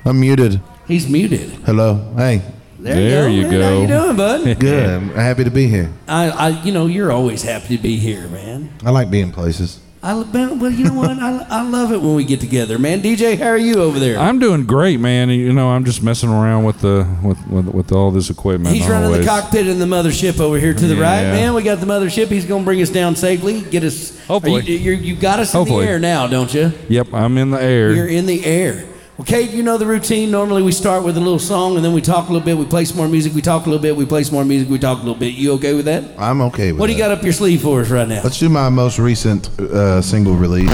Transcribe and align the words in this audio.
I'm 0.05 0.21
muted. 0.21 0.62
He's 0.88 1.09
muted. 1.09 1.49
Hello. 1.66 2.13
Hey. 2.16 2.41
There, 2.88 3.21
There 3.24 3.30
you 3.30 3.41
you 3.46 3.52
go. 3.52 3.62
How 3.62 3.82
you 3.82 3.88
doing, 3.88 4.16
bud? 4.16 4.60
Good. 4.60 4.90
I'm 4.90 5.10
happy 5.10 5.43
to 5.43 5.52
be 5.52 5.68
here. 5.68 5.91
I, 6.07 6.30
I, 6.30 6.49
you 6.63 6.71
know, 6.71 6.88
you're 6.88 7.12
always 7.12 7.44
happy 7.44 7.77
to 7.77 7.82
be 7.84 7.98
here, 7.98 8.27
man. 8.27 8.70
I 8.85 8.91
like 8.91 9.10
being 9.12 9.32
places. 9.32 9.79
I, 10.04 10.13
well, 10.13 10.71
you 10.71 10.85
know 10.85 10.94
what? 10.94 11.10
I, 11.10 11.46
I 11.49 11.62
love 11.63 11.91
it 11.91 11.99
when 12.02 12.16
we 12.16 12.24
get 12.24 12.40
together, 12.40 12.77
man. 12.77 13.02
DJ, 13.02 13.38
how 13.38 13.48
are 13.48 13.57
you 13.57 13.82
over 13.82 13.99
there? 13.99 14.18
I'm 14.18 14.40
doing 14.40 14.66
great, 14.66 14.99
man. 14.99 15.29
You 15.29 15.52
know, 15.52 15.70
I'm 15.70 15.85
just 15.85 16.04
messing 16.04 16.29
around 16.29 16.66
with 16.66 16.79
the 16.82 17.05
with 17.24 17.46
with, 17.48 17.68
with 17.68 17.91
all 17.91 18.12
this 18.12 18.29
equipment. 18.29 18.76
He's 18.76 18.88
running 18.88 19.12
the 19.12 19.26
cockpit 19.26 19.68
in 19.68 19.79
the 19.79 19.85
mothership 19.85 20.40
over 20.40 20.60
here 20.60 20.74
to 20.74 20.88
the 20.88 20.96
right, 20.96 21.24
man. 21.24 21.55
We 21.55 21.63
got 21.63 21.79
the 21.79 21.88
mothership. 21.88 22.27
He's 22.27 22.46
going 22.46 22.62
to 22.62 22.66
bring 22.66 22.82
us 22.82 22.90
down 22.90 23.16
safely. 23.16 23.62
Get 23.63 23.84
us. 23.84 24.26
Hopefully. 24.27 24.63
You, 24.63 24.77
you're, 24.77 24.94
you 24.94 25.16
got 25.16 25.40
us 25.40 25.54
in 25.55 25.66
the 25.66 25.76
air 25.77 25.99
now, 25.99 26.27
don't 26.27 26.54
you? 26.54 26.72
Yep, 26.90 27.13
I'm 27.13 27.38
in 27.38 27.49
the 27.49 27.62
air. 27.62 27.91
You're 27.91 28.07
in 28.07 28.27
the 28.27 28.46
air. 28.46 28.85
Well, 29.18 29.26
Cade, 29.26 29.49
you 29.49 29.63
know 29.63 29.79
the 29.79 29.87
routine. 29.87 30.29
Normally 30.29 30.62
we 30.62 30.71
start 30.71 31.04
with 31.04 31.18
a 31.18 31.20
little 31.20 31.40
song 31.40 31.76
and 31.76 31.84
then 31.84 31.91
we 31.91 32.01
talk 32.01 32.29
a 32.29 32.32
little 32.32 32.46
bit. 32.46 32.55
We 32.55 32.65
play 32.65 32.85
some 32.85 32.98
more 32.98 33.07
music. 33.07 33.34
We 33.34 33.41
talk 33.41 33.65
a 33.65 33.70
little 33.70 33.82
bit. 33.82 33.96
We 33.96 34.05
play 34.05 34.21
some 34.23 34.35
more 34.35 34.46
music. 34.46 34.70
We 34.70 34.77
talk 34.77 34.98
a 34.98 35.01
little 35.01 35.15
bit. 35.15 35.34
You 35.34 35.54
okay 35.54 35.73
with 35.73 35.85
that? 35.85 36.04
I'm 36.20 36.40
okay 36.41 36.71
with 36.71 36.79
What 36.79 36.85
do 36.85 36.93
you 36.93 36.99
that. 36.99 37.10
got 37.10 37.18
up 37.18 37.23
your 37.23 37.34
sleeve 37.34 37.63
for 37.63 37.82
us 37.82 37.90
right 37.90 38.07
now? 38.07 38.21
Let's 38.23 38.38
do 38.38 38.48
my 38.48 38.70
most 38.70 38.99
recent 38.99 39.49
uh, 39.60 40.04
single 40.04 40.35
release. 40.35 40.70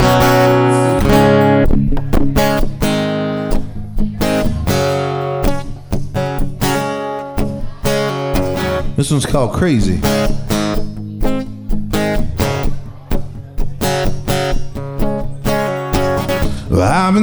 This 8.95 9.09
one's 9.11 9.25
called 9.25 9.53
Crazy. 9.53 9.99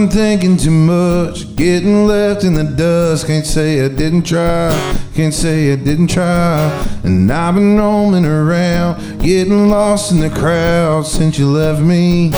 Been 0.00 0.08
thinking 0.08 0.56
too 0.56 0.70
much, 0.70 1.54
getting 1.56 2.06
left 2.06 2.44
in 2.44 2.54
the 2.54 2.64
dust. 2.64 3.26
Can't 3.26 3.44
say 3.44 3.84
I 3.84 3.88
didn't 3.88 4.22
try, 4.22 4.70
can't 5.14 5.34
say 5.34 5.72
I 5.72 5.76
didn't 5.76 6.08
try. 6.08 6.70
And 7.04 7.30
I've 7.30 7.54
been 7.54 7.76
roaming 7.76 8.24
around, 8.24 9.20
getting 9.20 9.68
lost 9.68 10.12
in 10.12 10.20
the 10.20 10.30
crowd 10.30 11.06
since 11.06 11.38
you 11.38 11.50
left 11.50 11.82
me, 11.82 12.32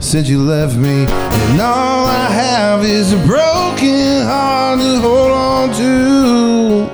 since 0.00 0.28
you 0.28 0.40
left 0.40 0.76
me. 0.76 1.04
And 1.06 1.60
all 1.60 2.06
I 2.06 2.28
have 2.30 2.84
is 2.84 3.12
a 3.12 3.26
broken 3.26 4.24
heart 4.24 4.80
to 4.80 5.00
hold 5.00 5.32
on 5.32 5.68
to. 5.74 6.90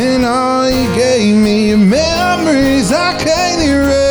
And 0.00 0.24
all 0.24 0.70
you 0.70 0.94
gave 0.94 1.36
me 1.36 1.72
are 1.72 1.76
memories 1.76 2.92
I 2.92 3.18
can't 3.22 3.62
erase. 3.62 4.09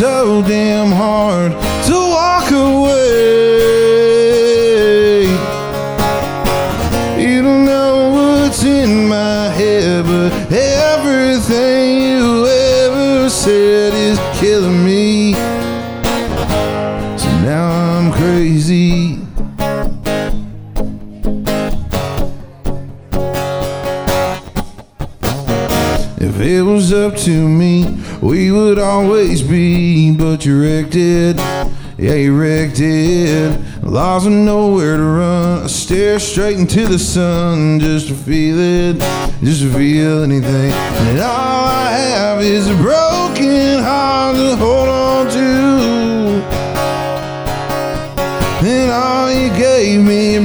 So 0.00 0.40
damn 0.40 0.90
hard 0.90 1.52
to 1.84 1.92
walk 1.92 2.50
away. 2.50 3.66
You 7.22 7.42
don't 7.42 7.66
know 7.66 8.08
what's 8.14 8.64
in 8.64 9.08
my 9.08 9.50
head, 9.50 10.06
but 10.06 10.32
everything 10.50 12.00
you 12.00 12.46
ever 12.46 13.28
said 13.28 13.92
is 13.92 14.18
killing 14.40 14.82
me. 14.86 15.34
So 17.18 17.28
now 17.44 17.68
I'm 17.68 18.10
crazy. 18.10 19.18
If 26.16 26.40
it 26.40 26.62
was 26.62 26.90
up 26.90 27.16
to 27.16 27.46
me, 27.46 27.99
would 28.50 28.78
always 28.78 29.42
be, 29.42 30.14
but 30.14 30.44
you 30.44 30.62
wrecked 30.62 30.96
it. 30.96 31.36
Yeah, 31.98 32.14
you 32.14 32.40
wrecked 32.40 32.80
it. 32.80 33.60
Lost 33.82 34.26
and 34.26 34.46
nowhere 34.46 34.96
to 34.96 35.02
run. 35.02 35.64
I 35.64 35.66
stare 35.66 36.18
straight 36.18 36.56
into 36.58 36.86
the 36.86 36.98
sun 36.98 37.78
just 37.80 38.08
to 38.08 38.14
feel 38.14 38.56
it, 38.58 38.98
just 39.42 39.62
to 39.62 39.70
feel 39.72 40.22
anything. 40.22 40.72
And 40.72 41.18
all 41.18 41.66
I 41.66 41.90
have 41.90 42.40
is 42.42 42.68
a 42.68 42.74
broken 42.76 43.82
heart 43.82 44.36
to 44.36 44.56
hold 44.56 44.88
on 44.88 45.26
to. 45.30 45.40
And 48.66 48.90
all 48.90 49.30
you 49.30 49.48
gave 49.58 50.00
me 50.00 50.38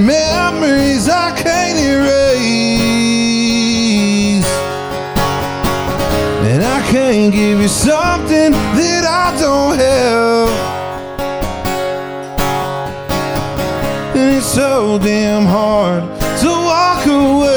Can't 7.25 7.33
give 7.33 7.59
you 7.59 7.67
something 7.67 8.51
that 8.51 9.03
I 9.03 9.35
don't 9.39 9.79
have. 9.79 10.49
And 14.15 14.35
it's 14.37 14.45
so 14.45 14.99
damn 14.99 15.45
hard 15.45 16.03
to 16.41 16.47
walk 16.47 17.07
away. 17.07 17.54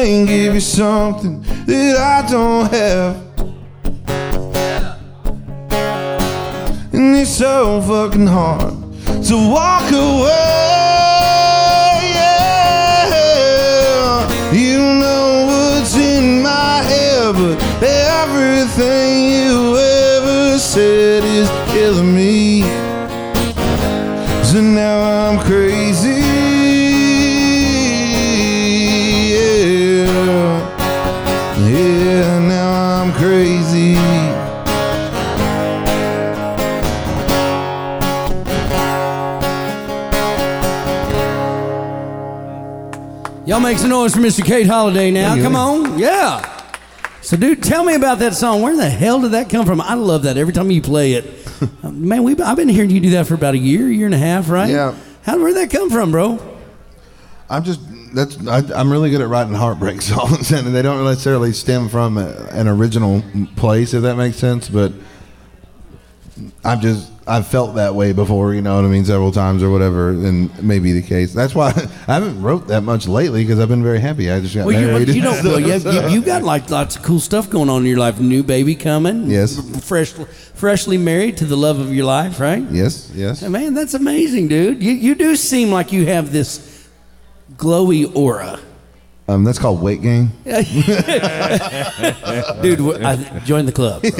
And 0.00 0.28
give 0.28 0.54
you 0.54 0.60
something 0.60 1.42
that 1.66 1.96
I 1.96 2.30
don't 2.30 2.72
have. 2.72 3.16
And 6.92 7.16
it's 7.16 7.30
so 7.30 7.82
fucking 7.82 8.28
hard 8.28 8.74
to 9.24 9.36
walk 9.50 9.90
away. 9.90 10.57
Y'all 43.48 43.60
make 43.60 43.78
some 43.78 43.88
noise 43.88 44.12
for 44.14 44.20
Mr. 44.20 44.44
Cade 44.44 44.66
Holliday 44.66 45.10
now. 45.10 45.34
Come 45.34 45.56
on. 45.56 45.98
Yeah. 45.98 46.66
So, 47.22 47.34
dude, 47.34 47.62
tell 47.62 47.82
me 47.82 47.94
about 47.94 48.18
that 48.18 48.34
song. 48.34 48.60
Where 48.60 48.76
the 48.76 48.90
hell 48.90 49.22
did 49.22 49.30
that 49.30 49.48
come 49.48 49.64
from? 49.64 49.80
I 49.80 49.94
love 49.94 50.24
that 50.24 50.36
every 50.36 50.52
time 50.52 50.70
you 50.70 50.82
play 50.82 51.14
it. 51.14 51.24
Uh, 51.82 51.90
Man, 51.90 52.22
we 52.22 52.36
I've 52.36 52.56
been 52.56 52.68
hearing 52.68 52.90
you 52.90 53.00
do 53.00 53.10
that 53.10 53.26
for 53.26 53.34
about 53.34 53.54
a 53.54 53.58
year, 53.58 53.88
year 53.88 54.06
and 54.06 54.14
a 54.14 54.18
half, 54.18 54.48
right? 54.48 54.70
Yeah. 54.70 54.94
How 55.24 55.38
where'd 55.38 55.56
that 55.56 55.70
come 55.70 55.90
from, 55.90 56.12
bro? 56.12 56.38
I'm 57.50 57.64
just 57.64 57.80
that's 58.14 58.46
I, 58.46 58.58
I'm 58.78 58.92
really 58.92 59.10
good 59.10 59.20
at 59.22 59.28
writing 59.28 59.54
heartbreak 59.54 60.00
songs, 60.02 60.52
and 60.52 60.72
they 60.72 60.82
don't 60.82 61.02
necessarily 61.04 61.52
stem 61.52 61.88
from 61.88 62.16
a, 62.16 62.28
an 62.52 62.68
original 62.68 63.24
place, 63.56 63.92
if 63.92 64.02
that 64.02 64.14
makes 64.14 64.36
sense. 64.36 64.68
But 64.68 64.92
I'm 66.62 66.80
just 66.80 67.10
I've 67.28 67.46
felt 67.46 67.74
that 67.74 67.94
way 67.94 68.12
before, 68.12 68.54
you 68.54 68.62
know 68.62 68.76
what 68.76 68.84
I 68.84 68.88
mean, 68.88 69.04
several 69.04 69.30
times 69.32 69.62
or 69.62 69.70
whatever, 69.70 70.10
and 70.10 70.50
maybe 70.62 70.92
the 70.92 71.02
case. 71.02 71.32
That's 71.34 71.54
why 71.54 71.68
I 72.08 72.14
haven't 72.14 72.40
wrote 72.40 72.68
that 72.68 72.82
much 72.82 73.06
lately 73.06 73.44
because 73.44 73.60
I've 73.60 73.68
been 73.68 73.82
very 73.82 74.00
happy. 74.00 74.30
I 74.30 74.40
just 74.40 74.54
got 74.54 74.66
Well, 74.66 74.80
you, 74.80 74.86
married. 74.86 75.08
you 75.10 75.22
know, 75.22 75.32
well, 75.44 75.60
you, 75.60 75.74
you, 75.74 76.08
you 76.08 76.20
got 76.22 76.42
like 76.42 76.70
lots 76.70 76.96
of 76.96 77.02
cool 77.02 77.20
stuff 77.20 77.50
going 77.50 77.68
on 77.68 77.82
in 77.82 77.86
your 77.88 77.98
life. 77.98 78.18
New 78.18 78.42
baby 78.42 78.74
coming. 78.74 79.30
Yes. 79.30 79.60
Fresh, 79.86 80.12
freshly 80.54 80.96
married 80.98 81.36
to 81.38 81.44
the 81.44 81.56
love 81.56 81.78
of 81.78 81.92
your 81.94 82.06
life, 82.06 82.40
right? 82.40 82.62
yes, 82.70 83.10
yes. 83.14 83.42
Man, 83.42 83.74
that's 83.74 83.94
amazing, 83.94 84.48
dude. 84.48 84.82
You 84.82 84.92
you 84.92 85.14
do 85.14 85.36
seem 85.36 85.70
like 85.70 85.92
you 85.92 86.06
have 86.06 86.32
this 86.32 86.88
glowy 87.56 88.10
aura. 88.16 88.58
Um, 89.28 89.44
that's 89.44 89.58
called 89.58 89.82
weight 89.82 90.00
gain. 90.00 90.28
Dude, 90.44 90.56
wh- 92.80 93.04
I 93.04 93.40
joined 93.44 93.68
the 93.68 93.72
club. 93.74 94.00
bro. 94.00 94.10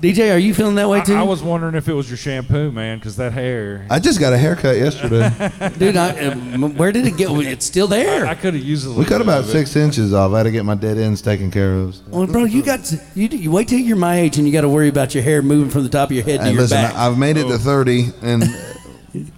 DJ, 0.00 0.34
are 0.34 0.38
you 0.38 0.54
feeling 0.54 0.76
that 0.76 0.88
way 0.88 1.02
too? 1.02 1.14
I, 1.14 1.20
I 1.20 1.22
was 1.22 1.42
wondering 1.42 1.74
if 1.74 1.86
it 1.86 1.92
was 1.92 2.08
your 2.08 2.16
shampoo, 2.16 2.70
man, 2.72 2.98
because 2.98 3.16
that 3.16 3.32
hair. 3.32 3.86
I 3.90 3.98
just 3.98 4.18
got 4.18 4.32
a 4.32 4.38
haircut 4.38 4.76
yesterday. 4.76 5.30
Dude, 5.78 5.96
I, 5.98 6.28
um, 6.28 6.74
where 6.76 6.92
did 6.92 7.06
it 7.06 7.18
get? 7.18 7.30
It's 7.30 7.66
still 7.66 7.86
there. 7.86 8.24
I, 8.24 8.28
there. 8.32 8.36
could 8.36 8.54
have 8.54 8.62
used 8.64 8.86
a 8.86 8.88
little 8.88 9.02
we 9.02 9.08
cut 9.08 9.18
bit 9.18 9.26
about 9.26 9.40
of 9.40 9.48
it. 9.48 9.52
six 9.52 9.76
inches 9.76 10.14
off. 10.14 10.32
I 10.32 10.38
had 10.38 10.42
to 10.44 10.50
get 10.50 10.64
my 10.64 10.74
dead 10.76 10.96
ends 10.96 11.20
taken 11.20 11.50
care 11.50 11.74
of. 11.74 11.96
well, 12.08 12.26
bro, 12.26 12.44
you 12.44 12.62
got 12.62 12.84
to, 12.84 12.98
you, 13.14 13.28
you 13.28 13.50
wait 13.50 13.68
till 13.68 13.78
you're 13.80 13.96
my 13.98 14.18
age 14.18 14.38
and 14.38 14.46
you 14.46 14.52
got 14.52 14.62
to 14.62 14.68
worry 14.70 14.88
about 14.88 15.14
your 15.14 15.24
hair 15.24 15.42
moving 15.42 15.68
from 15.70 15.82
the 15.82 15.90
top 15.90 16.08
of 16.08 16.16
your 16.16 16.24
head 16.24 16.38
to 16.38 16.44
Hey, 16.44 16.52
your 16.52 16.62
listen, 16.62 16.76
back. 16.76 16.94
I've 16.94 17.18
made 17.18 17.36
it 17.36 17.48
to 17.48 17.58
30, 17.58 18.12
and 18.22 18.44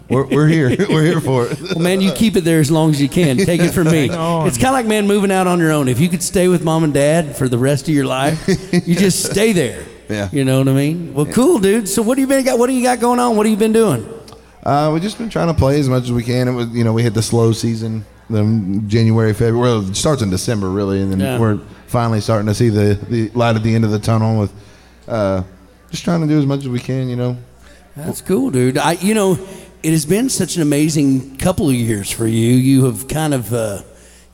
we're, 0.09 0.27
we're 0.27 0.47
here. 0.49 0.69
We're 0.89 1.03
here 1.05 1.21
for 1.21 1.47
it. 1.47 1.61
Well, 1.61 1.79
man, 1.81 2.01
you 2.01 2.13
keep 2.13 2.37
it 2.37 2.43
there 2.45 2.61
as 2.61 2.71
long 2.71 2.91
as 2.91 3.01
you 3.01 3.09
can. 3.09 3.37
Take 3.37 3.61
it 3.61 3.73
from 3.73 3.85
me. 3.91 4.05
It's 4.05 4.57
kind 4.57 4.69
of 4.69 4.73
like, 4.73 4.87
man, 4.87 5.07
moving 5.07 5.31
out 5.31 5.47
on 5.47 5.59
your 5.59 5.71
own. 5.73 5.89
If 5.89 6.01
you 6.01 6.09
could 6.09 6.23
stay 6.23 6.49
with 6.49 6.65
mom 6.65 6.85
and 6.85 6.95
dad 6.95 7.37
for 7.37 7.49
the 7.49 7.59
rest 7.59 7.89
of 7.89 7.95
your 7.95 8.07
life, 8.07 8.47
you 8.87 8.95
just 8.95 9.31
stay 9.31 9.53
there. 9.53 9.85
Yeah. 10.09 10.31
You 10.33 10.43
know 10.47 10.57
what 10.61 10.69
I 10.69 10.73
mean? 10.73 11.13
Well, 11.13 11.27
cool, 11.27 11.59
dude. 11.59 11.87
So 11.87 12.01
what 12.01 12.15
do 12.15 12.23
you 12.23 12.27
been 12.27 12.43
got? 12.43 12.59
What 12.59 12.69
do 12.69 12.73
you 12.73 12.83
got 12.83 12.99
going 12.99 13.21
on? 13.21 13.37
What 13.37 13.45
have 13.45 13.51
you 13.51 13.59
been 13.59 13.75
doing? 13.75 14.09
Uh, 14.63 14.91
we've 14.91 15.03
just 15.03 15.19
been 15.19 15.29
trying 15.29 15.49
to 15.49 15.53
play 15.55 15.79
as 15.79 15.87
much 15.87 16.05
as 16.05 16.13
we 16.13 16.23
can. 16.23 16.49
It 16.49 16.53
was, 16.53 16.69
you 16.71 16.83
know, 16.83 16.95
we 16.95 17.03
hit 17.03 17.13
the 17.13 17.21
slow 17.21 17.53
season, 17.53 18.07
then 18.31 18.89
January, 18.89 19.35
February. 19.35 19.61
Well, 19.61 19.91
it 19.91 19.95
starts 19.97 20.23
in 20.23 20.31
December, 20.31 20.71
really, 20.71 21.03
and 21.03 21.13
then 21.13 21.21
Yeah. 21.21 21.39
we're 21.39 21.59
finally 21.89 22.23
starting 22.23 22.47
to 22.47 22.55
see 22.55 22.71
the, 22.71 22.95
the 23.11 23.29
light 23.35 23.55
at 23.55 23.63
the 23.63 23.75
end 23.75 23.85
of 23.85 23.91
the 23.91 23.99
tunnel 23.99 24.41
with 24.41 24.51
uh, 25.09 25.43
just 25.91 26.05
trying 26.05 26.23
to 26.23 26.27
do 26.27 26.39
as 26.39 26.47
much 26.47 26.61
as 26.61 26.71
we 26.71 26.81
can, 26.81 27.11
you 27.11 27.17
know. 27.17 27.37
That's 27.95 28.23
cool, 28.23 28.51
dude. 28.51 28.79
I, 28.79 28.93
you 28.93 29.13
know, 29.13 29.39
it 29.83 29.91
has 29.91 30.05
been 30.07 30.29
such 30.29 30.57
an 30.57 30.63
amazing 30.63 31.37
couple 31.39 31.69
of 31.69 31.75
years 31.75 32.11
for 32.11 32.27
you. 32.27 32.55
You 32.55 32.85
have 32.87 33.09
kind 33.09 33.35
of, 33.35 33.53
uh, 33.53 33.83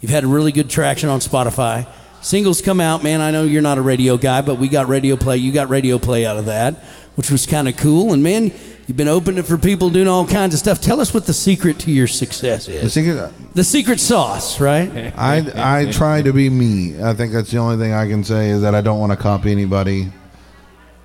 you've 0.01 0.11
had 0.11 0.25
really 0.25 0.53
good 0.53 0.71
traction 0.71 1.09
on 1.09 1.21
Spotify. 1.21 1.87
Singles 2.23 2.63
come 2.63 2.81
out, 2.81 3.03
man. 3.03 3.21
I 3.21 3.31
know 3.31 3.45
you're 3.45 3.63
not 3.63 3.77
a 3.79 3.83
radio 3.83 4.17
guy, 4.17 4.41
but 4.41 4.59
we 4.59 4.69
got 4.69 4.89
radio 4.89 5.17
play. 5.17 5.37
You 5.37 5.53
got 5.53 5.69
radio 5.69 5.99
play 5.99 6.25
out 6.25 6.39
of 6.39 6.47
that, 6.47 6.75
which 7.17 7.31
was 7.31 7.47
kind 7.47 7.69
of 7.69 7.77
cool. 7.77 8.15
And 8.15 8.23
man, 8.23 8.45
you've 8.87 8.97
been 8.97 9.09
opening 9.09 9.43
for 9.43 9.59
people 9.59 9.91
doing 9.91 10.09
all 10.09 10.27
kinds 10.27 10.55
of 10.55 10.61
stuff. 10.61 10.81
Tell 10.81 11.01
us 11.03 11.13
what 11.13 11.27
the 11.27 11.35
secret 11.35 11.79
to 11.81 11.91
your 11.93 12.07
success 12.07 12.65
The 12.65 12.77
is. 12.81 12.95
secret, 12.95 13.31
The 13.55 13.65
secret 13.65 14.01
sauce, 14.01 14.59
right? 14.59 15.13
I 15.19 15.83
I 15.83 15.93
try 15.93 16.23
to 16.23 16.33
be 16.33 16.49
me. 16.49 17.03
I 17.03 17.13
think 17.13 17.35
that's 17.35 17.51
the 17.51 17.59
only 17.59 17.77
thing 17.77 17.93
I 17.93 18.09
can 18.09 18.25
say 18.25 18.49
is 18.49 18.63
that 18.63 18.75
I 18.75 18.81
don't 18.81 18.99
want 19.01 19.13
to 19.13 19.17
copy 19.19 19.53
anybody. 19.53 20.11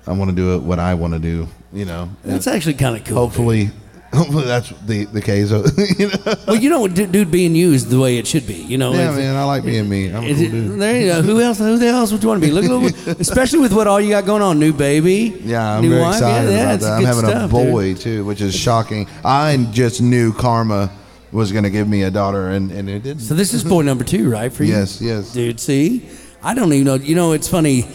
I 0.06 0.12
want 0.14 0.30
to 0.30 0.34
do 0.36 0.54
it 0.54 0.62
what 0.62 0.78
I 0.78 0.94
want 0.94 1.12
to 1.12 1.18
do. 1.18 1.46
You 1.72 1.84
know. 1.84 2.08
That's 2.24 2.46
actually 2.46 2.74
kind 2.74 2.96
of 2.96 3.04
cool. 3.04 3.16
hopefully, 3.16 3.70
hopefully 4.14 4.44
that's 4.44 4.70
the 4.86 5.04
the 5.04 5.20
case. 5.20 5.50
you 5.98 6.08
know. 6.08 6.34
Well, 6.46 6.56
you 6.56 6.68
know, 6.68 6.88
dude, 6.88 7.12
dude, 7.12 7.30
being 7.30 7.54
used 7.54 7.90
the 7.90 8.00
way 8.00 8.18
it 8.18 8.26
should 8.26 8.44
be. 8.44 8.54
You 8.54 8.76
know, 8.76 8.92
Yeah, 8.92 9.12
man, 9.12 9.36
I 9.36 9.44
like 9.44 9.64
being 9.64 9.88
me. 9.88 10.08
I'm 10.08 10.24
a 10.24 10.34
cool 10.34 10.50
dude. 10.50 10.80
there 10.80 11.00
you 11.00 11.06
go. 11.06 11.22
Who 11.22 11.40
else? 11.40 11.58
Who 11.58 11.78
the 11.78 11.86
else 11.86 12.10
would 12.10 12.20
you 12.22 12.28
want 12.28 12.42
to 12.42 12.46
be? 12.48 12.52
Look, 12.52 12.64
look, 12.64 13.06
especially 13.20 13.60
with 13.60 13.72
what 13.72 13.86
all 13.86 14.00
you 14.00 14.10
got 14.10 14.26
going 14.26 14.42
on. 14.42 14.58
New 14.58 14.72
baby. 14.72 15.40
Yeah, 15.44 15.76
I'm 15.76 15.82
new 15.82 15.90
very 15.90 16.02
wife. 16.02 16.14
excited 16.16 16.50
yeah, 16.50 16.62
about 16.62 16.80
that. 16.80 16.92
I'm 16.92 17.04
having 17.04 17.24
stuff, 17.24 17.52
a 17.52 17.56
dude. 17.56 17.72
boy 17.72 17.94
too, 17.94 18.24
which 18.24 18.40
is 18.40 18.54
shocking. 18.56 19.06
I 19.24 19.56
just 19.70 20.02
knew 20.02 20.32
karma 20.32 20.90
was 21.30 21.52
going 21.52 21.64
to 21.64 21.70
give 21.70 21.86
me 21.88 22.02
a 22.02 22.10
daughter, 22.10 22.48
and, 22.48 22.72
and 22.72 22.90
it 22.90 23.04
didn't. 23.04 23.22
So 23.22 23.34
this 23.34 23.54
is 23.54 23.62
boy 23.62 23.82
number 23.82 24.02
two, 24.02 24.28
right? 24.28 24.52
For 24.52 24.64
you? 24.64 24.72
Yes, 24.72 25.00
yes. 25.00 25.32
Dude, 25.32 25.60
see, 25.60 26.08
I 26.42 26.54
don't 26.54 26.72
even 26.72 26.84
know. 26.84 26.94
You 26.94 27.14
know, 27.14 27.30
it's 27.32 27.48
funny. 27.48 27.86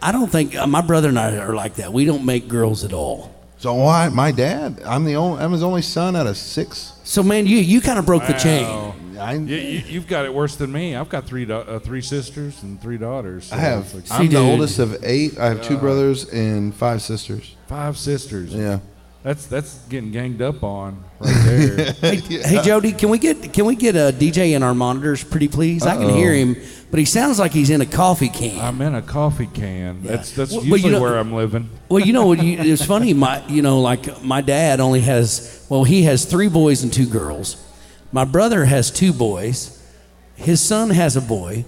I 0.00 0.12
don't 0.12 0.30
think 0.30 0.54
uh, 0.54 0.68
my 0.68 0.82
brother 0.82 1.08
and 1.08 1.18
I 1.18 1.36
are 1.38 1.54
like 1.54 1.76
that. 1.76 1.92
We 1.92 2.04
don't 2.04 2.24
make 2.24 2.46
girls 2.46 2.84
at 2.84 2.92
all. 2.92 3.33
So 3.64 3.72
why? 3.72 4.10
My 4.10 4.30
dad. 4.30 4.82
I'm 4.84 5.04
the 5.04 5.16
only. 5.16 5.42
I'm 5.42 5.50
his 5.50 5.62
only 5.62 5.80
son 5.80 6.16
out 6.16 6.26
of 6.26 6.36
six. 6.36 6.92
So 7.02 7.22
man, 7.22 7.46
you 7.46 7.56
you 7.56 7.80
kind 7.80 7.98
of 7.98 8.04
broke 8.04 8.26
the 8.26 8.34
chain. 8.34 8.66
I, 9.18 9.36
You, 9.36 9.56
you, 9.56 9.78
you've 9.86 10.06
got 10.06 10.26
it 10.26 10.34
worse 10.34 10.56
than 10.56 10.70
me. 10.70 10.94
I've 10.94 11.08
got 11.08 11.24
three 11.24 11.46
da- 11.46 11.60
uh, 11.60 11.78
three 11.78 12.02
sisters 12.02 12.62
and 12.62 12.78
three 12.78 12.98
daughters. 12.98 13.46
so 13.46 13.56
I 13.56 13.60
have. 13.60 13.84
it's 13.94 14.10
like 14.10 14.20
I'm 14.20 14.26
the 14.26 14.32
dude. 14.36 14.50
oldest 14.50 14.80
of 14.80 15.02
eight. 15.02 15.38
I 15.38 15.46
have 15.46 15.62
two 15.62 15.78
brothers 15.78 16.28
and 16.28 16.74
five 16.74 17.00
sisters. 17.00 17.56
five 17.66 17.96
sisters. 17.96 18.52
Yeah. 18.52 18.80
That's 19.22 19.46
that's 19.46 19.78
getting 19.88 20.12
ganged 20.12 20.42
up 20.42 20.62
on 20.62 21.02
right 21.18 21.32
there. 21.46 21.92
Hey, 22.02 22.16
hey 22.16 22.60
Jody, 22.62 22.92
can 22.92 23.08
we 23.08 23.18
get 23.18 23.54
can 23.54 23.64
we 23.64 23.76
get 23.76 23.96
a 23.96 24.12
DJ 24.12 24.54
in 24.54 24.62
our 24.62 24.74
monitors, 24.74 25.24
pretty 25.24 25.48
please? 25.48 25.86
I 25.86 25.96
can 25.96 26.10
hear 26.10 26.34
him, 26.34 26.56
but 26.94 27.00
he 27.00 27.06
sounds 27.06 27.40
like 27.40 27.50
he's 27.50 27.70
in 27.70 27.80
a 27.80 27.86
coffee 27.86 28.28
can. 28.28 28.56
I'm 28.60 28.80
in 28.80 28.94
a 28.94 29.02
coffee 29.02 29.48
can. 29.48 30.04
That's 30.04 30.30
that's 30.30 30.52
Well, 30.52 30.60
well, 30.60 30.66
you 30.68 30.74
usually 30.74 30.92
know- 30.92 31.00
where 31.00 31.18
I'm 31.18 31.32
living. 31.32 31.68
Well, 31.88 31.98
you 31.98 32.12
know? 32.12 32.32
You, 32.34 32.56
it's 32.72 32.84
funny. 32.84 33.12
My, 33.12 33.44
you 33.48 33.62
know, 33.62 33.80
like 33.80 34.22
my 34.22 34.40
dad 34.42 34.78
only 34.78 35.00
has. 35.00 35.66
Well, 35.68 35.82
he 35.82 36.04
has 36.04 36.24
three 36.24 36.48
boys 36.48 36.84
and 36.84 36.92
two 36.92 37.06
girls. 37.06 37.56
My 38.12 38.24
brother 38.24 38.64
has 38.64 38.92
two 38.92 39.12
boys. 39.12 39.76
His 40.36 40.60
son 40.60 40.90
has 40.90 41.16
a 41.16 41.20
boy. 41.20 41.64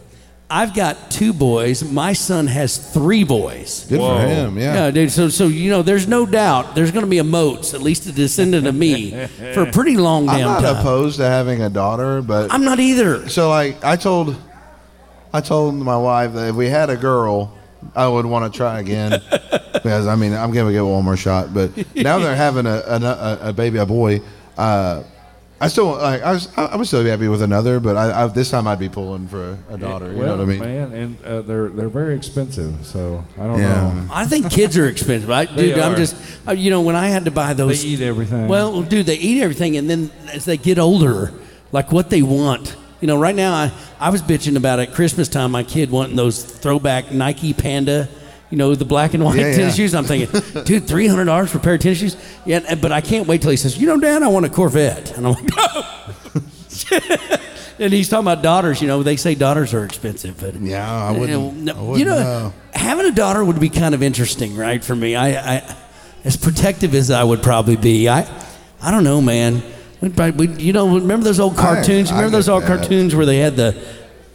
I've 0.49 0.77
got 0.77 1.11
two 1.11 1.33
boys. 1.33 1.83
My 1.83 2.13
son 2.13 2.47
has 2.47 2.79
three 2.95 3.25
boys. 3.25 3.85
Good 3.89 3.99
Whoa. 3.99 4.21
for 4.21 4.29
him. 4.29 4.57
Yeah. 4.57 4.75
Yeah, 4.75 4.91
dude. 4.93 5.11
So, 5.11 5.29
so 5.29 5.49
you 5.49 5.71
know, 5.71 5.83
there's 5.83 6.07
no 6.07 6.25
doubt 6.25 6.77
there's 6.77 6.93
going 6.93 7.05
to 7.05 7.11
be 7.11 7.19
a 7.19 7.25
moats, 7.25 7.75
at 7.75 7.83
least 7.83 8.07
a 8.07 8.13
descendant 8.13 8.69
of 8.69 8.77
me, 8.77 9.27
for 9.55 9.63
a 9.63 9.73
pretty 9.73 9.97
long 9.97 10.29
I'm 10.29 10.39
damn 10.39 10.47
not 10.47 10.61
time. 10.63 10.77
opposed 10.77 11.17
to 11.17 11.25
having 11.25 11.63
a 11.63 11.69
daughter, 11.69 12.23
but 12.23 12.53
I'm 12.53 12.63
not 12.63 12.79
either. 12.79 13.29
so 13.29 13.49
like 13.49 13.85
I 13.85 13.97
told, 13.97 14.37
I 15.37 15.41
told 15.41 15.75
my 15.75 15.97
wife 15.99 16.33
that 16.35 16.49
if 16.49 16.55
we 16.57 16.67
had 16.69 16.89
a 16.91 16.97
girl, 16.97 17.53
I 17.95 18.09
would 18.09 18.25
want 18.27 18.51
to 18.51 18.57
try 18.57 18.81
again 18.81 19.11
because 19.73 20.07
I 20.07 20.17
mean 20.17 20.33
I'm 20.33 20.51
gonna 20.53 20.73
get 20.73 20.81
one 20.81 21.05
more 21.05 21.17
shot. 21.17 21.53
But 21.53 21.69
now 21.95 22.19
they're 22.19 22.35
having 22.35 22.67
a 22.67 22.77
a, 22.87 22.97
a, 23.03 23.39
a 23.51 23.53
baby, 23.53 23.79
a 23.79 23.87
boy. 23.87 24.21
Uh, 24.57 25.03
I 25.61 25.69
still 25.69 25.93
like 25.93 26.23
I 26.23 26.33
was 26.33 26.49
I 26.57 26.77
was 26.77 26.89
still 26.89 27.03
be 27.05 27.11
happy 27.11 27.29
with 27.29 27.43
another, 27.43 27.81
but 27.81 27.97
I, 27.97 28.25
I 28.25 28.27
this 28.29 28.51
time 28.51 28.67
I'd 28.67 28.79
be 28.79 28.89
pulling 28.89 29.27
for 29.29 29.57
a, 29.71 29.75
a 29.75 29.79
daughter. 29.79 30.11
you 30.13 30.19
well, 30.19 30.37
know 30.37 30.45
what 30.45 30.55
I 30.55 30.59
mean? 30.59 30.61
man, 30.61 30.93
and 30.93 31.25
uh, 31.25 31.43
they're 31.43 31.69
they're 31.69 31.89
very 32.01 32.15
expensive. 32.15 32.75
So 32.87 33.25
I 33.39 33.45
don't 33.47 33.59
Yeah. 33.61 33.75
know. 33.83 34.09
I 34.13 34.25
think 34.27 34.51
kids 34.51 34.77
are 34.79 34.87
expensive. 34.87 35.31
I, 35.31 35.45
They 35.47 35.69
dude, 35.69 35.79
I'm 35.79 35.93
are. 35.95 35.97
just, 35.97 36.17
uh, 36.49 36.53
you 36.53 36.71
know, 36.71 36.83
when 36.83 36.97
I 36.97 37.09
had 37.09 37.25
to 37.27 37.31
buy 37.31 37.53
those, 37.55 37.83
They 37.83 37.89
those. 37.91 38.01
eat 38.01 38.05
everything. 38.05 38.49
Well, 38.49 38.83
dude, 38.83 39.07
they 39.07 39.17
eat 39.29 39.41
everything, 39.43 39.77
and 39.79 39.89
then 39.89 40.11
as 40.33 40.45
they 40.45 40.57
get 40.59 40.79
older, 40.79 41.33
like 41.73 41.91
what 41.93 42.11
they 42.11 42.23
want. 42.23 42.77
You 43.01 43.07
know, 43.09 43.19
right 43.19 43.35
now 43.35 43.53
I, 43.55 43.73
I 44.01 44.11
was 44.11 44.23
bitching 44.23 44.57
about 44.57 44.79
at 44.81 44.95
Christmas 44.95 45.29
time 45.29 45.51
my 45.51 45.63
kid 45.63 45.91
wanting 45.91 46.17
those 46.17 46.43
throwback 46.43 47.13
Nike 47.13 47.53
Panda, 47.53 48.09
you 48.51 48.57
know, 48.57 48.75
the 48.75 48.85
black 48.87 49.13
and 49.15 49.23
white 49.25 49.37
Yeah, 49.37 49.55
tennis 49.55 49.79
yeah. 49.79 49.85
shoes. 49.85 49.95
I'm 49.95 50.05
thinking, 50.05 50.65
dude, 50.65 50.87
three 50.89 51.07
hundred 51.07 51.27
dollars 51.27 51.51
for 51.51 51.59
a 51.59 51.61
pair 51.61 51.75
of 51.75 51.81
tennis 51.81 51.99
shoes. 51.99 52.17
Yeah, 52.47 52.61
and- 52.69 52.81
but 52.81 52.93
I 52.93 53.01
can't 53.03 53.27
wait 53.29 53.43
till 53.43 53.51
he 53.51 53.57
says, 53.59 53.77
you 53.79 53.87
know, 53.87 54.01
Dad, 54.01 54.23
I 54.23 54.29
want 54.29 54.47
a 54.47 54.49
Corvette, 54.49 55.17
and 55.17 55.27
I'm 55.27 55.33
like, 55.35 55.45
no. 55.57 55.83
and 57.79 57.93
he's 57.93 58.09
talking 58.09 58.25
about 58.25 58.43
daughters. 58.43 58.81
You 58.81 58.89
know, 58.89 59.03
they 59.03 59.17
say 59.17 59.35
daughters 59.35 59.75
are 59.75 59.85
expensive, 59.85 60.39
but 60.41 60.55
Yeah, 60.57 60.91
I 60.91 61.11
wouldn't. 61.13 61.57
you 61.57 61.63
know, 61.65 61.75
I 61.75 61.81
wouldn't 61.81 61.99
you 61.99 62.05
know, 62.07 62.19
know. 62.19 62.55
having 62.73 63.07
a 63.07 63.13
daughter 63.13 63.45
would 63.45 63.61
be 63.61 63.69
kind 63.69 63.95
of 63.95 64.03
interesting, 64.03 64.57
right? 64.57 64.83
For 64.83 64.95
me, 64.97 65.17
I, 65.17 65.57
I 65.57 65.77
as 66.25 66.37
protective 66.37 66.95
as 66.95 67.11
I 67.11 67.23
would 67.23 67.43
probably 67.43 67.77
be, 67.77 68.09
I, 68.09 68.27
I 68.81 68.91
don't 68.91 69.05
know, 69.05 69.21
man. 69.21 69.63
We, 70.09 70.49
you 70.49 70.73
know, 70.73 70.95
remember 70.99 71.25
those 71.25 71.41
old 71.41 71.57
cartoons? 71.57 72.11
I 72.11 72.17
remember 72.17 72.37
those 72.37 72.49
old 72.49 72.63
that. 72.65 72.79
cartoons 72.79 73.15
where 73.15 73.27
they 73.27 73.39
had 73.39 73.57
the, 73.57 73.75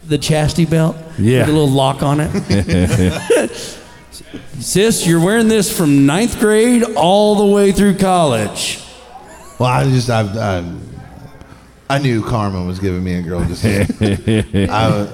the 0.06 0.18
chastity 0.18 0.64
belt, 0.66 0.96
Yeah. 1.18 1.38
with 1.40 1.46
the 1.48 1.52
little 1.52 1.68
lock 1.70 2.02
on 2.02 2.20
it. 2.20 3.50
Sis, 4.58 5.06
you're 5.06 5.20
wearing 5.24 5.48
this 5.48 5.74
from 5.76 6.06
ninth 6.06 6.38
grade 6.38 6.82
all 6.96 7.34
the 7.36 7.46
way 7.46 7.72
through 7.72 7.96
college. 7.96 8.80
Well, 9.58 9.68
I 9.68 9.84
just 9.84 10.08
I, 10.10 10.20
I, 10.22 10.74
I 11.90 11.98
knew 11.98 12.22
karma 12.22 12.62
was 12.64 12.78
giving 12.78 13.02
me 13.02 13.14
a 13.14 13.22
girl. 13.22 13.44
Just 13.44 13.64
I, 13.64 15.08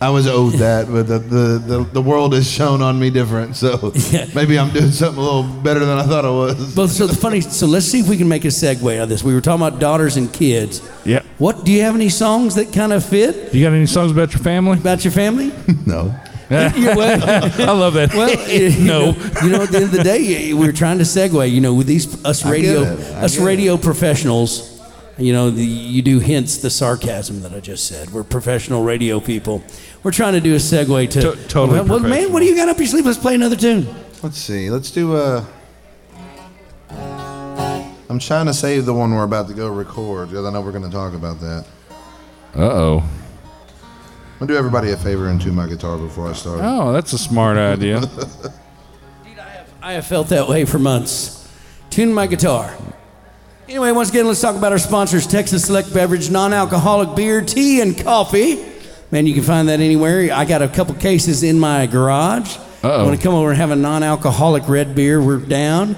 I 0.00 0.10
was 0.10 0.28
owed 0.28 0.52
that, 0.54 0.86
but 0.86 1.08
the, 1.08 1.18
the, 1.18 1.58
the, 1.58 1.84
the 1.94 2.00
world 2.02 2.32
has 2.32 2.48
shown 2.48 2.82
on 2.82 3.00
me 3.00 3.10
different. 3.10 3.56
So 3.56 3.92
Yeah. 4.10 4.26
maybe 4.32 4.56
I'm 4.56 4.70
doing 4.70 4.92
something 4.92 5.18
a 5.18 5.24
little 5.24 5.42
better 5.42 5.80
than 5.80 5.98
I 5.98 6.04
thought 6.04 6.24
I 6.24 6.30
was. 6.30 6.74
But 6.76 6.86
so 6.88 7.08
the 7.08 7.16
funny, 7.16 7.40
so 7.40 7.66
let's 7.66 7.86
see 7.86 7.98
if 7.98 8.08
we 8.08 8.16
can 8.16 8.28
make 8.28 8.44
a 8.44 8.48
segue 8.48 8.96
out 8.96 9.02
of 9.04 9.08
this. 9.08 9.24
We 9.24 9.34
were 9.34 9.40
talking 9.40 9.66
about 9.66 9.80
daughters 9.80 10.16
and 10.16 10.32
kids. 10.32 10.88
Yeah. 11.04 11.22
What 11.38 11.64
do 11.64 11.72
you 11.72 11.82
have 11.82 11.96
any 11.96 12.10
songs 12.10 12.54
that 12.54 12.72
kind 12.72 12.92
of 12.92 13.04
fit 13.04 13.52
You 13.52 13.64
got 13.64 13.72
any 13.72 13.86
songs 13.86 14.12
about 14.12 14.32
your 14.32 14.42
family? 14.42 14.78
about 14.78 15.04
your 15.04 15.12
family? 15.12 15.52
No. 15.86 16.14
Well, 16.50 17.22
I 17.60 17.72
love 17.72 17.92
that. 17.94 18.14
well, 18.14 18.30
you 18.48 18.70
no. 18.86 19.10
know, 19.10 19.30
you 19.42 19.50
know, 19.50 19.62
at 19.64 19.68
the 19.70 19.76
end 19.76 19.84
of 19.84 19.90
the 19.92 20.02
day, 20.02 20.54
we 20.54 20.66
were 20.66 20.72
trying 20.72 20.96
to 20.98 21.04
segue. 21.04 21.50
You 21.50 21.60
know, 21.60 21.74
with 21.74 21.86
these 21.86 22.24
us 22.24 22.42
radio, 22.46 22.84
get 22.84 22.98
it. 23.00 23.14
I 23.16 23.20
us 23.24 23.34
get 23.34 23.42
it. 23.42 23.44
radio 23.44 23.76
professionals. 23.76 24.77
You 25.18 25.32
know, 25.32 25.50
the, 25.50 25.64
you 25.64 26.00
do 26.00 26.20
hints 26.20 26.58
the 26.58 26.70
sarcasm 26.70 27.42
that 27.42 27.52
I 27.52 27.58
just 27.58 27.88
said. 27.88 28.10
We're 28.10 28.22
professional 28.22 28.84
radio 28.84 29.18
people. 29.18 29.64
We're 30.04 30.12
trying 30.12 30.34
to 30.34 30.40
do 30.40 30.54
a 30.54 30.58
segue 30.58 31.10
to. 31.10 31.20
To- 31.20 31.48
totally 31.48 31.80
Well, 31.80 31.98
man, 31.98 32.32
what 32.32 32.38
do 32.38 32.46
you 32.46 32.54
got 32.54 32.68
up 32.68 32.78
your 32.78 32.86
sleeve? 32.86 33.04
Let's 33.04 33.18
play 33.18 33.34
another 33.34 33.56
tune. 33.56 33.88
Let's 34.22 34.38
see. 34.38 34.70
Let's 34.70 34.92
do 34.92 35.16
a. 35.16 35.44
I'm 38.10 38.18
trying 38.20 38.46
to 38.46 38.54
save 38.54 38.86
the 38.86 38.94
one 38.94 39.12
we're 39.12 39.24
about 39.24 39.48
to 39.48 39.54
go 39.54 39.68
record 39.68 40.30
because 40.30 40.46
I 40.46 40.50
know 40.50 40.60
we're 40.60 40.72
going 40.72 40.84
to 40.84 40.90
talk 40.90 41.12
about 41.14 41.40
that. 41.40 41.66
Uh 42.54 42.62
oh. 42.62 42.98
I'm 43.00 44.46
going 44.46 44.48
to 44.48 44.54
do 44.54 44.56
everybody 44.56 44.92
a 44.92 44.96
favor 44.96 45.28
and 45.28 45.40
tune 45.40 45.54
my 45.56 45.66
guitar 45.66 45.98
before 45.98 46.28
I 46.28 46.32
start. 46.32 46.60
Oh, 46.62 46.92
that's 46.92 47.12
a 47.12 47.18
smart 47.18 47.58
idea. 47.58 48.00
Dude, 49.24 49.38
I 49.38 49.48
have, 49.48 49.74
I 49.82 49.92
have 49.94 50.06
felt 50.06 50.28
that 50.28 50.48
way 50.48 50.64
for 50.64 50.78
months. 50.78 51.52
Tune 51.90 52.14
my 52.14 52.28
guitar. 52.28 52.72
Anyway, 53.68 53.92
once 53.92 54.08
again, 54.08 54.26
let's 54.26 54.40
talk 54.40 54.56
about 54.56 54.72
our 54.72 54.78
sponsors 54.78 55.26
Texas 55.26 55.66
Select 55.66 55.92
Beverage, 55.92 56.30
non 56.30 56.54
alcoholic 56.54 57.14
beer, 57.14 57.42
tea, 57.42 57.82
and 57.82 58.02
coffee. 58.02 58.64
Man, 59.10 59.26
you 59.26 59.34
can 59.34 59.42
find 59.42 59.68
that 59.68 59.80
anywhere. 59.80 60.32
I 60.32 60.46
got 60.46 60.62
a 60.62 60.68
couple 60.68 60.94
cases 60.94 61.42
in 61.42 61.58
my 61.60 61.84
garage. 61.84 62.56
Uh-oh. 62.82 63.04
Want 63.04 63.14
to 63.14 63.22
come 63.22 63.34
over 63.34 63.50
and 63.50 63.58
have 63.58 63.70
a 63.70 63.76
non 63.76 64.02
alcoholic 64.02 64.66
red 64.70 64.94
beer? 64.94 65.22
We're 65.22 65.36
down. 65.36 65.96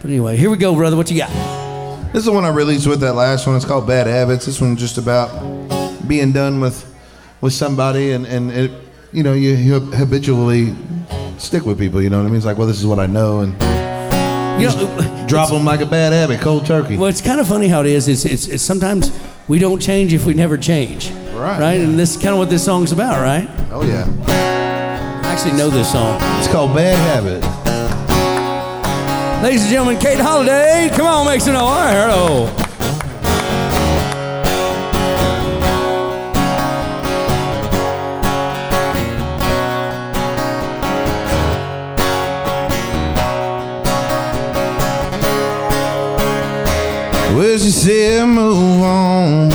But 0.00 0.06
anyway, 0.06 0.38
here 0.38 0.48
we 0.48 0.56
go, 0.56 0.74
brother. 0.74 0.96
What 0.96 1.10
you 1.10 1.18
got? 1.18 1.28
This 2.14 2.20
is 2.20 2.24
the 2.24 2.32
one 2.32 2.46
I 2.46 2.48
released 2.48 2.86
with 2.86 3.00
that 3.00 3.12
last 3.12 3.46
one. 3.46 3.54
It's 3.54 3.66
called 3.66 3.86
Bad 3.86 4.06
Habits. 4.06 4.46
This 4.46 4.58
one's 4.58 4.80
just 4.80 4.96
about 4.96 5.28
being 6.08 6.32
done 6.32 6.58
with 6.58 6.86
with 7.42 7.52
somebody 7.52 8.12
and, 8.12 8.24
and 8.26 8.50
it, 8.50 8.70
you 9.12 9.22
know, 9.22 9.34
you, 9.34 9.50
you 9.50 9.78
habitually 9.78 10.74
stick 11.36 11.66
with 11.66 11.78
people. 11.78 12.00
You 12.00 12.08
know 12.08 12.16
what 12.16 12.24
I 12.24 12.28
mean? 12.28 12.36
It's 12.36 12.46
like, 12.46 12.56
well, 12.56 12.66
this 12.66 12.80
is 12.80 12.86
what 12.86 12.98
I 12.98 13.04
know, 13.04 13.40
and 13.40 13.52
You 14.60 14.68
know, 14.68 15.09
drop 15.30 15.48
them 15.50 15.64
like 15.64 15.80
a 15.80 15.86
bad 15.86 16.12
habit, 16.12 16.40
cold 16.40 16.66
turkey. 16.66 16.96
well, 16.96 17.08
it's 17.08 17.20
kind 17.22 17.40
of 17.40 17.46
funny 17.48 17.68
how 17.68 17.80
it 17.80 17.86
is. 17.86 18.08
It's, 18.08 18.24
it's, 18.24 18.46
it's 18.48 18.62
sometimes 18.62 19.10
we 19.48 19.58
don't 19.58 19.80
change 19.80 20.12
if 20.12 20.26
we 20.26 20.34
never 20.34 20.56
change. 20.58 21.10
Right, 21.32 21.58
Right? 21.58 21.80
And 21.80 21.98
this 21.98 22.16
is 22.16 22.22
kind 22.22 22.32
of 22.34 22.38
what 22.38 22.50
this 22.50 22.64
song's 22.64 22.92
about, 22.92 23.20
right? 23.22 23.48
Oh 23.70 23.82
yeah, 23.82 24.04
I 25.24 25.32
actually 25.32 25.56
know 25.56 25.70
this 25.70 25.90
song. 25.92 26.20
it's 26.38 26.48
called 26.48 26.74
Bad 26.74 26.96
Habit. 26.96 27.42
Ladies 29.42 29.62
and 29.62 29.70
gentlemen, 29.70 29.98
Cade 29.98 30.18
Holliday, 30.18 30.90
come 30.92 31.06
on, 31.06 31.24
make 31.26 31.40
some 31.40 31.54
noise. 31.54 31.92
Hello. 31.94 32.69
Well, 47.40 47.56
she 47.56 47.70
said, 47.70 48.26
move 48.26 48.82
on. 48.82 49.50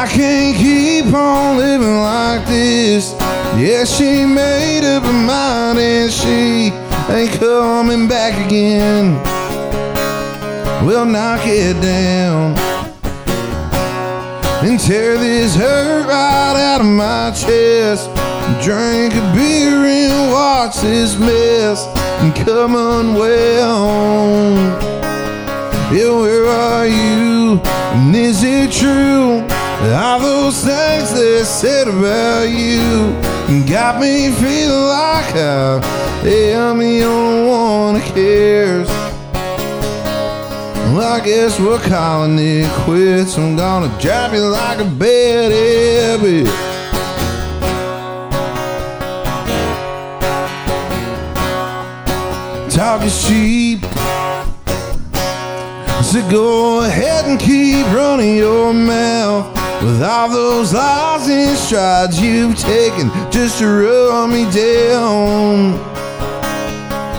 I 0.00 0.06
can't 0.08 0.56
keep 0.56 1.12
on 1.12 1.56
living 1.56 1.96
like 1.96 2.46
this. 2.46 3.16
Yeah, 3.58 3.82
she 3.82 4.26
made 4.26 4.84
up 4.84 5.02
her 5.02 5.12
mind 5.12 5.80
and 5.80 6.08
she 6.08 6.70
ain't 7.12 7.32
coming 7.40 8.06
back 8.06 8.38
again. 8.46 9.16
We'll 10.86 11.04
knock 11.04 11.40
it 11.42 11.74
down 11.82 12.56
and 14.64 14.78
tear 14.78 15.18
this 15.18 15.56
hurt 15.56 16.06
right 16.06 16.54
out 16.56 16.80
of 16.80 16.86
my 16.86 17.32
chest. 17.32 18.08
Drink 18.62 19.14
a 19.14 19.32
beer 19.34 19.84
and 19.84 20.30
watch 20.30 20.76
this 20.76 21.18
mess 21.18 21.88
and 22.22 22.32
come 22.46 22.76
unwell. 22.76 24.20
Yeah, 25.92 26.10
where 26.10 26.46
are 26.46 26.86
you? 26.86 27.60
And 27.64 28.14
is 28.14 28.44
it 28.44 28.70
true? 28.70 29.40
All 29.92 30.20
those 30.20 30.64
things 30.64 31.12
they 31.12 31.42
said 31.42 31.88
about 31.88 32.48
you 32.48 33.10
got 33.66 34.00
me 34.00 34.30
feeling 34.30 34.86
like 34.86 35.34
uh, 35.34 35.80
I 36.22 36.28
am 36.54 36.78
the 36.78 37.02
only 37.02 37.50
one 37.50 38.00
who 38.00 38.12
cares. 38.12 38.88
Well, 40.94 41.14
I 41.14 41.24
guess 41.24 41.58
we're 41.58 41.80
calling 41.80 42.38
it 42.38 42.70
quits. 42.84 43.36
I'm 43.36 43.56
gonna 43.56 43.88
drop 44.00 44.32
you 44.32 44.46
like 44.46 44.78
a 44.78 44.84
bad 44.84 45.50
habit. 45.50 46.46
Talk 52.70 53.02
is 53.02 53.26
cheap. 53.26 53.89
So 56.10 56.28
go 56.28 56.82
ahead 56.82 57.26
and 57.26 57.38
keep 57.38 57.86
running 57.94 58.34
your 58.36 58.74
mouth 58.74 59.46
with 59.80 60.02
all 60.02 60.28
those 60.28 60.74
lies 60.74 61.28
and 61.28 61.56
strides 61.56 62.20
you've 62.20 62.58
taken 62.58 63.08
just 63.30 63.60
to 63.60 63.68
run 63.68 64.32
me 64.32 64.42
down. 64.50 65.74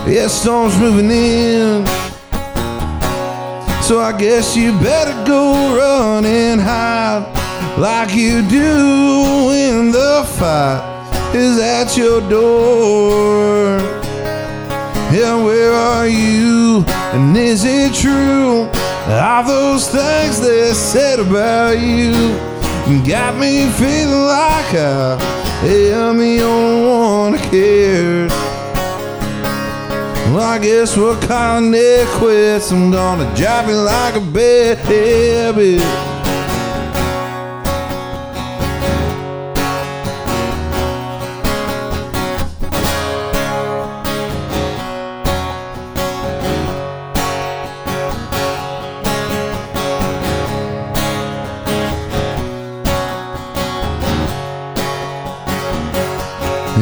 Yeah, 0.06 0.26
storm's 0.26 0.78
moving 0.78 1.10
in. 1.10 1.86
So 3.80 4.00
I 4.00 4.14
guess 4.18 4.54
you 4.54 4.72
better 4.72 5.24
go 5.24 5.74
run 5.74 6.26
and 6.26 6.60
hide 6.60 7.24
like 7.78 8.14
you 8.14 8.46
do 8.46 9.46
when 9.46 9.90
the 9.90 10.22
fight 10.38 11.34
is 11.34 11.58
at 11.58 11.96
your 11.96 12.20
door. 12.28 14.01
Yeah, 15.12 15.36
where 15.44 15.72
are 15.74 16.08
you? 16.08 16.84
And 17.12 17.36
is 17.36 17.64
it 17.66 17.92
true? 17.92 18.62
All 19.12 19.44
those 19.44 19.86
things 19.86 20.40
they 20.40 20.72
said 20.72 21.20
about 21.20 21.78
you 21.78 22.12
got 23.06 23.36
me 23.36 23.68
feeling 23.72 24.26
like 24.26 24.74
I 24.74 25.18
am 25.64 26.16
the 26.16 26.42
only 26.42 26.82
one 26.86 27.34
who 27.34 27.50
cares. 27.50 28.32
Well, 30.32 30.40
I 30.40 30.58
guess 30.58 30.96
we're 30.96 31.20
calling 31.26 31.74
it 31.74 32.08
quits. 32.16 32.72
I'm 32.72 32.90
gonna 32.90 33.30
drop 33.36 33.66
you 33.68 33.76
like 33.76 34.14
a 34.14 34.20
bad 34.20 34.78
habit. 34.78 36.11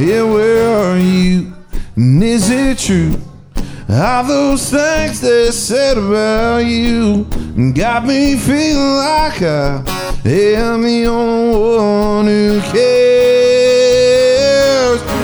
Yeah, 0.00 0.22
where 0.22 0.66
are 0.66 0.98
you? 0.98 1.52
And 1.94 2.22
is 2.22 2.48
it 2.48 2.78
true? 2.78 3.20
All 3.90 4.24
those 4.24 4.70
things 4.70 5.20
they 5.20 5.50
said 5.50 5.98
about 5.98 6.64
you 6.64 7.24
got 7.74 8.06
me 8.06 8.34
feeling 8.38 8.96
like 8.96 9.42
I 9.42 9.84
am 10.24 10.80
the 10.80 11.04
only 11.04 11.06
one 11.06 12.24
who 12.24 12.62
cares. 12.72 13.82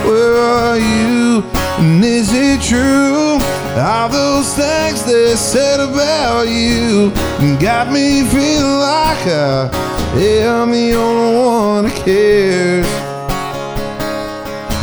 Where 0.04 0.36
are 0.36 0.76
you? 0.76 1.42
And 1.78 2.04
is 2.04 2.34
it 2.34 2.60
true? 2.60 3.38
All 3.80 4.10
those 4.10 4.52
things 4.54 5.02
they 5.06 5.36
said 5.36 5.80
about 5.80 6.48
you 6.48 7.12
got 7.58 7.90
me 7.90 8.24
feeling 8.24 8.80
like 8.80 9.26
I 9.26 9.70
am 10.16 10.70
the 10.70 10.92
only 10.92 10.94
one 10.94 11.86
who 11.86 12.04
cares. 12.04 13.05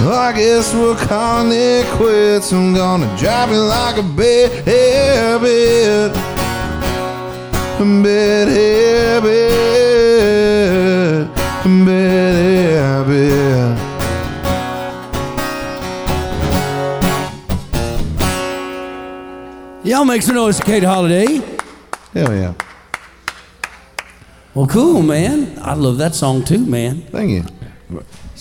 Well, 0.04 0.20
I 0.20 0.34
guess 0.34 0.74
we're 0.74 0.98
calling 1.08 1.54
it 1.54 1.86
quits. 1.96 2.52
I'm 2.52 2.74
gonna 2.74 3.08
drop 3.18 3.50
you 3.50 3.62
like 3.62 3.98
a 3.98 4.04
bad 4.04 4.52
habit. 4.68 6.12
A 7.80 7.86
bad 8.04 8.50
habit. 8.50 9.32
A 11.64 11.68
bad 11.86 12.36
habit. 13.08 13.80
Y'all 19.86 20.04
make 20.04 20.22
some 20.22 20.36
noise 20.36 20.60
for 20.60 20.66
Cade 20.66 20.84
Holliday. 20.84 21.40
Hell 22.14 22.36
yeah. 22.36 22.54
Well, 24.54 24.68
cool, 24.68 25.02
man. 25.02 25.58
I 25.62 25.76
love 25.76 25.98
that 26.00 26.14
song 26.14 26.44
too, 26.44 26.66
man. 26.66 27.04
Thank 27.04 27.30
you. 27.30 27.46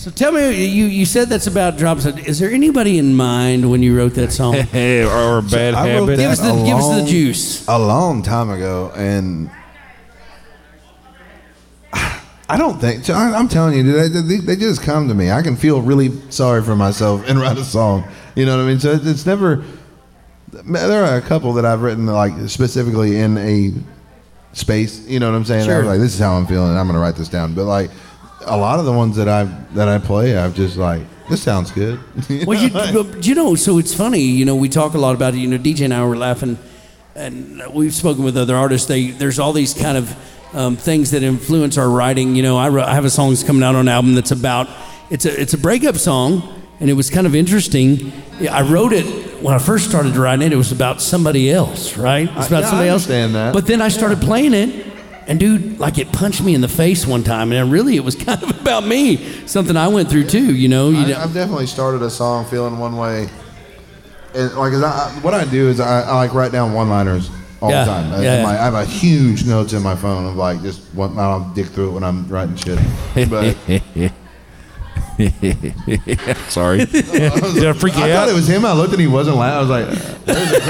So 0.03 0.11
tell 0.11 0.33
me, 0.33 0.65
you, 0.65 0.83
you 0.87 1.05
said 1.05 1.29
that's 1.29 1.47
about 1.47 1.77
drops. 1.77 2.05
Is 2.05 2.37
there 2.37 2.51
anybody 2.51 2.97
in 2.97 3.15
mind 3.15 3.71
when 3.71 3.81
you 3.81 3.97
wrote 3.97 4.15
that 4.15 4.33
song? 4.33 4.53
Or 4.73 5.37
a 5.37 5.41
bad 5.41 5.75
I 5.75 5.95
wrote 5.95 6.09
habit. 6.09 6.17
give 6.17 6.29
us 6.31 6.39
the 6.41 6.51
a 6.51 6.65
give 6.65 6.75
us 6.75 6.89
the 6.89 6.97
long- 6.97 7.05
juice. 7.05 7.67
a 7.69 7.79
long 7.79 8.21
time 8.21 8.49
ago, 8.49 8.91
and 8.97 9.49
I 11.93 12.57
don't 12.57 12.81
think. 12.81 13.09
I- 13.09 13.33
I'm 13.33 13.47
telling 13.47 13.77
you, 13.77 13.83
dude, 13.83 14.11
they, 14.11 14.19
they, 14.19 14.37
they 14.45 14.55
just 14.57 14.83
come 14.83 15.07
to 15.07 15.13
me. 15.13 15.31
I 15.31 15.41
can 15.41 15.55
feel 15.55 15.81
really 15.81 16.09
sorry 16.29 16.61
for 16.63 16.75
myself 16.75 17.23
and 17.29 17.39
write 17.39 17.57
a 17.57 17.63
song. 17.63 18.03
You 18.35 18.45
know 18.45 18.57
what 18.57 18.63
I 18.65 18.67
mean? 18.67 18.81
So 18.81 18.91
it's, 18.91 19.05
it's 19.05 19.25
never. 19.25 19.63
There 20.51 21.05
are 21.05 21.15
a 21.15 21.21
couple 21.21 21.53
that 21.53 21.65
I've 21.65 21.81
written 21.81 22.07
like 22.07 22.33
specifically 22.49 23.19
in 23.19 23.37
a 23.37 23.71
space. 24.51 25.07
You 25.07 25.21
know 25.21 25.31
what 25.31 25.37
I'm 25.37 25.45
saying? 25.45 25.63
Sure. 25.63 25.79
I'm 25.79 25.85
like, 25.85 26.01
this 26.01 26.13
is 26.13 26.19
how 26.19 26.33
I'm 26.33 26.45
feeling. 26.45 26.75
I'm 26.75 26.87
going 26.87 26.95
to 26.95 26.99
write 26.99 27.15
this 27.15 27.29
down. 27.29 27.55
But 27.55 27.63
like 27.63 27.89
a 28.45 28.57
lot 28.57 28.79
of 28.79 28.85
the 28.85 28.91
ones 28.93 29.15
that 29.15 29.27
I 29.27 29.43
that 29.73 29.87
I 29.87 29.97
play, 29.97 30.37
I've 30.37 30.55
just 30.55 30.77
like, 30.77 31.01
this 31.29 31.41
sounds 31.41 31.71
good. 31.71 31.99
Well, 32.45 32.61
you, 32.61 33.21
you 33.21 33.35
know, 33.35 33.55
so 33.55 33.77
it's 33.77 33.93
funny. 33.93 34.21
You 34.21 34.45
know, 34.45 34.55
we 34.55 34.69
talk 34.69 34.93
a 34.93 34.97
lot 34.97 35.15
about 35.15 35.33
it. 35.33 35.37
You 35.37 35.47
know, 35.47 35.57
DJ 35.57 35.85
and 35.85 35.93
I 35.93 36.05
were 36.05 36.17
laughing, 36.17 36.57
and 37.15 37.63
we've 37.71 37.93
spoken 37.93 38.23
with 38.23 38.37
other 38.37 38.55
artists. 38.55 38.87
They 38.87 39.11
there's 39.11 39.39
all 39.39 39.53
these 39.53 39.73
kind 39.73 39.97
of 39.97 40.55
um, 40.55 40.75
things 40.75 41.11
that 41.11 41.23
influence 41.23 41.77
our 41.77 41.89
writing. 41.89 42.35
You 42.35 42.43
know, 42.43 42.57
I, 42.57 42.69
I 42.89 42.93
have 42.93 43.05
a 43.05 43.09
song 43.09 43.29
that's 43.29 43.43
coming 43.43 43.63
out 43.63 43.75
on 43.75 43.81
an 43.81 43.87
album 43.87 44.15
that's 44.15 44.31
about 44.31 44.69
it's 45.09 45.25
a 45.25 45.41
it's 45.41 45.53
a 45.53 45.57
breakup 45.57 45.95
song, 45.95 46.63
and 46.79 46.89
it 46.89 46.93
was 46.93 47.09
kind 47.09 47.27
of 47.27 47.35
interesting. 47.35 48.11
Yeah, 48.39 48.55
I 48.55 48.61
wrote 48.61 48.93
it 48.93 49.05
when 49.41 49.53
I 49.53 49.59
first 49.59 49.89
started 49.89 50.15
writing 50.15 50.45
it. 50.45 50.53
It 50.53 50.57
was 50.57 50.71
about 50.71 51.01
somebody 51.01 51.51
else, 51.51 51.97
right? 51.97 52.29
It's 52.37 52.47
about 52.47 52.61
yeah, 52.61 52.67
I 52.67 52.69
somebody 52.69 52.89
else. 52.89 53.03
understand 53.03 53.35
that. 53.35 53.53
But 53.53 53.67
then 53.67 53.81
I 53.81 53.89
started 53.89 54.21
playing 54.21 54.53
it. 54.53 54.92
And 55.27 55.39
dude, 55.39 55.79
like 55.79 55.97
it 55.97 56.11
punched 56.11 56.41
me 56.43 56.53
in 56.55 56.61
the 56.61 56.67
face 56.67 57.05
one 57.07 57.23
time, 57.23 57.51
and 57.51 57.71
really 57.71 57.95
it 57.95 58.03
was 58.03 58.15
kind 58.27 58.41
of 58.43 58.59
about 58.61 58.85
me, 58.85 59.17
something 59.47 59.75
I 59.77 59.87
went 59.87 60.09
through 60.09 60.25
too. 60.27 60.53
You 60.55 60.67
know, 60.67 60.89
you 60.89 61.13
I? 61.15 61.23
I've 61.23 61.33
definitely 61.33 61.67
started 61.67 62.01
a 62.01 62.09
song 62.09 62.45
feeling 62.45 62.77
one 62.77 62.97
way. 62.97 63.29
And 64.35 64.53
like, 64.55 64.73
I, 64.73 64.81
I- 64.81 65.19
what 65.21 65.33
I 65.33 65.45
do 65.45 65.69
is 65.69 65.79
I, 65.79 66.01
I 66.01 66.15
like 66.15 66.33
write 66.33 66.51
down 66.51 66.73
one-liners 66.73 67.29
all 67.61 67.69
Yeah, 67.69 67.85
the 67.85 67.91
time. 67.91 68.09
That's 68.09 68.23
yeah, 68.23 68.37
yeah. 68.37 68.43
my- 68.43 68.59
I 68.59 68.63
have 68.65 68.73
a 68.73 68.83
huge 68.85 69.45
notes 69.45 69.73
in 69.73 69.81
my 69.83 69.95
phone 69.95 70.25
of 70.25 70.35
like 70.35 70.61
just 70.61 70.81
one. 70.95 71.17
I'll 71.19 71.49
dig 71.53 71.67
through 71.67 71.89
it 71.89 71.91
when 71.93 72.03
I'm 72.03 72.27
writing 72.27 72.55
shit. 72.55 72.79
But 73.29 73.55
Sorry. 76.49 76.85
Did 76.85 77.65
I 77.65 77.73
freak 77.73 77.95
you 77.95 78.03
I 78.03 78.11
out? 78.11 78.15
thought 78.15 78.29
it 78.29 78.33
was 78.33 78.47
him. 78.47 78.65
I 78.65 78.73
looked 78.73 78.91
and 78.93 79.01
he 79.01 79.05
wasn't 79.07 79.37
loud. 79.37 79.53
I 79.53 79.59
was 79.61 79.69
like, 79.69 79.85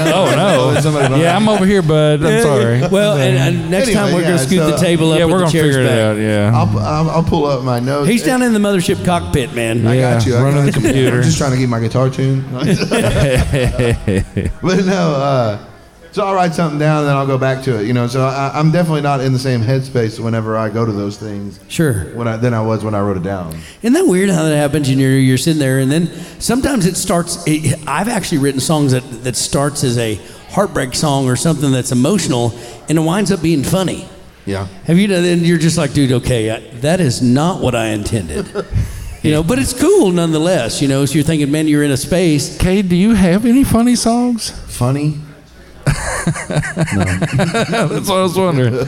oh 0.06 0.30
no. 0.36 0.74
Yeah, 1.16 1.34
I'm 1.36 1.48
over 1.48 1.64
here, 1.64 1.80
bud. 1.82 2.22
I'm 2.22 2.42
sorry. 2.42 2.86
Well, 2.88 3.16
and, 3.16 3.36
and 3.56 3.70
next 3.70 3.88
Anyway, 3.88 4.00
time 4.02 4.12
we're 4.14 4.20
yeah, 4.20 4.26
gonna 4.28 4.38
scoot 4.38 4.70
the 4.70 4.76
table 4.76 5.12
up 5.12 5.18
yeah, 5.18 5.24
with 5.24 5.32
we're 5.32 5.38
the 5.38 5.44
gonna 5.44 5.52
chairs 5.52 5.74
figure 5.76 5.82
it 5.82 5.86
back. 5.88 5.98
out. 5.98 6.16
Yeah. 6.18 6.52
I'll, 6.54 6.78
I'll, 6.78 7.10
I'll 7.10 7.22
pull 7.24 7.46
up 7.46 7.64
my 7.64 7.80
notes. 7.80 8.08
He's 8.08 8.22
down 8.22 8.42
in 8.42 8.52
the 8.52 8.58
mothership 8.58 9.02
cockpit, 9.04 9.54
man. 9.54 9.86
I 9.86 9.96
got 9.98 10.26
you. 10.26 10.36
I 10.36 10.42
running 10.42 10.64
got 10.66 10.74
the 10.74 10.80
you. 10.80 10.86
computer. 10.86 11.16
I'm 11.18 11.22
just 11.22 11.38
trying 11.38 11.52
to 11.52 11.58
get 11.58 11.68
my 11.68 11.80
guitar 11.80 12.10
tuned. 12.10 12.44
but 12.52 12.66
no, 14.84 15.14
uh, 15.14 15.58
so 16.14 16.24
I'll 16.24 16.34
write 16.34 16.54
something 16.54 16.78
down 16.78 17.00
and 17.00 17.08
then 17.08 17.16
I'll 17.16 17.26
go 17.26 17.36
back 17.36 17.64
to 17.64 17.80
it. 17.80 17.86
You 17.88 17.92
know, 17.92 18.06
so 18.06 18.24
I, 18.24 18.52
I'm 18.56 18.70
definitely 18.70 19.00
not 19.00 19.20
in 19.20 19.32
the 19.32 19.38
same 19.38 19.60
headspace 19.60 20.20
whenever 20.20 20.56
I 20.56 20.70
go 20.70 20.86
to 20.86 20.92
those 20.92 21.18
things 21.18 21.58
Sure. 21.66 22.04
when 22.14 22.28
I, 22.28 22.36
than 22.36 22.54
I 22.54 22.60
was 22.60 22.84
when 22.84 22.94
I 22.94 23.00
wrote 23.00 23.16
it 23.16 23.24
down. 23.24 23.52
Isn't 23.82 23.94
that 23.94 24.06
weird 24.06 24.30
how 24.30 24.44
that 24.44 24.56
happens? 24.56 24.88
And 24.88 25.00
you're, 25.00 25.18
you're 25.18 25.36
sitting 25.38 25.58
there, 25.58 25.80
and 25.80 25.90
then 25.90 26.06
sometimes 26.38 26.86
it 26.86 26.96
starts. 26.96 27.42
It, 27.48 27.82
I've 27.88 28.06
actually 28.08 28.38
written 28.38 28.60
songs 28.60 28.92
that, 28.92 29.02
that 29.24 29.34
starts 29.34 29.82
as 29.82 29.98
a 29.98 30.14
heartbreak 30.50 30.94
song 30.94 31.26
or 31.28 31.34
something 31.34 31.72
that's 31.72 31.90
emotional, 31.90 32.56
and 32.88 32.96
it 32.96 33.00
winds 33.00 33.32
up 33.32 33.42
being 33.42 33.64
funny. 33.64 34.06
Yeah. 34.46 34.68
Have 34.84 34.98
you 34.98 35.08
done? 35.08 35.24
And 35.24 35.42
you're 35.42 35.58
just 35.58 35.76
like, 35.76 35.94
dude, 35.94 36.12
okay, 36.12 36.50
I, 36.52 36.60
that 36.80 37.00
is 37.00 37.22
not 37.22 37.60
what 37.60 37.74
I 37.74 37.86
intended. 37.86 38.46
You 39.24 39.30
know, 39.30 39.42
but 39.42 39.58
it's 39.58 39.72
cool 39.72 40.12
nonetheless. 40.12 40.82
You 40.82 40.88
know, 40.88 41.06
so 41.06 41.14
you're 41.14 41.24
thinking, 41.24 41.50
man, 41.50 41.66
you're 41.66 41.82
in 41.82 41.90
a 41.90 41.96
space. 41.96 42.58
Kay, 42.58 42.82
do 42.82 42.94
you 42.94 43.14
have 43.14 43.46
any 43.46 43.64
funny 43.64 43.96
songs? 43.96 44.50
Funny. 44.70 45.18
No, 47.70 47.88
that's 47.88 48.08
what 48.08 48.18
I 48.18 48.22
was 48.22 48.36
wondering. 48.36 48.72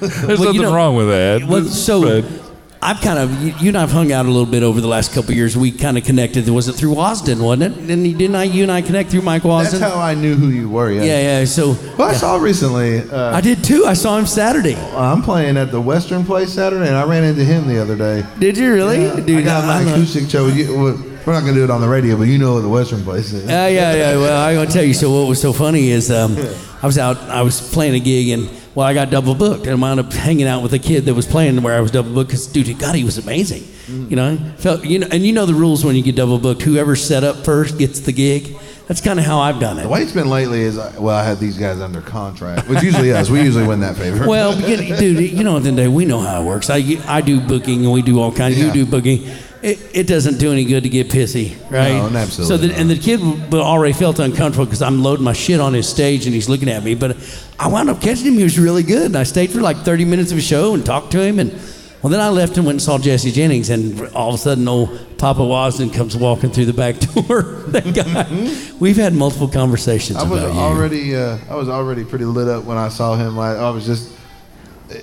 There's 0.00 0.38
Well, 0.38 0.38
you 0.38 0.44
nothing 0.46 0.62
know- 0.62 0.74
wrong 0.74 0.96
with 0.96 1.08
that. 1.08 1.44
Well, 1.44 1.64
so 1.64 2.22
But- 2.22 2.44
I've 2.80 3.00
kind 3.00 3.18
of 3.18 3.42
you, 3.42 3.52
you 3.58 3.68
and 3.70 3.76
I've 3.76 3.90
hung 3.90 4.12
out 4.12 4.24
a 4.26 4.28
little 4.28 4.46
bit 4.46 4.62
over 4.62 4.80
the 4.80 4.86
last 4.86 5.12
couple 5.12 5.32
of 5.32 5.36
years. 5.36 5.56
We 5.56 5.72
kind 5.72 5.98
of 5.98 6.04
connected. 6.04 6.48
Was 6.48 6.68
it 6.68 6.74
through 6.74 6.94
Wasden, 6.94 7.40
wasn't 7.40 7.76
it? 7.76 7.86
Didn't, 7.88 8.04
you- 8.04 8.16
didn't 8.16 8.36
I? 8.36 8.44
You 8.44 8.62
and 8.62 8.70
I 8.70 8.82
connect 8.82 9.10
through 9.10 9.22
Mike 9.22 9.42
That's 9.42 9.80
how 9.80 9.98
I 9.98 10.14
knew 10.14 10.36
who 10.36 10.48
you 10.50 10.68
were. 10.68 10.92
Yeah. 10.92 11.02
yeah, 11.02 11.38
yeah. 11.40 11.44
So 11.44 11.74
Well, 11.98 12.08
I 12.08 12.12
saw 12.12 12.36
recently. 12.36 13.00
Uh, 13.00 13.34
I 13.34 13.40
did 13.40 13.64
too. 13.64 13.84
I 13.84 13.94
saw 13.94 14.16
him 14.16 14.26
Saturday. 14.26 14.76
I'm 14.76 15.22
playing 15.22 15.56
at 15.56 15.72
the 15.72 15.80
Western 15.80 16.24
Place 16.24 16.52
Saturday, 16.52 16.86
and 16.86 16.96
I 16.96 17.02
ran 17.02 17.24
into 17.24 17.44
him 17.44 17.66
the 17.66 17.82
other 17.82 17.96
day. 17.96 18.22
Did 18.38 18.56
you 18.56 18.72
really, 18.72 19.08
I 19.10 19.20
dude? 19.20 19.44
got 19.44 19.64
my 19.66 19.78
I'm 19.80 19.88
a- 19.88 19.92
acoustic 19.94 20.30
show. 20.30 20.46
You, 20.46 20.76
well, 20.78 20.96
we're 21.28 21.34
not 21.34 21.40
gonna 21.40 21.52
do 21.52 21.64
it 21.64 21.70
on 21.70 21.82
the 21.82 21.88
radio, 21.88 22.16
but 22.16 22.22
you 22.22 22.38
know 22.38 22.54
what 22.54 22.62
the 22.62 22.68
Western 22.70 23.04
Place 23.04 23.34
is. 23.34 23.46
Yeah, 23.46 23.68
yeah, 23.68 23.94
yeah. 23.94 24.16
Well, 24.16 24.48
I'm 24.48 24.54
gonna 24.54 24.70
tell 24.70 24.82
you. 24.82 24.94
So 24.94 25.10
what 25.10 25.28
was 25.28 25.38
so 25.38 25.52
funny 25.52 25.90
is 25.90 26.10
um, 26.10 26.34
I 26.82 26.86
was 26.86 26.96
out. 26.96 27.18
I 27.24 27.42
was 27.42 27.60
playing 27.70 27.94
a 27.94 28.00
gig, 28.00 28.30
and 28.30 28.48
well, 28.74 28.86
I 28.86 28.94
got 28.94 29.10
double 29.10 29.34
booked, 29.34 29.66
and 29.66 29.72
I 29.72 29.74
wound 29.74 30.00
up 30.00 30.10
hanging 30.10 30.46
out 30.46 30.62
with 30.62 30.72
a 30.72 30.78
kid 30.78 31.04
that 31.04 31.12
was 31.12 31.26
playing 31.26 31.62
where 31.62 31.76
I 31.76 31.82
was 31.82 31.90
double 31.90 32.14
booked. 32.14 32.30
Because 32.30 32.46
dude, 32.46 32.78
God, 32.78 32.94
he 32.94 33.04
was 33.04 33.18
amazing. 33.18 33.62
You 33.88 34.16
know, 34.16 34.38
felt 34.56 34.86
you 34.86 35.00
know, 35.00 35.08
and 35.10 35.22
you 35.26 35.34
know 35.34 35.44
the 35.44 35.52
rules 35.54 35.84
when 35.84 35.96
you 35.96 36.02
get 36.02 36.16
double 36.16 36.38
booked. 36.38 36.62
Whoever 36.62 36.96
set 36.96 37.24
up 37.24 37.44
first 37.44 37.78
gets 37.78 38.00
the 38.00 38.12
gig. 38.12 38.56
That's 38.86 39.02
kind 39.02 39.18
of 39.18 39.26
how 39.26 39.40
I've 39.40 39.60
done 39.60 39.78
it. 39.78 39.82
The 39.82 39.88
way 39.90 40.00
it's 40.00 40.12
been 40.12 40.30
lately 40.30 40.62
is, 40.62 40.78
uh, 40.78 40.94
well, 40.98 41.14
I 41.14 41.22
had 41.22 41.36
these 41.38 41.58
guys 41.58 41.78
under 41.78 42.00
contract, 42.00 42.70
which 42.70 42.82
usually 42.82 43.10
is. 43.10 43.30
We 43.30 43.42
usually 43.42 43.66
win 43.66 43.80
that 43.80 43.96
favor. 43.96 44.26
Well, 44.26 44.58
dude, 44.58 45.30
you 45.30 45.44
know 45.44 45.58
at 45.58 45.64
the 45.64 45.68
end 45.68 45.78
of 45.78 45.82
the 45.82 45.82
day, 45.82 45.88
we 45.88 46.06
know 46.06 46.20
how 46.20 46.40
it 46.40 46.46
works. 46.46 46.70
I, 46.70 46.96
I 47.06 47.20
do 47.20 47.38
booking 47.38 47.84
and 47.84 47.92
we 47.92 48.00
do 48.00 48.18
all 48.18 48.32
kinds. 48.32 48.58
You 48.58 48.72
do 48.72 48.86
booking. 48.86 49.28
It, 49.60 49.78
it 49.92 50.06
doesn't 50.06 50.38
do 50.38 50.52
any 50.52 50.64
good 50.64 50.84
to 50.84 50.88
get 50.88 51.08
pissy, 51.08 51.58
right? 51.70 51.94
No, 51.94 52.16
absolutely 52.16 52.44
So, 52.44 52.56
the, 52.56 52.74
and 52.74 52.88
the 52.88 52.96
kid 52.96 53.20
already 53.52 53.92
felt 53.92 54.20
uncomfortable 54.20 54.66
because 54.66 54.82
I'm 54.82 55.02
loading 55.02 55.24
my 55.24 55.32
shit 55.32 55.58
on 55.58 55.74
his 55.74 55.88
stage 55.88 56.26
and 56.26 56.34
he's 56.34 56.48
looking 56.48 56.68
at 56.68 56.84
me. 56.84 56.94
But 56.94 57.16
I 57.58 57.66
wound 57.66 57.90
up 57.90 58.00
catching 58.00 58.26
him. 58.26 58.34
He 58.34 58.44
was 58.44 58.58
really 58.58 58.84
good, 58.84 59.06
and 59.06 59.16
I 59.16 59.24
stayed 59.24 59.50
for 59.50 59.60
like 59.60 59.78
30 59.78 60.04
minutes 60.04 60.30
of 60.30 60.38
a 60.38 60.40
show 60.40 60.74
and 60.74 60.86
talked 60.86 61.10
to 61.12 61.20
him. 61.20 61.40
And 61.40 61.50
well, 62.02 62.10
then 62.12 62.20
I 62.20 62.28
left 62.28 62.56
and 62.56 62.64
went 62.64 62.74
and 62.76 62.82
saw 62.82 62.98
Jesse 62.98 63.32
Jennings, 63.32 63.70
and 63.70 64.00
all 64.10 64.28
of 64.28 64.36
a 64.36 64.38
sudden, 64.38 64.68
old 64.68 65.18
Papa 65.18 65.40
Wasden 65.40 65.92
comes 65.92 66.16
walking 66.16 66.50
through 66.50 66.66
the 66.66 66.72
back 66.72 66.98
door. 67.00 67.42
that 67.68 67.92
guy. 67.92 68.74
We've 68.78 68.96
had 68.96 69.12
multiple 69.12 69.48
conversations 69.48 70.16
I 70.18 70.22
was 70.28 70.44
already, 70.44 71.16
uh, 71.16 71.38
I 71.50 71.56
was 71.56 71.68
already 71.68 72.04
pretty 72.04 72.24
lit 72.26 72.46
up 72.46 72.62
when 72.62 72.78
I 72.78 72.88
saw 72.90 73.16
him. 73.16 73.36
Like, 73.36 73.56
I 73.56 73.70
was 73.70 73.84
just, 73.84 74.12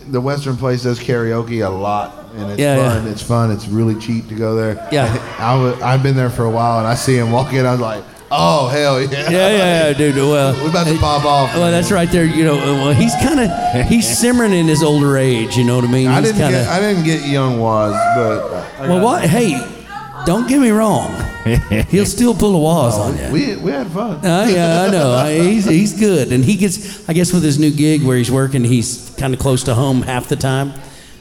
the 0.10 0.20
Western 0.22 0.58
Place 0.58 0.84
does 0.84 1.00
karaoke 1.00 1.66
a 1.66 1.70
lot, 1.70 2.26
and 2.36 2.52
it's 2.52 2.60
Yeah, 2.60 2.76
fun. 2.78 3.06
yeah. 3.06 3.12
It's 3.12 3.22
fun. 3.22 3.52
It's 3.52 3.68
really 3.68 3.96
cheap 4.00 4.28
to 4.30 4.36
go 4.36 4.56
there. 4.56 4.88
Yeah. 4.92 5.14
I 5.40 5.56
was, 5.56 5.82
I've 5.82 6.02
been 6.04 6.16
there 6.16 6.30
for 6.30 6.46
a 6.46 6.50
while, 6.50 6.80
and 6.80 6.88
I 6.88 6.96
see 6.96 7.16
him 7.18 7.32
walk 7.32 7.54
in. 7.54 7.66
I 7.66 7.72
was 7.72 7.80
like, 7.82 8.04
oh 8.32 8.68
hell 8.68 9.00
yeah, 9.02 9.10
Yeah, 9.12 9.30
yeah, 9.30 9.88
yeah, 9.90 9.94
dude. 9.98 10.16
Well, 10.16 10.54
We're 10.64 10.70
about 10.72 10.88
to 10.88 10.98
pop 10.98 11.24
off. 11.26 11.54
Well, 11.56 11.70
that's 11.72 11.92
right 11.92 12.10
there. 12.10 12.26
You 12.26 12.44
know, 12.44 12.56
well, 12.56 12.94
he's 12.94 13.14
kind 13.16 13.40
of 13.40 13.86
he's 13.88 14.18
simmering 14.20 14.54
in 14.54 14.66
his 14.68 14.82
older 14.82 15.18
age. 15.18 15.56
You 15.56 15.64
know 15.64 15.76
what 15.76 15.86
I 15.86 15.92
mean? 15.92 16.08
I 16.08 16.20
didn't 16.22 16.38
kinda, 16.38 16.52
get, 16.52 16.68
I 16.68 16.80
didn't 16.80 17.04
get 17.04 17.28
young 17.28 17.60
Waz, 17.60 17.94
but 18.16 18.90
well, 18.90 19.04
what? 19.04 19.24
Hey, 19.24 19.52
don't 20.26 20.48
get 20.50 20.60
me 20.60 20.72
wrong. 20.72 21.12
He'll 21.90 22.06
still 22.08 22.34
pull 22.34 22.56
a 22.56 22.60
waz 22.60 22.96
on 22.96 23.18
you. 23.18 23.32
we 23.32 23.56
we 23.58 23.72
had 23.72 23.88
fun. 23.88 24.18
Uh, 24.26 24.48
yeah, 24.50 24.82
I 24.84 24.92
know. 24.92 25.12
I- 25.26 25.34
He's, 25.40 25.66
he's 25.66 25.94
good, 26.00 26.32
and 26.34 26.44
he 26.44 26.56
gets. 26.56 27.08
I 27.08 27.14
guess 27.14 27.32
with 27.32 27.44
his 27.44 27.60
new 27.60 27.72
gig 27.72 28.04
where 28.04 28.18
he's 28.18 28.32
working, 28.32 28.64
he's 28.64 29.14
kind 29.18 29.34
of 29.34 29.40
close 29.40 29.64
to 29.66 29.76
home 29.76 30.02
half 30.02 30.28
the 30.28 30.36
time. 30.36 30.74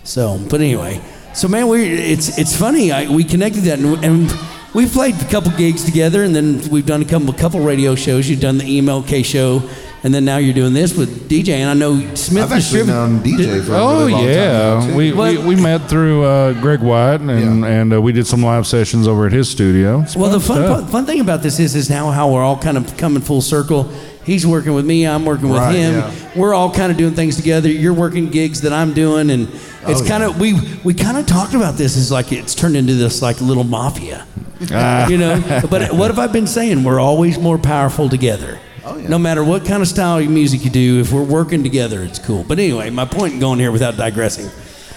So, 0.02 0.38
but 0.50 0.60
anyway, 0.60 1.00
so 1.34 1.46
man, 1.48 1.68
we 1.68 1.86
it's 1.88 2.38
it's 2.38 2.56
funny. 2.56 2.90
I, 2.92 3.08
we 3.10 3.22
connected 3.24 3.62
that, 3.64 3.78
and, 3.78 4.02
and 4.04 4.32
we've 4.74 4.90
played 4.92 5.14
a 5.20 5.28
couple 5.28 5.50
gigs 5.52 5.84
together, 5.84 6.22
and 6.24 6.34
then 6.34 6.68
we've 6.70 6.86
done 6.86 7.02
a 7.02 7.04
couple 7.06 7.30
a 7.30 7.36
couple 7.36 7.60
radio 7.60 7.94
shows. 7.94 8.28
You've 8.28 8.40
done 8.40 8.56
the 8.58 8.66
Email 8.78 9.02
K 9.02 9.22
show, 9.22 9.60
and 10.04 10.14
then 10.14 10.24
now 10.24 10.36
you're 10.36 10.54
doing 10.54 10.72
this 10.74 10.96
with 10.96 11.28
DJ. 11.28 11.54
And 11.54 11.70
I 11.70 11.74
know 11.74 12.14
Smith 12.14 12.44
I've 12.44 12.52
actually 12.52 12.86
known 12.86 13.20
DJ 13.20 13.64
for 13.64 13.72
a 13.72 13.76
Oh 13.78 13.98
really 14.00 14.12
long 14.12 14.24
yeah, 14.24 14.70
time. 14.74 14.80
now, 14.80 14.86
too. 14.86 14.94
we, 14.96 15.12
we 15.12 15.38
we 15.38 15.56
met 15.56 15.88
through 15.88 16.22
uh, 16.24 16.52
Greg 16.60 16.80
White 16.80 17.20
and 17.20 17.60
Yeah. 17.62 17.66
and 17.68 17.92
uh, 17.94 18.00
we 18.00 18.12
did 18.12 18.26
some 18.26 18.42
live 18.42 18.66
sessions 18.66 19.08
over 19.08 19.26
at 19.26 19.32
his 19.32 19.48
studio. 19.48 20.02
It's 20.02 20.14
Well, 20.14 20.30
the 20.30 20.38
fun, 20.40 20.58
stuff. 20.58 20.80
fun 20.82 20.88
fun 20.90 21.06
thing 21.06 21.20
about 21.20 21.42
this 21.42 21.58
is 21.58 21.74
is 21.74 21.88
now 21.90 22.10
how 22.10 22.30
we're 22.30 22.42
all 22.44 22.58
kind 22.58 22.76
of 22.76 22.96
coming 22.96 23.22
full 23.22 23.40
circle. 23.40 23.90
He's 24.24 24.46
working 24.46 24.72
with 24.72 24.86
me. 24.86 25.06
I'm 25.06 25.26
working 25.26 25.50
with 25.50 25.58
Right, 25.58 25.74
him. 25.74 25.94
yeah. 25.96 26.10
We're 26.34 26.54
all 26.54 26.70
kind 26.72 26.90
of 26.90 26.96
doing 26.96 27.14
things 27.14 27.36
together. 27.36 27.68
You're 27.68 27.92
working 27.92 28.30
gigs 28.30 28.62
that 28.62 28.72
I'm 28.72 28.94
doing, 28.94 29.28
and 29.30 29.48
it's 29.86 30.00
Oh, 30.00 30.04
kind 30.06 30.22
of 30.22 30.40
we 30.40 30.54
we 30.82 30.94
kind 30.94 31.18
of 31.18 31.26
talked 31.26 31.52
about 31.54 31.74
this 31.76 31.96
Is 31.96 32.10
like 32.10 32.32
it's 32.32 32.54
turned 32.54 32.76
into 32.76 32.94
this 32.94 33.20
like 33.22 33.40
little 33.42 33.64
mafia, 33.64 34.24
Ah. 34.72 35.06
you 35.08 35.18
know. 35.18 35.42
But 35.70 35.92
what 35.92 36.08
have 36.08 36.18
I 36.18 36.26
been 36.26 36.46
saying? 36.46 36.84
We're 36.84 37.00
always 37.00 37.38
more 37.38 37.58
powerful 37.58 38.08
together. 38.08 38.58
Oh, 38.86 38.98
yeah. 38.98 39.08
No 39.08 39.18
matter 39.18 39.42
what 39.42 39.64
kind 39.64 39.82
of 39.82 39.88
style 39.88 40.18
of 40.18 40.28
music 40.28 40.64
you 40.64 40.70
do, 40.70 41.00
if 41.00 41.12
we're 41.12 41.22
working 41.22 41.62
together, 41.62 42.02
it's 42.02 42.18
cool. 42.18 42.44
But 42.44 42.58
anyway, 42.58 42.90
my 42.90 43.06
point 43.06 43.34
in 43.34 43.40
going 43.40 43.58
here 43.58 43.72
without 43.72 43.96
digressing, 43.96 44.50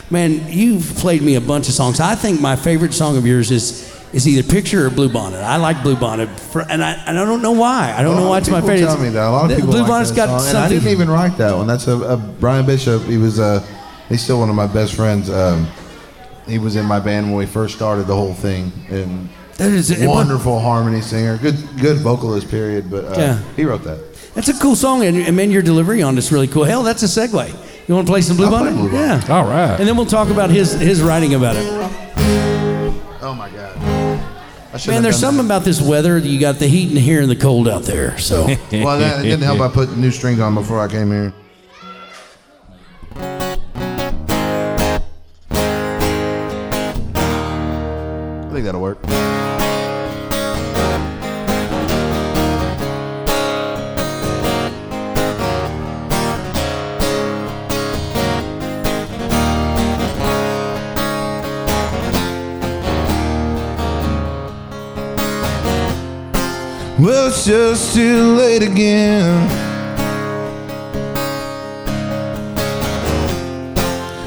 man, 0.09 0.51
you've 0.51 0.95
played 0.97 1.21
me 1.21 1.35
a 1.35 1.41
bunch 1.41 1.67
of 1.69 1.73
songs. 1.73 1.99
I 1.99 2.15
think 2.15 2.41
my 2.41 2.55
favorite 2.55 2.93
song 2.93 3.17
of 3.17 3.25
yours 3.25 3.51
is 3.51 3.95
is 4.13 4.27
either 4.27 4.47
Picture 4.47 4.87
or 4.87 4.89
Blue 4.89 5.09
Bonnet. 5.09 5.39
I 5.39 5.57
like 5.57 5.83
Blue 5.83 5.95
Bonnet, 5.95 6.27
for, 6.39 6.61
and 6.69 6.83
I 6.83 6.93
and 6.93 7.19
I 7.19 7.25
don't 7.25 7.41
know 7.41 7.51
why. 7.51 7.93
I 7.95 8.01
don't 8.01 8.15
know 8.15 8.29
why 8.29 8.37
it's 8.39 8.49
my 8.49 8.61
favorite. 8.61 8.79
Tell 8.79 8.97
me 8.97 9.09
that 9.09 9.27
a 9.27 9.29
lot 9.29 9.51
of 9.51 9.57
people 9.57 9.71
Blue 9.71 9.81
like 9.81 9.89
Bonnet's 9.89 10.11
got 10.11 10.41
song, 10.41 10.49
and 10.49 10.57
I 10.57 10.69
didn't 10.69 10.87
even 10.89 11.09
write 11.09 11.37
that 11.37 11.55
one. 11.55 11.67
That's 11.67 11.87
a, 11.87 11.97
a 11.97 12.17
Brian 12.17 12.65
Bishop. 12.65 13.03
He 13.03 13.17
was 13.17 13.39
uh, 13.39 13.65
he's 14.09 14.21
still 14.21 14.39
one 14.39 14.49
of 14.49 14.55
my 14.55 14.67
best 14.67 14.95
friends. 14.95 15.29
Um, 15.29 15.67
he 16.47 16.57
was 16.57 16.77
in 16.77 16.85
my 16.85 16.99
band 16.99 17.27
when 17.27 17.35
we 17.35 17.45
first 17.45 17.75
started 17.75 18.07
the 18.07 18.15
whole 18.15 18.33
thing, 18.33 18.71
and 18.89 19.29
That 19.57 19.71
is 19.71 19.89
it- 19.91 20.07
wonderful 20.07 20.59
harmony 20.59 21.01
singer, 21.01 21.37
good 21.37 21.57
good 21.79 21.97
vocalist. 21.97 22.49
Period. 22.49 22.89
But 22.91 23.05
uh, 23.05 23.19
Yeah. 23.19 23.41
he 23.55 23.65
wrote 23.65 23.83
that. 23.83 23.99
That's 24.35 24.49
a 24.49 24.53
cool 24.59 24.75
song, 24.75 25.03
and, 25.03 25.17
and 25.17 25.35
man, 25.35 25.49
your 25.49 25.63
delivery 25.63 26.03
on 26.03 26.15
it's 26.17 26.31
really 26.31 26.47
cool. 26.47 26.63
Hell, 26.63 26.83
that's 26.83 27.01
a 27.01 27.07
segue. 27.07 27.49
You 27.87 27.95
want 27.95 28.05
to 28.05 28.11
play 28.11 28.21
some 28.21 28.37
Blue 28.37 28.45
I'll 28.45 28.51
play 28.51 28.59
Bonnet? 28.69 28.75
Blue 28.75 28.91
Bonnet. 28.91 29.27
Yeah. 29.27 29.35
All 29.35 29.45
right. 29.45 29.79
And 29.79 29.87
then 29.87 29.97
we'll 29.97 30.05
talk 30.05 30.29
about 30.29 30.51
his 30.51 30.73
his 30.73 31.01
writing 31.01 31.33
about 31.33 31.55
it. 31.55 31.65
Oh 33.21 33.33
my 33.35 33.49
God. 33.49 33.75
I 34.73 34.77
should 34.77 34.91
Man, 34.91 35.01
there's 35.01 35.15
done 35.19 35.31
something 35.31 35.45
about 35.45 35.63
this 35.63 35.81
weather. 35.81 36.17
You 36.19 36.39
got 36.39 36.59
the 36.59 36.67
heat 36.67 36.91
in 36.91 36.97
here 36.97 37.21
and 37.21 37.31
the 37.31 37.35
cold 37.35 37.67
out 37.67 37.83
there. 37.83 38.17
So. 38.19 38.45
Well, 38.71 38.99
that, 38.99 39.21
it 39.21 39.23
didn't 39.29 39.43
help. 39.43 39.59
I 39.61 39.69
put 39.69 39.97
new 39.97 40.11
strings 40.11 40.39
on 40.39 40.53
before 40.53 40.79
I 40.79 40.87
came 40.87 41.09
here. 41.09 41.33
I 48.39 48.49
think 48.51 48.65
that'll 48.65 48.81
work. 48.81 48.97
Well, 66.99 67.27
it's 67.27 67.45
just 67.45 67.93
too 67.93 68.35
late 68.35 68.63
again. 68.63 69.47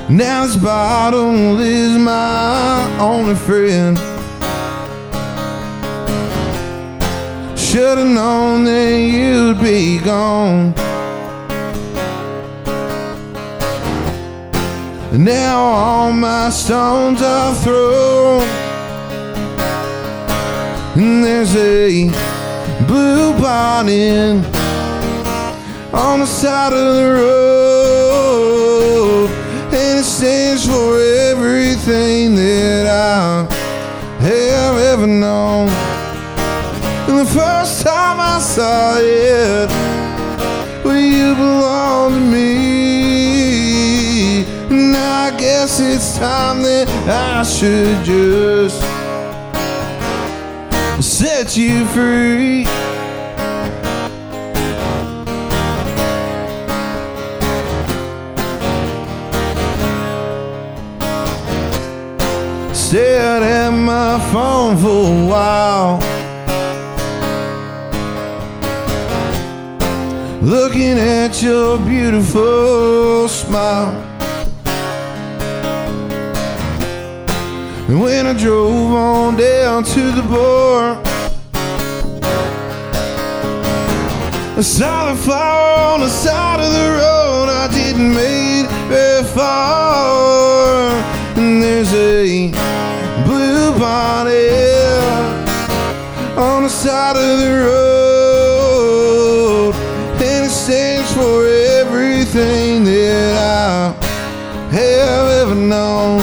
Now 0.08 0.46
this 0.46 0.54
bottle 0.54 1.58
is 1.58 1.98
my 1.98 2.96
only 3.00 3.34
friend. 3.34 3.98
Should've 7.58 8.06
known 8.06 8.62
that 8.66 8.98
you'd 9.00 9.60
be 9.60 9.98
gone. 9.98 10.72
Now 15.12 15.58
all 15.58 16.12
my 16.12 16.50
stones 16.50 17.20
are 17.20 17.52
thrown. 17.56 18.42
And 20.94 21.24
there's 21.24 21.56
a 21.56 22.29
blue 22.86 23.32
bonnet 23.40 24.44
on 25.92 26.20
the 26.20 26.26
side 26.26 26.72
of 26.72 26.94
the 26.94 27.12
road. 27.20 28.10
And 29.72 29.98
it 29.98 30.04
stands 30.04 30.66
for 30.66 30.98
everything 30.98 32.34
that 32.36 32.86
I 32.86 33.46
have 34.22 34.76
ever 34.76 35.06
known. 35.06 35.68
And 37.08 37.18
the 37.18 37.24
first 37.26 37.82
time 37.82 38.20
I 38.20 38.38
saw 38.40 38.96
it, 38.98 39.70
well, 40.84 40.96
you 40.96 41.34
belong 41.34 42.12
to 42.14 42.20
me. 42.20 42.50
Now 44.92 45.26
I 45.26 45.30
guess 45.36 45.80
it's 45.80 46.16
time 46.18 46.62
that 46.62 46.88
I 47.08 47.42
should 47.42 48.04
just 48.04 48.89
set 51.20 51.54
you 51.54 51.84
free. 51.88 52.64
Stared 62.72 63.42
at 63.42 63.70
my 63.70 64.18
phone 64.32 64.78
for 64.78 64.88
a 64.88 65.26
while. 65.28 65.98
Looking 70.40 70.98
at 70.98 71.42
your 71.42 71.76
beautiful 71.80 73.28
smile. 73.28 73.92
And 77.88 78.00
when 78.00 78.26
I 78.26 78.32
drove 78.32 78.92
on 78.92 79.36
down 79.36 79.84
to 79.84 80.12
the 80.12 80.22
bar, 80.22 80.99
Saw 84.62 85.14
the 85.14 85.16
flower 85.16 85.94
on 85.94 86.00
the 86.00 86.08
side 86.08 86.60
of 86.60 86.70
the 86.70 86.90
road. 86.90 87.48
I 87.48 87.66
didn't 87.72 88.14
make 88.14 88.68
very 88.88 89.24
far. 89.24 90.92
And 91.36 91.62
there's 91.62 91.94
a 91.94 92.50
blue 93.24 93.72
bonnet 93.78 95.00
on 96.36 96.64
the 96.64 96.68
side 96.68 97.16
of 97.16 97.38
the 97.38 97.50
road. 97.64 98.54
And 100.20 100.44
it 100.44 100.50
stands 100.50 101.10
for 101.14 101.46
everything 101.80 102.84
that 102.84 103.38
I 103.38 103.94
have 104.72 105.30
ever 105.42 105.54
known. 105.54 106.20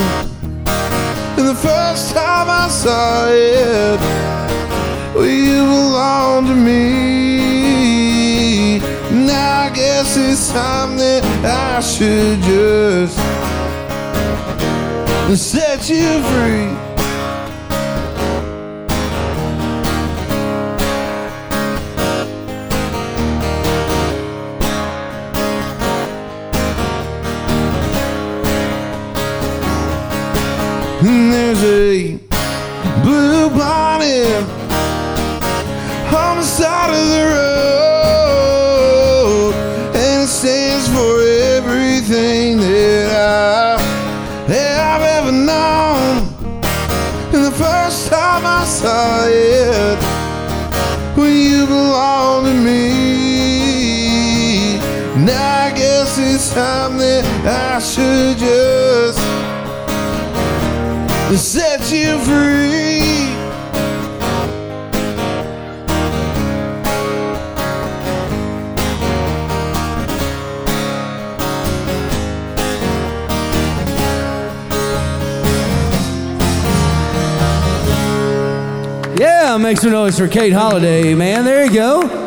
And 1.36 1.48
the 1.48 1.56
first 1.56 2.14
time 2.14 2.48
I 2.48 2.68
saw 2.68 3.26
it, 3.28 3.98
well, 5.12 5.26
you 5.26 5.66
belong 5.66 6.46
to 6.46 6.54
me. 6.54 7.17
Guess 9.98 10.16
it's 10.16 10.52
time 10.52 10.96
that 10.96 11.24
I 11.44 11.80
should 11.80 12.40
just 12.42 13.18
set 15.42 15.90
you 15.90 16.22
free. 16.22 16.87
Time 56.54 56.96
that 56.96 57.24
I 57.46 57.78
should 57.78 58.38
just 58.38 59.18
set 61.38 61.92
you 61.92 62.18
free. 62.20 62.88
yeah, 79.18 79.56
make 79.58 79.76
some 79.76 79.90
noise 79.90 80.18
for 80.18 80.28
Cade 80.28 80.54
Holliday, 80.54 81.14
man. 81.14 81.44
There 81.44 81.66
you 81.66 81.72
go. 81.72 82.17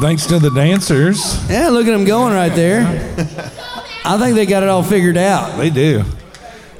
Thanks 0.00 0.26
to 0.26 0.38
the 0.38 0.50
dancers. 0.50 1.48
Yeah, 1.48 1.68
look 1.68 1.86
at 1.86 1.90
them 1.90 2.04
going 2.04 2.32
right 2.32 2.54
there. 2.54 2.80
I 4.04 4.18
think 4.18 4.34
they 4.34 4.46
got 4.46 4.62
it 4.62 4.68
all 4.68 4.82
figured 4.82 5.16
out. 5.16 5.56
They 5.56 5.70
do. 5.70 6.04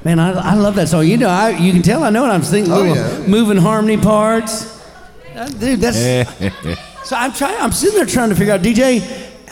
Man, 0.04 0.18
I, 0.18 0.32
I 0.32 0.54
love 0.54 0.74
that 0.76 0.88
song. 0.88 1.06
You 1.06 1.16
know, 1.16 1.28
I, 1.28 1.50
you 1.50 1.72
can 1.72 1.82
tell 1.82 2.02
I 2.02 2.10
know 2.10 2.22
what 2.22 2.30
I'm 2.30 2.42
thinking. 2.42 2.72
Oh, 2.72 2.80
little 2.80 2.96
yeah. 2.96 3.26
moving 3.26 3.56
harmony 3.56 3.96
parts. 3.96 4.82
Uh, 5.34 5.48
dude, 5.48 5.80
that's 5.80 5.98
so. 7.08 7.16
I'm 7.16 7.32
trying. 7.32 7.60
I'm 7.60 7.72
sitting 7.72 7.96
there 7.96 8.06
trying 8.06 8.28
to 8.28 8.34
figure 8.34 8.52
out, 8.52 8.60
DJ, 8.60 9.00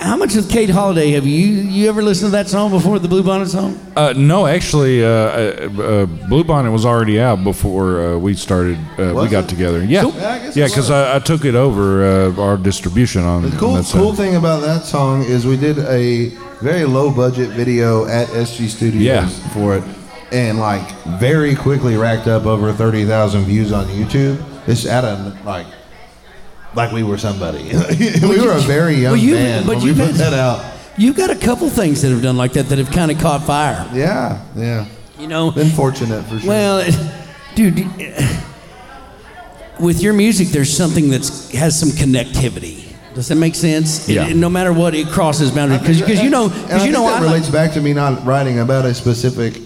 how 0.03 0.17
much 0.17 0.37
of 0.37 0.49
Cade 0.49 0.71
Holliday 0.71 1.13
have 1.13 1.27
you 1.27 1.47
you 1.47 1.89
ever 1.89 2.03
listened 2.03 2.29
to 2.29 2.33
that 2.33 2.49
song 2.49 2.71
before, 2.71 2.99
the 2.99 3.09
Blue 3.09 3.23
Bonnet 3.23 3.49
song? 3.49 3.79
Uh, 3.97 4.13
no, 4.17 4.47
actually, 4.47 5.05
uh, 5.05 5.09
uh, 5.09 5.83
uh, 5.83 6.07
Blue 6.29 6.45
Bonnet 6.45 6.71
was 6.73 6.85
already 6.85 7.21
out 7.21 7.43
before 7.45 8.01
uh, 8.01 8.19
we 8.19 8.35
started. 8.35 8.79
Uh, 8.99 9.15
we 9.15 9.29
got 9.29 9.45
it? 9.45 9.49
together. 9.49 9.85
Yeah, 9.85 10.07
Yeah, 10.07 10.37
yeah, 10.55 10.67
because 10.67 10.77
was. 10.77 10.91
I, 10.91 11.17
I 11.17 11.19
took 11.21 11.45
it 11.45 11.55
over 11.55 11.85
uh, 12.05 12.43
our 12.43 12.57
distribution 12.57 13.23
on. 13.25 13.43
The 13.43 13.57
cool, 13.57 13.71
on 13.71 13.75
that 13.79 13.85
side. 13.85 13.99
cool 14.01 14.15
thing 14.15 14.37
about 14.37 14.63
that 14.63 14.85
song 14.85 15.23
is 15.23 15.47
we 15.47 15.57
did 15.57 15.79
a 15.79 16.29
very 16.61 16.85
low 16.85 17.11
budget 17.11 17.51
video 17.51 18.07
at 18.07 18.29
SG 18.29 18.69
Studios 18.69 19.03
Yeah. 19.03 19.29
for 19.55 19.77
it. 19.77 19.85
and 20.33 20.59
like 20.59 20.87
very 21.21 21.55
quickly 21.55 21.97
racked 21.97 22.27
up 22.27 22.47
over 22.47 22.73
thirty 22.73 23.05
thousand 23.05 23.45
views 23.45 23.73
on 23.73 23.87
YouTube. 23.87 24.37
It's 24.67 24.87
at 24.87 25.05
a 25.05 25.37
like 25.45 25.67
like 26.75 26.93
we 26.93 27.03
were 27.03 27.19
somebody. 27.19 27.65
we 28.23 28.41
were 28.41 28.53
a 28.53 28.61
very 28.61 28.95
young 28.95 29.13
Well, 29.13 29.21
you- 29.21 29.35
band 29.35 29.67
but 29.67 29.77
when 29.77 29.87
you've 29.87 29.97
put 29.99 30.15
that 30.15 30.33
out. 30.35 30.65
You've 30.99 31.17
got 31.17 31.31
a 31.31 31.37
couple 31.37 31.71
things 31.71 32.03
that 32.03 32.11
have 32.11 32.23
done 32.23 32.37
like 32.37 32.53
that 32.53 32.69
that 32.69 32.79
have 32.79 32.91
kind 32.91 33.11
of 33.11 33.19
caught 33.19 33.43
fire. 33.45 33.89
Yeah, 33.95 34.45
yeah. 34.55 34.87
You 35.19 35.27
know, 35.27 35.51
Been 35.51 35.71
fortunate 35.71 36.23
for 36.25 36.39
sure. 36.39 36.49
Well, 36.49 36.85
dude, 37.55 37.79
with 39.81 40.03
your 40.03 40.13
music, 40.13 40.49
there's 40.49 40.75
something 40.75 41.11
that 41.11 41.23
has 41.55 41.79
some 41.79 41.91
connectivity. 41.91 42.81
Does 43.15 43.29
that 43.29 43.37
make 43.37 43.55
sense? 43.55 44.09
It- 44.09 44.15
Yeah. 44.15 44.33
no 44.33 44.49
matter 44.49 44.73
what, 44.73 44.95
it 44.95 45.09
crosses 45.09 45.51
boundaries 45.51 46.01
because 46.01 46.23
you 46.23 46.31
know 46.31 46.49
because 46.49 46.85
you 46.87 46.93
know 46.93 47.03
that 47.05 47.15
I 47.17 47.21
like- 47.21 47.23
relates 47.23 47.49
back 47.49 47.73
to 47.73 47.81
me 47.81 47.93
not 47.93 48.25
writing 48.27 48.59
about 48.61 48.85
a 48.85 48.95
specific 48.95 49.61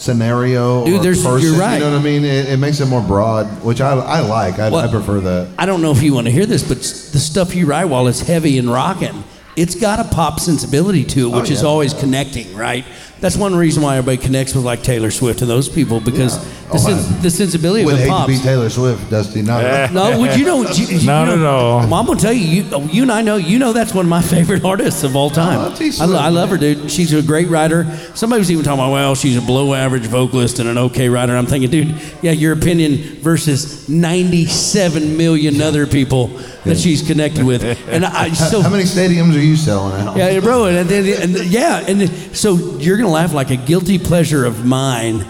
scenario 0.00 0.84
Dude, 0.86 1.00
or 1.00 1.02
there's- 1.02 1.22
person. 1.22 1.46
you're 1.48 1.58
right. 1.60 1.74
You 1.74 1.80
know 1.80 1.92
what 1.92 2.00
I 2.00 2.02
mean? 2.04 2.24
It, 2.24 2.48
it 2.48 2.56
makes 2.58 2.80
it 2.80 2.86
more 2.86 3.02
broad, 3.02 3.46
which 3.62 3.80
I, 3.80 3.92
I 3.92 4.20
like. 4.20 4.58
I, 4.58 4.70
Well- 4.70 4.86
I 4.86 4.90
prefer 4.90 5.20
that. 5.20 5.48
I 5.58 5.66
don't 5.66 5.82
know 5.82 5.92
if 5.92 6.02
you 6.02 6.14
want 6.14 6.26
to 6.26 6.30
hear 6.32 6.46
this, 6.46 6.62
but 6.66 6.78
s- 6.78 7.10
the 7.10 7.18
stuff 7.18 7.54
you 7.54 7.66
write 7.66 7.84
while 7.84 8.06
it's 8.08 8.20
heavy 8.20 8.58
and 8.58 8.70
rocking, 8.72 9.24
it's 9.56 9.74
got 9.74 10.00
a 10.00 10.04
pop 10.04 10.40
sensibility 10.40 11.04
to 11.04 11.28
it, 11.28 11.32
oh, 11.34 11.40
which 11.40 11.50
is 11.50 11.62
Oh, 11.62 11.66
yeah. 11.66 11.70
always 11.70 11.94
connecting, 11.94 12.54
right? 12.56 12.84
That's 13.20 13.36
one 13.36 13.54
reason 13.54 13.82
why 13.82 13.96
everybody 13.98 14.16
connects 14.16 14.54
with 14.54 14.64
like 14.64 14.82
Taylor 14.82 15.10
Swift 15.10 15.42
and 15.42 15.50
those 15.50 15.68
people 15.68 16.00
because 16.00 16.36
Yeah. 16.36 16.42
the, 16.42 16.74
Oh, 16.74 16.78
sens- 16.78 17.10
I 17.10 17.22
the 17.22 17.30
sensibility 17.30 17.84
Would 17.84 17.94
of 17.94 18.00
it 18.00 18.02
hate 18.04 18.08
to 18.08 18.12
pops. 18.14 18.32
be 18.32 18.38
Taylor 18.38 18.70
Swift, 18.70 19.10
Dusty. 19.10 19.42
Not 19.42 19.92
No, 19.92 20.18
would 20.20 20.38
you 20.38 20.44
know? 20.46 20.62
You, 20.70 20.86
you 20.86 21.06
Not 21.06 21.26
know, 21.26 21.34
at 21.34 21.44
all. 21.44 21.78
Well, 21.80 21.94
I'm 21.94 22.06
gonna 22.06 22.18
tell 22.20 22.32
you, 22.32 22.62
you, 22.62 22.88
you 22.90 23.02
and 23.02 23.12
I 23.12 23.20
know, 23.22 23.36
you 23.36 23.58
know, 23.58 23.72
that's 23.72 23.92
one 23.92 24.06
of 24.06 24.08
my 24.08 24.22
favorite 24.34 24.64
artists 24.64 25.02
of 25.02 25.16
all 25.16 25.26
oh, 25.26 25.34
time. 25.34 25.58
Oh, 25.58 25.74
T. 25.76 25.86
I, 25.86 25.86
lo- 25.86 25.90
Swift, 25.90 26.22
I 26.22 26.28
love 26.28 26.48
her, 26.50 26.56
dude. 26.56 26.90
She's 26.90 27.12
a 27.12 27.22
great 27.22 27.48
writer. 27.48 27.84
Somebody 28.14 28.38
was 28.40 28.50
even 28.50 28.64
talking 28.64 28.80
about, 28.80 28.92
well, 28.92 29.14
she's 29.14 29.36
a 29.36 29.42
below 29.42 29.74
average 29.74 30.06
vocalist 30.06 30.58
and 30.60 30.68
an 30.68 30.78
okay 30.78 31.08
writer. 31.08 31.36
I'm 31.36 31.46
thinking, 31.46 31.70
dude, 31.70 31.94
yeah, 32.22 32.32
your 32.32 32.52
opinion 32.54 33.20
versus 33.20 33.88
97 33.88 35.16
million 35.16 35.60
other 35.60 35.86
people 35.86 36.28
that 36.64 36.78
she's 36.78 37.02
connected 37.06 37.44
with, 37.44 37.64
and 37.88 38.04
I 38.04 38.30
so. 38.32 38.60
How 38.60 38.70
many 38.70 38.84
stadiums 38.84 39.34
are 39.34 39.40
you 39.40 39.56
selling 39.56 40.00
out? 40.06 40.16
Yeah, 40.16 40.40
bro, 40.40 40.66
and, 40.66 40.88
then 40.88 41.22
and 41.22 41.46
yeah, 41.46 41.84
and 41.86 42.08
so 42.36 42.56
you're 42.78 42.96
gonna 42.96 43.08
laugh 43.10 43.32
like 43.32 43.50
a 43.50 43.56
guilty 43.56 43.98
pleasure 43.98 44.44
of 44.44 44.64
mine 44.64 45.26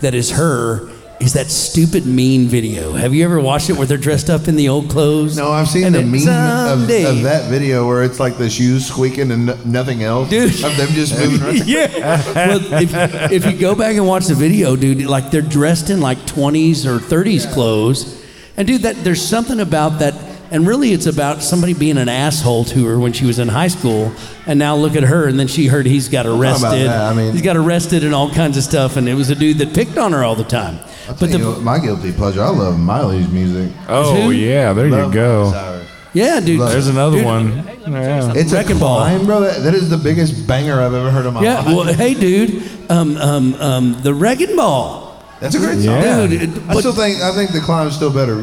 that 0.00 0.14
is 0.14 0.30
her 0.32 0.90
is 1.20 1.34
that 1.34 1.46
stupid 1.46 2.04
mean 2.04 2.48
video. 2.48 2.92
Have 2.92 3.14
you 3.14 3.24
ever 3.24 3.40
watched 3.40 3.70
it 3.70 3.74
where 3.74 3.86
they're 3.86 3.96
dressed 3.96 4.28
up 4.28 4.48
in 4.48 4.56
the 4.56 4.68
old 4.68 4.90
clothes? 4.90 5.36
No, 5.38 5.52
I've 5.52 5.68
seen 5.68 5.84
And 5.84 5.94
the 5.94 6.02
meme 6.02 6.28
of, 6.28 6.82
of 6.82 7.22
that 7.22 7.48
video 7.48 7.86
where 7.86 8.02
it's 8.02 8.18
like 8.18 8.36
the 8.36 8.50
shoes 8.50 8.84
squeaking 8.86 9.30
and 9.30 9.46
no- 9.46 9.58
nothing 9.64 10.02
else. 10.02 10.28
Dude. 10.28 10.50
Of 10.64 10.76
them 10.76 10.88
just 10.88 11.16
moving 11.18 11.40
around. 11.40 11.66
yeah. 11.68 12.22
Well, 12.34 12.60
if, 12.82 13.32
if 13.32 13.46
you 13.46 13.58
go 13.58 13.74
back 13.76 13.94
and 13.96 14.06
watch 14.06 14.26
the 14.26 14.34
video, 14.34 14.74
dude, 14.76 15.06
like 15.06 15.30
they're 15.30 15.40
dressed 15.40 15.88
in 15.88 16.00
like 16.00 16.18
20s 16.18 16.84
or 16.84 16.98
30s 16.98 17.50
clothes, 17.54 18.22
and 18.56 18.66
dude, 18.66 18.82
that 18.82 18.96
there's 18.96 19.22
something 19.26 19.60
about 19.60 20.00
that. 20.00 20.14
And 20.54 20.68
really, 20.68 20.92
it's 20.92 21.06
about 21.06 21.42
somebody 21.42 21.74
being 21.74 21.98
an 21.98 22.08
asshole 22.08 22.64
to 22.66 22.86
her 22.86 22.96
when 22.96 23.12
she 23.12 23.26
was 23.26 23.40
in 23.40 23.48
high 23.48 23.66
school, 23.66 24.12
and 24.46 24.56
now 24.56 24.76
look 24.76 24.94
at 24.94 25.02
her. 25.02 25.26
And 25.26 25.38
then 25.38 25.48
she 25.48 25.66
heard 25.66 25.84
he's 25.84 26.08
got 26.08 26.26
arrested. 26.26 26.86
that. 26.88 27.10
I 27.10 27.12
mean- 27.12 27.32
he's 27.32 27.42
got 27.42 27.56
arrested 27.56 28.04
and 28.04 28.14
all 28.14 28.30
kinds 28.30 28.56
of 28.56 28.62
stuff. 28.62 28.96
And 28.96 29.08
it 29.08 29.14
was 29.14 29.30
a 29.30 29.34
dude 29.34 29.58
that 29.58 29.74
picked 29.74 29.98
on 29.98 30.12
her 30.12 30.22
all 30.22 30.36
the 30.36 30.44
time. 30.44 30.78
But 31.08 31.18
But 31.18 31.30
the 31.32 31.38
my 31.60 31.80
guilty 31.80 32.12
pleasure, 32.12 32.40
I 32.40 32.50
love 32.50 32.78
Miley's 32.78 33.28
music. 33.28 33.72
Oh 33.88 34.14
Who? 34.14 34.30
yeah, 34.30 34.72
there 34.72 34.88
Love 34.88 35.08
you 35.08 35.12
go. 35.20 35.80
Yeah, 36.12 36.38
dude. 36.38 36.60
There's 36.60 36.86
another 36.86 37.16
Dude, 37.16 37.26
one. 37.26 37.56
Yeah. 37.88 38.32
It's 38.36 38.52
Wrecking 38.52 38.76
a 38.76 38.78
Ball. 38.78 39.24
bro. 39.24 39.40
That, 39.40 39.64
that 39.64 39.74
is 39.74 39.90
the 39.90 39.96
biggest 39.96 40.46
banger 40.46 40.80
I've 40.80 40.94
ever 40.94 41.10
heard 41.10 41.26
in 41.26 41.34
my 41.34 41.42
Yeah. 41.42 41.56
life. 41.62 41.66
Well, 41.66 41.92
hey, 41.92 42.14
dude. 42.14 42.62
Um, 42.88 43.16
um, 43.16 43.54
um, 43.54 44.02
the 44.02 44.14
Wrecking 44.14 44.54
Ball. 44.54 45.03
That's 45.44 45.56
a 45.56 45.58
great 45.58 45.78
song. 45.84 46.00
Yeah. 46.00 46.26
Dude, 46.26 46.42
it- 46.42 46.62
I 46.70 46.74
still 46.80 46.94
think 46.94 47.20
I 47.20 47.30
think 47.34 47.52
the 47.52 47.60
climb's 47.60 47.94
still 47.94 48.10
better. 48.10 48.40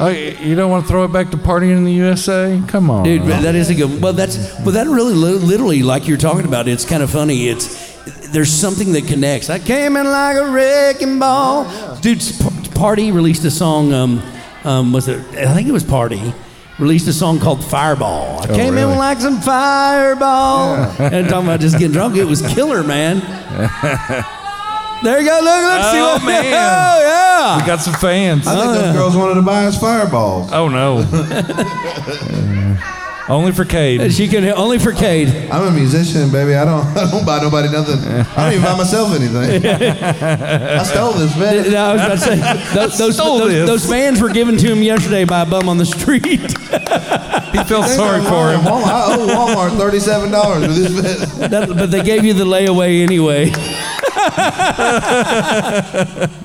Oh, 0.00 0.08
you 0.08 0.56
don't 0.56 0.72
want 0.72 0.84
to 0.84 0.88
throw 0.88 1.04
it 1.04 1.12
back 1.12 1.30
to 1.30 1.36
partying 1.36 1.76
in 1.76 1.84
the 1.84 1.92
USA? 1.92 2.60
Come 2.66 2.90
on, 2.90 3.04
Dude, 3.04 3.22
but 3.22 3.42
that 3.42 3.54
is 3.54 3.70
a 3.70 3.74
good. 3.76 4.02
Well, 4.02 4.12
that's 4.12 4.36
well, 4.60 4.72
that 4.72 4.88
really 4.88 5.14
literally, 5.14 5.84
like 5.84 6.08
you're 6.08 6.18
talking 6.18 6.44
about, 6.44 6.66
it's 6.66 6.84
kind 6.84 7.00
of 7.02 7.10
funny. 7.10 7.48
It's 7.48 7.92
there's 8.32 8.50
something 8.52 8.92
that 8.94 9.06
connects. 9.06 9.50
I 9.50 9.60
came 9.60 9.96
in 9.96 10.04
like 10.06 10.36
a 10.36 10.50
wrecking 10.50 11.20
ball. 11.20 11.64
Dude, 12.00 12.20
Party 12.74 13.12
released 13.12 13.44
a 13.44 13.50
song. 13.50 13.92
Um, 13.92 14.22
um, 14.64 14.92
was 14.92 15.06
it? 15.06 15.20
I 15.36 15.54
think 15.54 15.68
it 15.68 15.72
was 15.72 15.84
Party. 15.84 16.34
Released 16.80 17.06
a 17.06 17.12
song 17.12 17.38
called 17.38 17.62
Fireball. 17.62 18.40
I 18.42 18.46
came 18.48 18.76
in 18.76 18.88
like 18.98 19.20
some 19.20 19.40
fireball. 19.40 20.74
And 20.98 21.28
talking 21.28 21.46
about 21.46 21.60
just 21.60 21.78
getting 21.78 21.92
drunk. 21.92 22.16
It 22.16 22.24
was 22.24 22.42
killer, 22.54 22.82
man. 22.82 23.20
there 25.02 25.20
you 25.20 25.26
go. 25.28 25.40
Look, 25.42 25.44
let's 25.44 25.90
see 25.90 25.98
Oh, 25.98 26.12
what. 26.14 26.22
man. 26.26 26.54
Oh, 26.54 27.00
yeah. 27.00 27.56
we 27.60 27.66
got 27.66 27.80
some 27.80 27.94
fans. 27.94 28.46
I 28.46 28.54
think 28.54 28.64
those 28.74 28.84
uh. 28.84 28.92
girls 28.92 29.16
wanted 29.16 29.34
to 29.34 29.42
buy 29.42 29.66
us 29.66 29.76
fireballs. 29.80 30.50
Oh 30.52 30.68
no. 30.68 31.02
Uh, 33.28 33.36
only 33.36 33.52
for 33.52 33.64
Cade. 33.64 34.12
She 34.12 34.26
can 34.26 34.44
only 34.46 34.80
for 34.80 34.90
Cade. 34.92 35.28
I'm 35.50 35.68
a 35.68 35.70
musician, 35.70 36.32
baby. 36.32 36.56
I 36.56 36.64
don't 36.64 36.84
I 36.96 37.08
don't 37.08 37.24
buy 37.24 37.38
nobody 37.40 37.68
nothing. 37.70 37.98
I 38.00 38.24
don't 38.44 38.52
even 38.54 38.64
buy 38.64 38.76
myself 38.76 39.14
anything. 39.14 39.64
I 39.64 40.82
stole 40.82 41.12
this, 41.12 41.36
man. 41.38 41.70
No, 41.70 41.84
I 41.84 41.92
was 41.92 42.02
about 42.02 42.14
to 42.14 42.18
say 42.18 42.36
those, 42.74 42.98
those, 42.98 43.14
Stole 43.14 43.38
those, 43.38 43.52
this. 43.52 43.66
those 43.68 43.86
fans 43.88 44.20
were 44.20 44.30
given 44.30 44.56
to 44.58 44.66
him 44.72 44.82
yesterday 44.82 45.24
by 45.24 45.42
a 45.42 45.46
bum 45.46 45.68
on 45.68 45.78
the 45.78 45.86
street. 45.86 46.26
He 46.26 46.38
felt 47.64 47.86
sorry 47.86 48.22
for 48.22 48.50
him. 48.50 48.62
Walmart, 48.62 48.86
I 48.86 49.14
owe 49.16 49.26
Walmart 49.28 49.76
thirty-seven 49.78 50.32
dollars 50.32 50.66
for 50.66 50.72
this 50.72 50.90
vest. 50.90 51.38
That- 51.50 51.68
but 51.68 51.92
they 51.92 52.02
gave 52.02 52.24
you 52.24 52.34
the 52.34 52.44
layaway 52.44 53.02
anyway. 53.02 53.52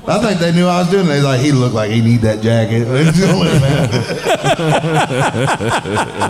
I 0.09 0.19
think 0.21 0.39
they 0.39 0.51
knew 0.53 0.65
I 0.67 0.79
was 0.79 0.89
doing 0.89 1.05
it. 1.05 1.09
They 1.09 1.21
like, 1.21 1.39
he 1.41 1.51
looked 1.51 1.75
like 1.75 1.91
he 1.91 2.01
need 2.01 2.21
that 2.21 2.41
jacket. 2.41 2.87
Look 2.87 3.05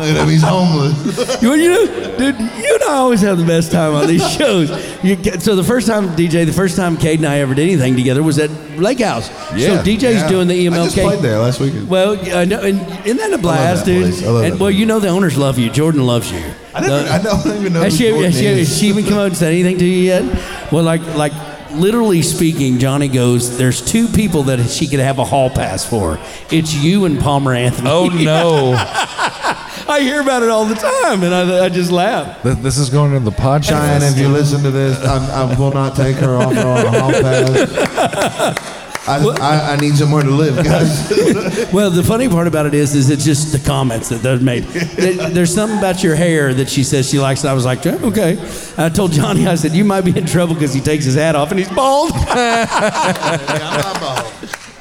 at 0.01 0.17
him, 0.17 0.27
he's 0.29 0.41
homeless. 0.43 1.41
You, 1.41 1.53
you 1.53 1.69
know, 1.69 1.85
dude, 2.17 2.39
you 2.39 2.73
and 2.75 2.83
I 2.83 2.93
always 2.95 3.21
have 3.21 3.37
the 3.37 3.45
best 3.45 3.71
time 3.71 3.93
on 3.93 4.07
these 4.07 4.27
shows. 4.35 4.69
You 5.03 5.15
get, 5.15 5.41
so 5.41 5.55
the 5.55 5.63
first 5.63 5.87
time, 5.87 6.09
DJ, 6.09 6.45
the 6.45 6.53
first 6.53 6.75
time 6.75 6.97
Cade 6.97 7.19
and 7.19 7.27
I 7.27 7.39
ever 7.39 7.53
did 7.55 7.63
anything 7.63 7.95
together 7.95 8.23
was 8.23 8.39
at 8.39 8.49
Lake 8.77 8.99
House. 8.99 9.29
Yeah. 9.55 9.77
So 9.77 9.83
DJ's 9.83 10.01
Yeah. 10.03 10.27
doing 10.29 10.47
the 10.47 10.55
E 10.55 10.67
I 10.67 10.71
just 10.71 10.95
EMLK. 10.97 11.01
played 11.03 11.19
there 11.19 11.39
last 11.39 11.59
weekend. 11.59 11.87
Well, 11.89 12.17
I 12.35 12.45
know, 12.45 12.59
and 12.61 12.79
isn't 13.05 13.17
that 13.17 13.33
a 13.33 13.37
blast, 13.37 13.85
that 13.85 13.91
dude? 13.91 14.03
place. 14.03 14.23
I 14.23 14.29
love 14.29 14.43
and 14.43 14.51
well, 14.53 14.69
place. 14.69 14.75
you 14.79 14.85
know 14.85 14.99
the 14.99 15.09
owners 15.09 15.37
love 15.37 15.57
you. 15.59 15.69
Jordan 15.69 16.05
loves 16.05 16.31
you. 16.31 16.43
I, 16.77 16.81
never, 16.81 17.03
The- 17.03 17.11
I 17.11 17.21
don't 17.21 17.57
even 17.59 17.73
know 17.73 17.81
Has 17.81 17.97
she, 17.97 18.05
has, 18.07 18.37
she, 18.37 18.45
has 18.45 18.77
she 18.79 18.87
even 18.87 19.05
come 19.05 19.17
out 19.17 19.27
and 19.27 19.37
said 19.37 19.53
anything 19.53 19.77
to 19.79 19.85
you 19.85 20.03
yet? 20.03 20.71
Well, 20.71 20.83
like, 20.83 21.01
like 21.15 21.33
literally 21.71 22.21
speaking, 22.21 22.79
Johnny 22.79 23.07
goes, 23.07 23.57
"There's 23.57 23.81
two 23.81 24.07
people 24.07 24.43
that 24.43 24.65
she 24.69 24.87
could 24.87 24.99
have 24.99 25.19
a 25.19 25.25
hall 25.25 25.49
pass 25.49 25.85
for. 25.85 26.19
It's 26.51 26.73
you 26.73 27.05
and 27.05 27.19
Palmer 27.19 27.53
Anthony." 27.53 27.89
Oh 27.89 28.07
no. 28.07 28.73
I 29.89 30.01
hear 30.01 30.21
about 30.21 30.43
it 30.43 30.49
all 30.49 30.65
the 30.65 30.75
time, 30.75 31.23
and 31.23 31.33
I, 31.33 31.65
I 31.65 31.69
just 31.69 31.91
laugh. 31.91 32.43
This 32.43 32.77
is 32.77 32.89
going 32.89 33.13
to 33.13 33.19
the 33.21 33.31
podcast. 33.31 33.69
Cheyenne, 33.69 34.03
if 34.03 34.17
you 34.19 34.27
listen 34.27 34.61
to 34.63 34.71
this, 34.71 35.01
I'm, 35.05 35.49
I 35.49 35.57
will 35.57 35.71
not 35.71 35.95
take 35.95 36.17
her 36.17 36.35
off 36.35 36.47
on 36.47 36.57
a 36.57 36.99
hall 36.99 37.11
pass. 37.11 38.73
I, 39.07 39.23
I, 39.39 39.73
I 39.73 39.75
need 39.77 39.95
somewhere 39.95 40.23
to 40.23 40.29
live, 40.31 40.63
guys. 40.63 41.07
Well, 41.73 41.89
the 41.91 42.03
funny 42.03 42.27
part 42.29 42.47
about 42.47 42.65
it 42.65 42.73
is, 42.73 42.95
is 42.95 43.09
it's 43.09 43.23
just 43.25 43.51
the 43.51 43.59
comments 43.59 44.09
that 44.09 44.17
they've 44.21 44.41
made. 44.41 44.63
There- 44.63 45.29
There's 45.29 45.53
something 45.53 45.77
about 45.77 46.01
your 46.03 46.15
hair 46.15 46.53
that 46.53 46.69
she 46.69 46.83
says 46.83 47.09
she 47.09 47.19
likes. 47.19 47.41
And 47.43 47.49
I 47.49 47.53
was 47.53 47.65
like, 47.65 47.85
okay. 47.85 48.37
I 48.77 48.89
told 48.89 49.11
Johnny, 49.11 49.47
I 49.47 49.55
said, 49.55 49.73
you 49.73 49.83
might 49.85 50.01
be 50.01 50.17
in 50.17 50.25
trouble 50.25 50.53
because 50.53 50.73
he 50.73 50.81
takes 50.81 51.05
his 51.05 51.15
hat 51.15 51.35
off 51.35 51.51
and 51.51 51.59
he's 51.59 51.69
bald. 51.69 52.11
yeah, 52.15 52.67
I'm 52.69 53.79
not 53.81 53.99
bald. 53.99 54.33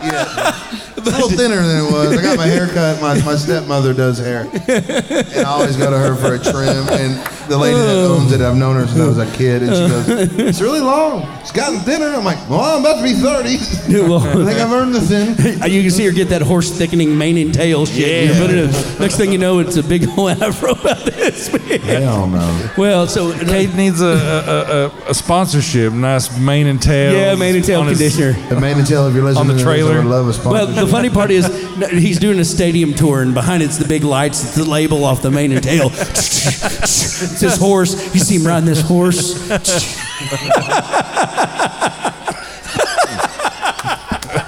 Yeah. 0.07 0.83
It's 0.97 1.07
a 1.07 1.11
little 1.11 1.29
thinner 1.29 1.63
than 1.63 1.87
it 1.87 1.93
was. 1.93 2.19
I 2.19 2.23
got 2.23 2.37
my 2.37 2.47
hair 2.47 2.69
cut. 2.69 3.01
My, 3.01 3.15
my 3.23 3.37
stepmother 3.37 3.93
does 3.95 4.19
hair. 4.19 4.49
And 4.53 5.37
I 5.39 5.45
always 5.45 5.77
go 5.77 5.91
to 5.91 5.99
her 5.99 6.15
for 6.17 6.35
a 6.35 6.39
trim. 6.39 6.89
And 6.89 7.17
the 7.49 7.57
lady 7.59 7.79
that 7.79 7.89
oh. 7.89 8.17
owns 8.19 8.33
it, 8.33 8.41
I've 8.41 8.57
known 8.57 8.77
her 8.77 8.87
since 8.87 9.01
I 9.01 9.07
was 9.07 9.19
a 9.19 9.31
kid. 9.37 9.63
And 9.63 9.73
she 9.73 9.89
goes, 9.89 10.09
It's 10.39 10.61
really 10.61 10.81
long. 10.81 11.23
It's 11.41 11.53
gotten 11.53 11.81
thinner. 11.81 12.07
I'm 12.07 12.25
like, 12.25 12.39
Well, 12.49 12.61
I'm 12.61 12.81
about 12.81 12.97
to 12.97 13.03
be 13.03 13.13
30. 13.13 13.97
I 14.05 14.09
well, 14.09 14.21
think 14.21 14.59
I've 14.59 14.73
earned 14.73 14.95
the 14.95 15.01
thin. 15.01 15.71
you 15.71 15.83
can 15.83 15.91
see 15.91 16.05
her 16.07 16.13
get 16.13 16.29
that 16.31 16.43
horse 16.43 16.71
thickening 16.71 17.17
mane 17.17 17.39
and 17.39 17.55
tail 17.55 17.87
shit. 17.87 18.31
Yeah. 18.31 18.41
But 18.41 18.51
it, 18.51 19.01
next 19.01 19.17
thing 19.17 19.33
you 19.33 19.39
know, 19.39 19.59
it's 19.59 19.77
a 19.77 19.83
big 19.83 20.09
old 20.17 20.31
afro 20.43 20.73
about 20.73 21.05
this. 21.05 21.53
Man. 21.53 21.81
Hell 21.81 22.27
no. 22.27 22.71
Well, 22.77 23.07
so 23.07 23.33
Cade 23.45 23.75
needs 23.75 24.01
a, 24.01 24.07
a, 24.07 25.07
a, 25.07 25.11
a 25.11 25.15
sponsorship. 25.15 25.93
Nice 25.93 26.37
mane 26.39 26.67
and 26.67 26.81
tail. 26.81 27.13
yeah, 27.13 27.35
mane 27.35 27.57
and 27.57 27.65
tail 27.65 27.81
on 27.81 27.89
his- 27.89 27.99
conditioner. 27.99 28.35
And 28.51 28.61
man 28.61 28.79
and 28.79 28.87
tell 28.87 29.07
if 29.09 29.15
you're 29.15 29.25
listening 29.25 29.41
On 29.43 29.47
the 29.47 29.53
to 29.55 29.57
this, 29.59 29.65
trailer? 29.65 29.96
Would 29.97 30.07
love 30.11 30.25
a 30.25 30.29
Well, 30.29 30.33
sponsorship. 30.35 30.75
the 30.75 30.87
funny 30.91 31.11
part 31.11 31.31
is 31.31 31.49
no, 31.79 31.87
he's 31.89 32.19
doing 32.19 32.39
a 32.39 32.45
stadium 32.45 32.95
tour, 32.95 33.23
and 33.23 33.35
behind 33.35 33.63
it's 33.63 33.79
the 33.79 33.87
big 33.87 34.05
lights. 34.05 34.45
It's 34.45 34.55
the 34.55 34.65
label 34.65 35.05
off 35.05 35.23
the 35.23 35.31
mane 35.31 35.53
and 35.53 35.63
tail. 35.63 35.91
it's 35.93 37.41
his 37.41 37.57
horse. 37.57 37.95
You 38.15 38.21
see 38.21 38.37
him 38.37 38.47
riding 38.47 38.67
this 38.67 38.81
horse. 38.81 39.35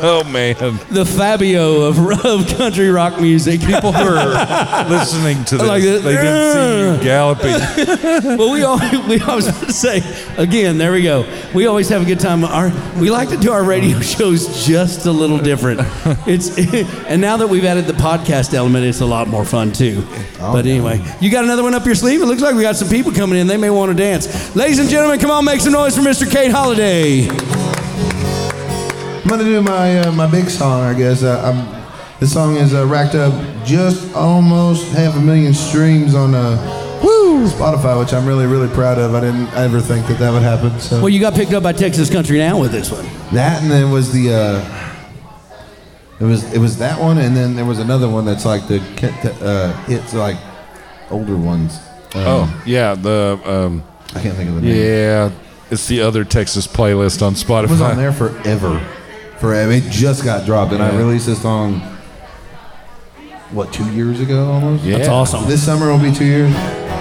Oh 0.00 0.22
man, 0.24 0.54
the 0.90 1.04
Fabio 1.04 1.82
of, 1.82 1.98
of 2.24 2.46
country 2.56 2.88
rock 2.88 3.20
music. 3.20 3.61
people 3.61 3.90
who 3.92 4.04
are 4.06 4.84
listening 4.88 5.44
to 5.46 5.56
this, 5.56 5.66
Like 5.66 5.82
this. 5.82 6.04
they 6.04 6.12
didn't 6.14 6.52
see 6.52 6.98
you 6.98 7.04
galloping. 7.04 8.38
well, 8.38 8.52
we 8.52 8.62
always, 8.62 8.92
we 9.08 9.20
always 9.20 9.46
want 9.46 9.58
to 9.66 9.72
say 9.72 10.02
again. 10.37 10.78
There 10.78 10.92
we 10.92 11.02
go. 11.02 11.24
We 11.52 11.66
always 11.66 11.88
have 11.88 12.02
a 12.02 12.04
good 12.04 12.20
time. 12.20 12.44
Our 12.44 12.70
we 13.00 13.11
like 13.11 13.30
to 13.30 13.37
do 13.37 13.50
our 13.50 13.64
radio 13.64 13.98
shows 14.00 14.64
just 14.64 15.06
a 15.06 15.11
little 15.12 15.38
different. 15.38 15.80
It's 16.28 16.56
and 17.06 17.20
now 17.20 17.37
that 17.38 17.48
we've 17.48 17.64
added 17.64 17.87
the 17.87 17.92
podcast 17.94 18.54
element, 18.54 18.84
it's 18.84 19.00
a 19.00 19.06
lot 19.06 19.26
more 19.26 19.44
fun 19.44 19.72
too. 19.72 20.06
Oh, 20.40 20.52
but 20.52 20.64
anyway, 20.66 21.04
you 21.20 21.28
got 21.30 21.42
another 21.42 21.64
one 21.64 21.74
up 21.74 21.84
your 21.84 21.96
sleeve. 21.96 22.22
It 22.22 22.26
looks 22.26 22.42
like 22.42 22.54
we 22.54 22.62
got 22.62 22.76
some 22.76 22.88
people 22.88 23.11
coming 23.11 23.37
in. 23.38 23.48
They 23.48 23.56
may 23.56 23.70
want 23.70 23.90
to 23.90 23.96
dance. 23.96 24.54
Ladies 24.54 24.78
and 24.78 24.88
gentlemen, 24.88 25.18
come 25.18 25.32
on, 25.32 25.44
make 25.44 25.61
some 25.61 25.72
noise 25.72 25.96
for 25.96 26.02
Mr. 26.02 26.30
Cade 26.30 26.52
Holliday. 26.52 27.67
I'm 29.28 29.36
gonna 29.36 29.44
do 29.44 29.60
my 29.60 29.98
uh, 30.00 30.12
my 30.12 30.26
big 30.26 30.48
song, 30.48 30.80
I 30.84 30.94
guess. 30.96 31.22
Uh, 31.22 31.38
I'm, 31.44 32.18
this 32.18 32.32
song 32.32 32.56
is 32.56 32.72
uh, 32.72 32.86
racked 32.86 33.14
up 33.14 33.34
just 33.62 34.14
almost 34.14 34.90
half 34.92 35.14
a 35.16 35.20
million 35.20 35.52
streams 35.52 36.14
on 36.14 36.34
uh, 36.34 37.00
woo, 37.04 37.46
Spotify, 37.46 38.00
which 38.00 38.14
I'm 38.14 38.24
really 38.24 38.46
really 38.46 38.68
proud 38.68 38.96
of. 38.96 39.14
I 39.14 39.20
didn't 39.20 39.48
ever 39.52 39.80
think 39.82 40.06
that 40.06 40.18
that 40.18 40.32
would 40.32 40.40
happen. 40.40 40.80
So 40.80 40.96
Well, 41.00 41.10
you 41.10 41.20
got 41.20 41.34
picked 41.34 41.52
up 41.52 41.62
by 41.62 41.74
Texas 41.74 42.08
Country 42.08 42.38
Now 42.38 42.58
with 42.58 42.72
this 42.72 42.90
one. 42.90 43.04
that, 43.34 43.60
and 43.60 43.70
then 43.70 43.90
was 43.90 44.14
the 44.14 44.32
uh, 44.32 44.94
it 46.20 46.24
was 46.24 46.50
it 46.54 46.58
was 46.58 46.78
that 46.78 46.98
one, 46.98 47.18
and 47.18 47.36
then 47.36 47.54
there 47.54 47.66
was 47.66 47.80
another 47.80 48.08
one 48.08 48.24
that's 48.24 48.46
like 48.46 48.66
the 48.66 48.80
uh, 49.42 49.74
hits 49.84 50.14
like 50.14 50.38
older 51.10 51.36
ones. 51.36 51.76
Um, 52.14 52.22
Oh 52.24 52.62
yeah, 52.64 52.94
the 52.94 53.38
um, 53.44 53.84
I 54.14 54.22
can't 54.22 54.34
think 54.36 54.48
of 54.48 54.54
the 54.54 54.62
name. 54.62 54.74
yeah, 54.74 55.30
it's 55.70 55.86
the 55.86 56.00
other 56.00 56.24
Texas 56.24 56.66
playlist 56.66 57.20
on 57.20 57.34
Spotify. 57.34 57.64
It 57.64 57.70
was 57.72 57.80
on 57.82 57.96
there 57.98 58.12
forever. 58.14 58.94
Forever. 59.40 59.72
It 59.72 59.85
just 59.85 60.24
got 60.24 60.44
dropped, 60.46 60.72
and 60.72 60.83
I 60.83 60.96
released 60.96 61.27
this 61.27 61.40
song, 61.40 61.81
what, 63.53 63.72
two 63.72 63.88
years 63.92 64.20
ago 64.20 64.51
almost? 64.51 64.85
Yeah. 64.85 64.98
That's 64.98 65.09
awesome. 65.09 65.46
This 65.46 65.64
summer 65.64 65.90
will 65.90 66.01
be 66.03 66.12
two 66.12 66.24
years. 66.24 66.53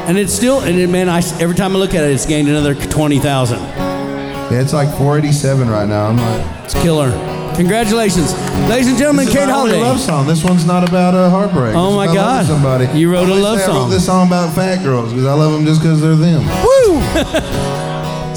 And 0.07 0.17
it's 0.17 0.31
still, 0.33 0.59
and 0.61 0.77
it, 0.77 0.87
man, 0.89 1.09
I, 1.09 1.19
every 1.41 1.55
time 1.55 1.75
I 1.75 1.79
look 1.79 1.93
at 1.95 2.03
it, 2.03 2.11
it's 2.11 2.25
gained 2.25 2.47
another 2.47 2.75
20,000. 2.75 3.57
Yeah, 3.59 4.51
it's 4.61 4.71
like 4.71 4.87
487 4.97 5.67
right 5.69 5.87
now. 5.87 6.07
I'm 6.07 6.17
like, 6.17 6.63
It's 6.65 6.73
killer. 6.75 7.11
Congratulations. 7.55 8.33
Ladies 8.69 8.87
and 8.87 8.97
gentlemen, 8.97 9.25
this 9.25 9.33
is 9.33 9.39
Cade 9.39 9.47
my 9.49 9.53
Holliday. 9.55 9.81
love 9.81 9.99
song. 9.99 10.27
This 10.27 10.43
one's 10.43 10.63
not 10.65 10.87
about 10.87 11.15
a 11.15 11.29
heartbreak. 11.29 11.73
Oh, 11.75 11.99
It's 11.99 12.07
my 12.09 12.13
God. 12.15 12.45
Somebody. 12.45 12.85
You 12.97 13.11
wrote 13.11 13.23
a 13.23 13.25
I 13.25 13.29
always 13.31 13.43
love 13.43 13.57
say 13.57 13.63
I 13.63 13.65
song. 13.67 13.75
wrote 13.77 13.89
this 13.89 14.05
song 14.05 14.27
about 14.27 14.53
fat 14.53 14.83
girls 14.83 15.09
because 15.11 15.25
I 15.25 15.33
love 15.33 15.51
them 15.53 15.65
just 15.65 15.81
because 15.81 15.99
they're 16.01 16.15
them. 16.15 16.43
Woo! 16.45 17.01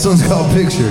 This 0.00 0.06
one's 0.06 0.26
called 0.26 0.50
Picture. 0.54 0.88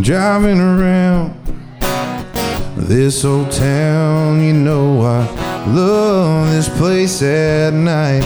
Driving 0.00 0.60
around 0.60 1.34
this 2.76 3.24
old 3.24 3.50
town. 3.50 4.42
You 4.42 4.52
know 4.52 5.02
I 5.02 5.26
love 5.66 6.50
this 6.50 6.68
place 6.78 7.20
at 7.20 7.72
night. 7.74 8.24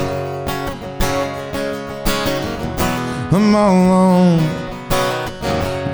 I'm 3.32 3.54
all 3.54 3.74
alone, 3.74 4.40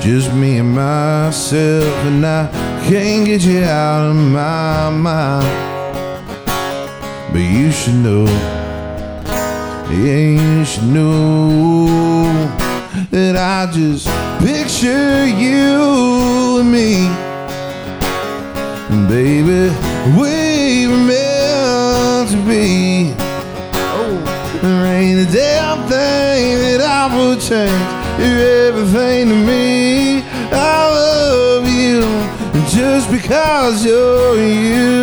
just 0.01 0.35
me 0.35 0.59
and 0.59 0.75
myself, 0.75 1.85
and 2.07 2.27
I 2.27 2.51
can't 2.89 3.25
get 3.25 3.43
you 3.43 3.63
out 3.63 4.11
of 4.11 4.17
my 4.17 4.91
mind. 4.91 5.47
But 7.33 7.39
you 7.39 7.71
should 7.71 7.95
know, 7.95 8.25
yeah, 9.91 10.43
you 10.43 10.65
should 10.65 10.85
know 10.85 11.87
that 13.11 13.37
I 13.37 13.71
just 13.73 14.28
picture 14.39 15.27
you 15.27 16.61
and 16.61 16.71
me. 16.71 17.07
And 18.91 19.09
baby, 19.09 19.75
we 20.19 20.87
were 20.87 20.97
meant 20.97 22.31
to 22.31 22.37
be. 22.47 23.15
There 24.63 24.87
ain't 24.87 25.21
a 25.21 25.33
damn 25.33 25.89
thing 25.89 26.59
that 26.59 26.81
I 26.81 27.17
would 27.17 27.41
change. 27.41 27.71
You're 28.19 28.69
everything 28.69 29.29
to 29.29 29.35
me. 29.35 30.23
I 30.51 30.89
love 30.89 31.69
you 31.69 32.01
just 32.69 33.11
because 33.11 33.85
you're 33.85 34.37
you. 34.37 34.99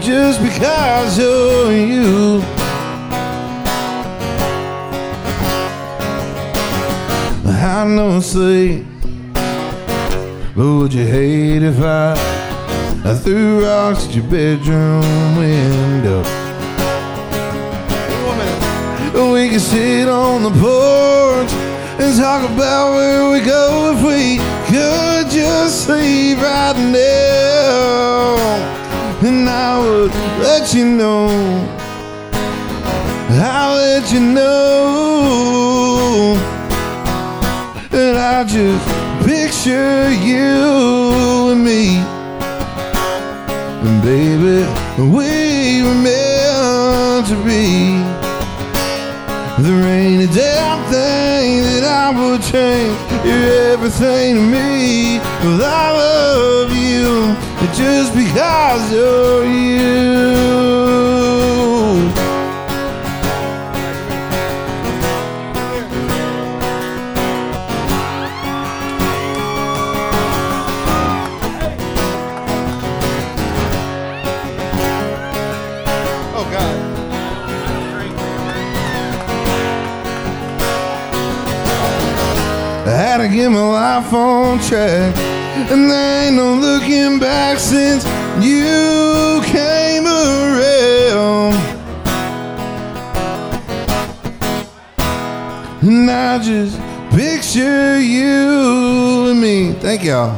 Just 0.00 0.42
because 0.42 1.18
you're 1.18 1.72
you. 1.72 2.57
I 7.78 7.84
know 7.86 8.18
sleep, 8.18 8.84
but 10.56 10.66
would 10.78 10.92
you 10.92 11.06
hate 11.06 11.62
if 11.62 11.78
I, 11.80 12.14
I 13.04 13.14
threw 13.14 13.64
rocks 13.64 14.08
at 14.08 14.16
your 14.16 14.24
bedroom 14.24 15.36
window? 15.36 16.24
We 19.32 19.48
could 19.50 19.60
sit 19.60 20.08
on 20.08 20.42
the 20.42 20.50
porch 20.58 21.52
and 22.02 22.18
talk 22.18 22.50
about 22.50 22.94
where 22.96 23.30
we 23.30 23.46
go 23.46 23.94
if 23.94 24.02
we 24.02 24.38
could 24.66 25.30
just 25.30 25.84
sleep 25.84 26.38
right 26.38 26.74
now. 26.76 28.38
And 29.24 29.48
I 29.48 29.78
would 29.78 30.10
let 30.42 30.74
you 30.74 30.84
know, 30.84 31.28
I'll 33.30 33.76
let 33.76 34.12
you 34.12 34.18
know 34.18 34.48
that 37.98 38.16
I 38.16 38.44
just 38.44 38.84
picture 39.26 40.08
you 40.30 41.50
and 41.50 41.64
me. 41.64 41.98
And 43.84 43.98
baby, 44.10 44.58
we 45.14 45.82
were 45.82 46.00
meant 46.06 47.26
to 47.26 47.36
be. 47.42 47.98
There 49.64 49.82
ain't 49.98 50.22
a 50.22 50.32
damn 50.32 50.80
thing 50.94 51.64
that 51.70 51.84
I 52.04 52.06
would 52.18 52.42
change. 52.42 52.96
You're 53.26 53.72
everything 53.72 54.36
to 54.36 54.42
me. 54.42 55.18
Well, 55.42 55.60
I 55.64 55.86
love 56.04 56.70
you 56.76 57.34
just 57.74 58.14
because 58.14 58.92
you're 58.92 59.44
you. 59.44 60.07
Get 83.38 83.50
my 83.50 83.60
life 83.60 84.12
on 84.12 84.58
track. 84.58 85.16
And 85.70 85.88
there 85.88 86.26
ain't 86.26 86.34
no 86.34 86.54
looking 86.54 87.20
back 87.20 87.60
since 87.60 88.04
you 88.44 89.40
came 89.44 90.06
around. 90.06 91.54
And 95.82 96.10
I 96.10 96.40
just 96.42 96.80
picture 97.14 98.00
you 98.00 99.30
and 99.30 99.40
me. 99.40 99.72
Thank 99.74 100.02
y'all. 100.02 100.34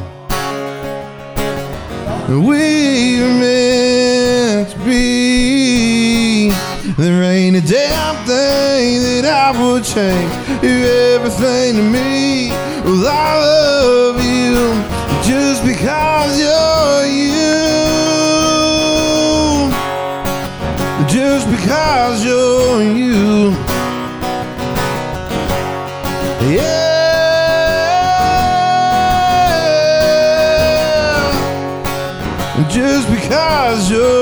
We 2.29 3.17
meant 3.41 4.69
to 4.69 4.77
be. 4.85 6.51
There 6.99 7.23
ain't 7.23 7.55
a 7.55 7.61
damn 7.61 8.15
thing 8.27 9.01
that 9.01 9.25
I 9.25 9.59
would 9.59 9.83
change. 9.83 10.31
Everything 10.63 11.77
to 11.77 11.81
me. 11.81 12.70
Well, 12.83 13.07
I 13.07 13.37
love 13.37 14.17
you 14.25 14.55
just 15.23 15.63
because 15.63 16.39
you're 16.39 17.05
you. 17.05 17.61
Just 21.07 21.47
because 21.49 22.25
you're 22.25 22.81
you. 22.81 23.51
Yeah. 26.49 26.81
Just 32.67 33.07
because 33.11 33.91
you're 33.91 34.20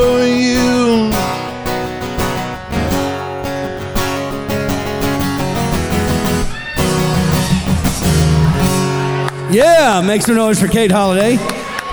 Uh, 10.00 10.02
yeah, 10.02 10.08
make 10.08 10.22
some 10.22 10.36
noise 10.36 10.60
for 10.60 10.68
Cade 10.68 10.91
Holliday. 10.91 11.38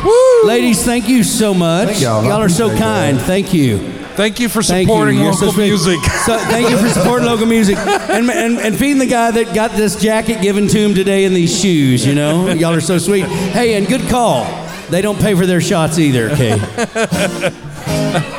Woo! 0.04 0.44
Ladies, 0.44 0.84
thank 0.84 1.08
you 1.08 1.24
so 1.24 1.52
much. 1.54 1.88
Thank 1.88 2.00
y'all. 2.02 2.26
I 2.30 2.36
are 2.42 2.48
so 2.48 2.66
appreciate 2.66 2.84
kind. 2.84 3.18
that. 3.18 3.24
Thank 3.26 3.54
you. 3.54 3.78
Thank 4.16 4.40
you 4.40 4.48
for 4.48 4.62
supporting 4.62 5.18
you. 5.18 5.24
You're 5.24 5.32
so 5.34 5.46
local 5.46 5.60
music. 5.62 5.98
So, 6.24 6.38
thank 6.38 6.70
you 6.70 6.78
for 6.78 6.88
supporting 6.88 7.26
local 7.26 7.46
music 7.46 7.76
and, 7.76 8.30
and 8.30 8.58
and 8.58 8.76
feeding 8.78 8.98
the 8.98 9.06
guy 9.06 9.30
that 9.30 9.54
got 9.54 9.72
this 9.72 10.00
jacket 10.00 10.40
given 10.40 10.68
to 10.68 10.78
him 10.78 10.94
today 10.94 11.24
in 11.24 11.34
these 11.34 11.58
shoes. 11.60 12.06
You 12.06 12.14
know, 12.14 12.48
y'all 12.52 12.72
are 12.72 12.80
so 12.80 12.96
sweet. 12.98 13.26
Hey, 13.26 13.74
and 13.74 13.86
good 13.86 14.08
call. 14.08 14.44
They 14.88 15.02
don't 15.02 15.18
pay 15.20 15.34
for 15.34 15.44
their 15.44 15.60
shots 15.60 15.98
either. 15.98 16.30
Okay, 16.30 16.52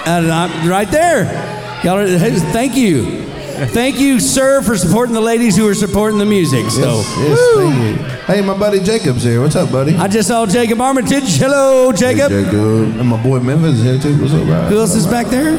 and 0.07 0.31
I'm 0.31 0.67
right 0.67 0.89
there. 0.89 1.25
Y'all 1.83 1.99
are. 1.99 2.07
hey, 2.07 2.31
Thank 2.39 2.75
you. 2.75 3.23
Thank 3.67 3.99
you, 3.99 4.19
sir, 4.19 4.61
for 4.61 4.77
supporting 4.77 5.15
the 5.15 5.21
ladies 5.21 5.55
who 5.57 5.67
are 5.67 5.73
supporting 5.75 6.19
the 6.19 6.25
music. 6.25 6.69
So, 6.69 6.97
Yes, 6.97 7.17
yes, 7.17 7.55
thank 7.55 8.11
you. 8.11 8.16
Hey, 8.27 8.41
my 8.41 8.57
buddy 8.57 8.81
Jacob's 8.81 9.23
here. 9.23 9.41
What's 9.41 9.55
up, 9.55 9.71
buddy? 9.71 9.95
I 9.95 10.09
just 10.09 10.27
saw 10.27 10.45
Jacob 10.45 10.81
Armitage. 10.81 11.37
Hello, 11.37 11.93
Jacob. 11.93 12.29
Jacob. 12.29 12.99
And 12.99 13.07
my 13.07 13.23
boy 13.23 13.39
Memphis 13.39 13.75
is 13.75 13.83
here 13.83 13.97
too. 13.97 14.21
What's 14.21 14.33
up, 14.33 14.43
bro? 14.45 14.63
Who 14.63 14.79
else 14.79 14.95
is 14.95 15.07
back 15.07 15.27
there? 15.27 15.57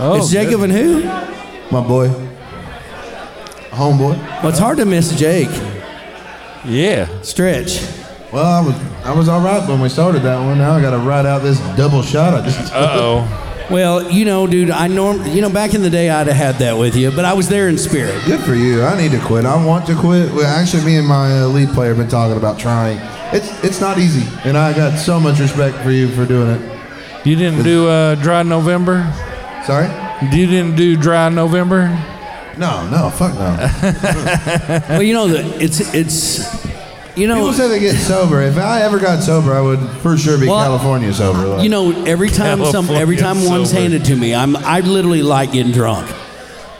Oh, 0.00 0.16
it's 0.18 0.30
Jacob 0.32 0.62
and 0.62 0.72
who? 0.72 1.04
My 1.70 1.80
boy. 1.86 2.08
Homeboy. 3.70 4.18
Well, 4.42 4.48
it's 4.48 4.58
hard 4.58 4.78
to 4.78 4.84
miss 4.84 5.16
Jake. 5.16 5.48
Yeah. 6.64 7.06
Stretch. 7.22 7.82
Well, 8.32 8.44
I 8.44 8.60
was 8.60 8.74
I 9.04 9.12
was 9.12 9.28
all 9.28 9.40
right 9.40 9.66
when 9.68 9.80
we 9.80 9.88
started 9.88 10.22
that 10.22 10.44
one. 10.44 10.58
Now 10.58 10.72
I 10.72 10.80
got 10.82 10.90
to 10.90 10.98
ride 10.98 11.24
out 11.24 11.42
this 11.42 11.60
double 11.76 12.02
shot. 12.02 12.34
I 12.34 12.42
just 12.44 12.72
Uh 12.74 12.88
oh. 12.94 13.47
Well, 13.70 14.10
you 14.10 14.24
know, 14.24 14.46
dude, 14.46 14.70
I 14.70 14.86
norm, 14.86 15.26
you 15.26 15.42
know, 15.42 15.50
back 15.50 15.74
in 15.74 15.82
the 15.82 15.90
day, 15.90 16.08
I'd 16.08 16.26
have 16.26 16.36
had 16.36 16.54
that 16.56 16.78
with 16.78 16.96
you, 16.96 17.10
but 17.10 17.26
I 17.26 17.34
was 17.34 17.48
there 17.50 17.68
in 17.68 17.76
spirit. 17.76 18.24
good 18.24 18.40
for 18.40 18.54
you. 18.54 18.82
I 18.82 18.96
need 18.96 19.10
to 19.10 19.20
quit. 19.20 19.44
I 19.44 19.62
want 19.62 19.86
to 19.88 19.94
quit. 19.94 20.32
Well, 20.32 20.46
actually, 20.46 20.84
me 20.84 20.96
and 20.96 21.06
my 21.06 21.42
uh, 21.42 21.46
lead 21.48 21.68
player 21.70 21.90
have 21.90 21.98
been 21.98 22.08
talking 22.08 22.38
about 22.38 22.58
trying. 22.58 22.98
It's 23.34 23.62
it's 23.62 23.80
not 23.80 23.98
easy, 23.98 24.26
and 24.48 24.56
I 24.56 24.72
got 24.74 24.98
so 24.98 25.20
much 25.20 25.38
respect 25.38 25.76
for 25.78 25.90
you 25.90 26.08
for 26.08 26.24
doing 26.24 26.48
it. 26.48 27.26
You 27.26 27.36
didn't 27.36 27.62
do 27.62 27.88
uh, 27.88 28.14
dry 28.14 28.42
November? 28.42 29.04
Sorry. 29.66 29.86
You 30.22 30.46
didn't 30.46 30.76
do 30.76 30.96
dry 30.96 31.28
November? 31.28 31.88
No, 32.56 32.88
no, 32.88 33.10
fuck 33.10 33.34
no. 33.34 34.82
well, 34.88 35.02
you 35.02 35.12
know, 35.12 35.28
the, 35.28 35.62
it's 35.62 35.94
it's, 35.94 36.67
you 37.18 37.26
know, 37.26 37.34
People 37.34 37.52
say 37.52 37.68
they 37.68 37.80
get 37.80 37.96
sober. 37.96 38.40
If 38.42 38.56
I 38.56 38.82
ever 38.82 38.98
got 38.98 39.22
sober, 39.22 39.52
I 39.52 39.60
would 39.60 39.80
for 40.02 40.16
sure 40.16 40.38
be 40.38 40.46
Well, 40.46 40.62
California 40.64 41.12
sober. 41.12 41.46
Like, 41.46 41.62
you 41.64 41.68
know, 41.68 42.04
every 42.04 42.30
time 42.30 42.64
some, 42.66 42.88
every 42.90 43.16
time 43.16 43.34
California 43.36 43.50
one's 43.58 43.70
sober. 43.70 43.80
handed 43.82 44.04
to 44.06 44.16
me, 44.16 44.34
I'm, 44.34 44.56
I 44.56 44.80
literally 44.80 45.22
like 45.22 45.52
getting 45.52 45.72
drunk. 45.72 46.08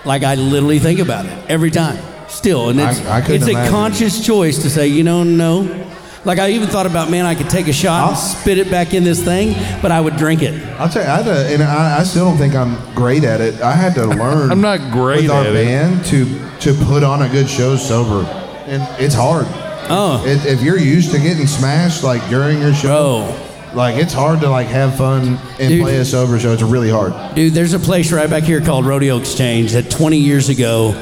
Like 0.04 0.22
I 0.22 0.36
literally 0.36 0.78
think 0.78 1.00
about 1.00 1.26
it 1.26 1.32
every 1.50 1.70
time. 1.70 1.98
Still, 2.28 2.68
and 2.68 2.78
it's 2.78 3.00
I- 3.06 3.18
I 3.18 3.20
couldn't 3.20 3.36
it's 3.36 3.46
a 3.46 3.50
imagine. 3.50 3.72
conscious 3.72 4.24
choice 4.24 4.62
to 4.62 4.70
say, 4.70 4.86
you 4.88 5.02
know, 5.02 5.22
no. 5.24 5.84
Like 6.24 6.38
I 6.38 6.50
even 6.50 6.68
thought 6.68 6.84
about, 6.86 7.10
man, 7.10 7.24
I 7.26 7.34
could 7.34 7.48
take 7.48 7.68
a 7.68 7.72
shot, 7.72 8.02
and 8.08 8.14
I'll- 8.14 8.20
spit 8.20 8.58
it 8.58 8.70
back 8.70 8.92
in 8.92 9.02
this 9.02 9.22
thing, 9.24 9.54
but 9.80 9.90
I 9.92 10.00
would 10.00 10.16
drink 10.16 10.42
it. 10.42 10.52
I'll 10.78 10.88
tell 10.88 11.02
you, 11.02 11.08
I 11.08 11.16
had 11.22 11.24
to, 11.24 11.54
and 11.54 11.62
I, 11.62 12.00
I 12.00 12.02
still 12.04 12.26
don't 12.26 12.36
think 12.36 12.54
I'm 12.54 12.76
great 12.94 13.24
at 13.24 13.40
it. 13.40 13.60
I 13.62 13.72
had 13.72 13.94
to 13.94 14.04
learn. 14.22 14.50
I'm 14.52 14.60
not 14.60 14.92
great 14.92 15.22
with 15.22 15.30
our 15.30 15.44
at 15.44 15.46
it. 15.46 15.54
band 15.66 16.04
to 16.06 16.24
to 16.60 16.74
put 16.84 17.02
on 17.02 17.22
a 17.22 17.28
good 17.28 17.48
show 17.48 17.76
sober, 17.76 18.28
and 18.66 18.82
it's 19.02 19.14
hard. 19.14 19.46
Oh, 19.90 20.22
It, 20.26 20.44
if 20.46 20.62
you're 20.62 20.78
used 20.78 21.10
to 21.12 21.18
getting 21.18 21.46
smashed 21.46 22.02
like 22.04 22.26
during 22.28 22.60
your 22.60 22.74
show, 22.74 23.26
bro. 23.70 23.74
like 23.76 23.96
it's 23.96 24.12
hard 24.12 24.40
to 24.40 24.50
like 24.50 24.66
have 24.68 24.96
fun 24.96 25.38
and 25.58 25.68
Dude. 25.68 25.82
play 25.82 25.96
a 25.96 26.04
sober 26.04 26.38
show. 26.38 26.52
It's 26.52 26.62
really 26.62 26.90
hard. 26.90 27.34
Dude, 27.34 27.52
there's 27.54 27.72
a 27.74 27.78
place 27.78 28.12
right 28.12 28.28
back 28.28 28.42
here 28.44 28.60
called 28.60 28.86
Rodeo 28.86 29.18
Exchange 29.18 29.72
that 29.72 29.90
20 29.90 30.18
years 30.18 30.48
ago, 30.48 30.92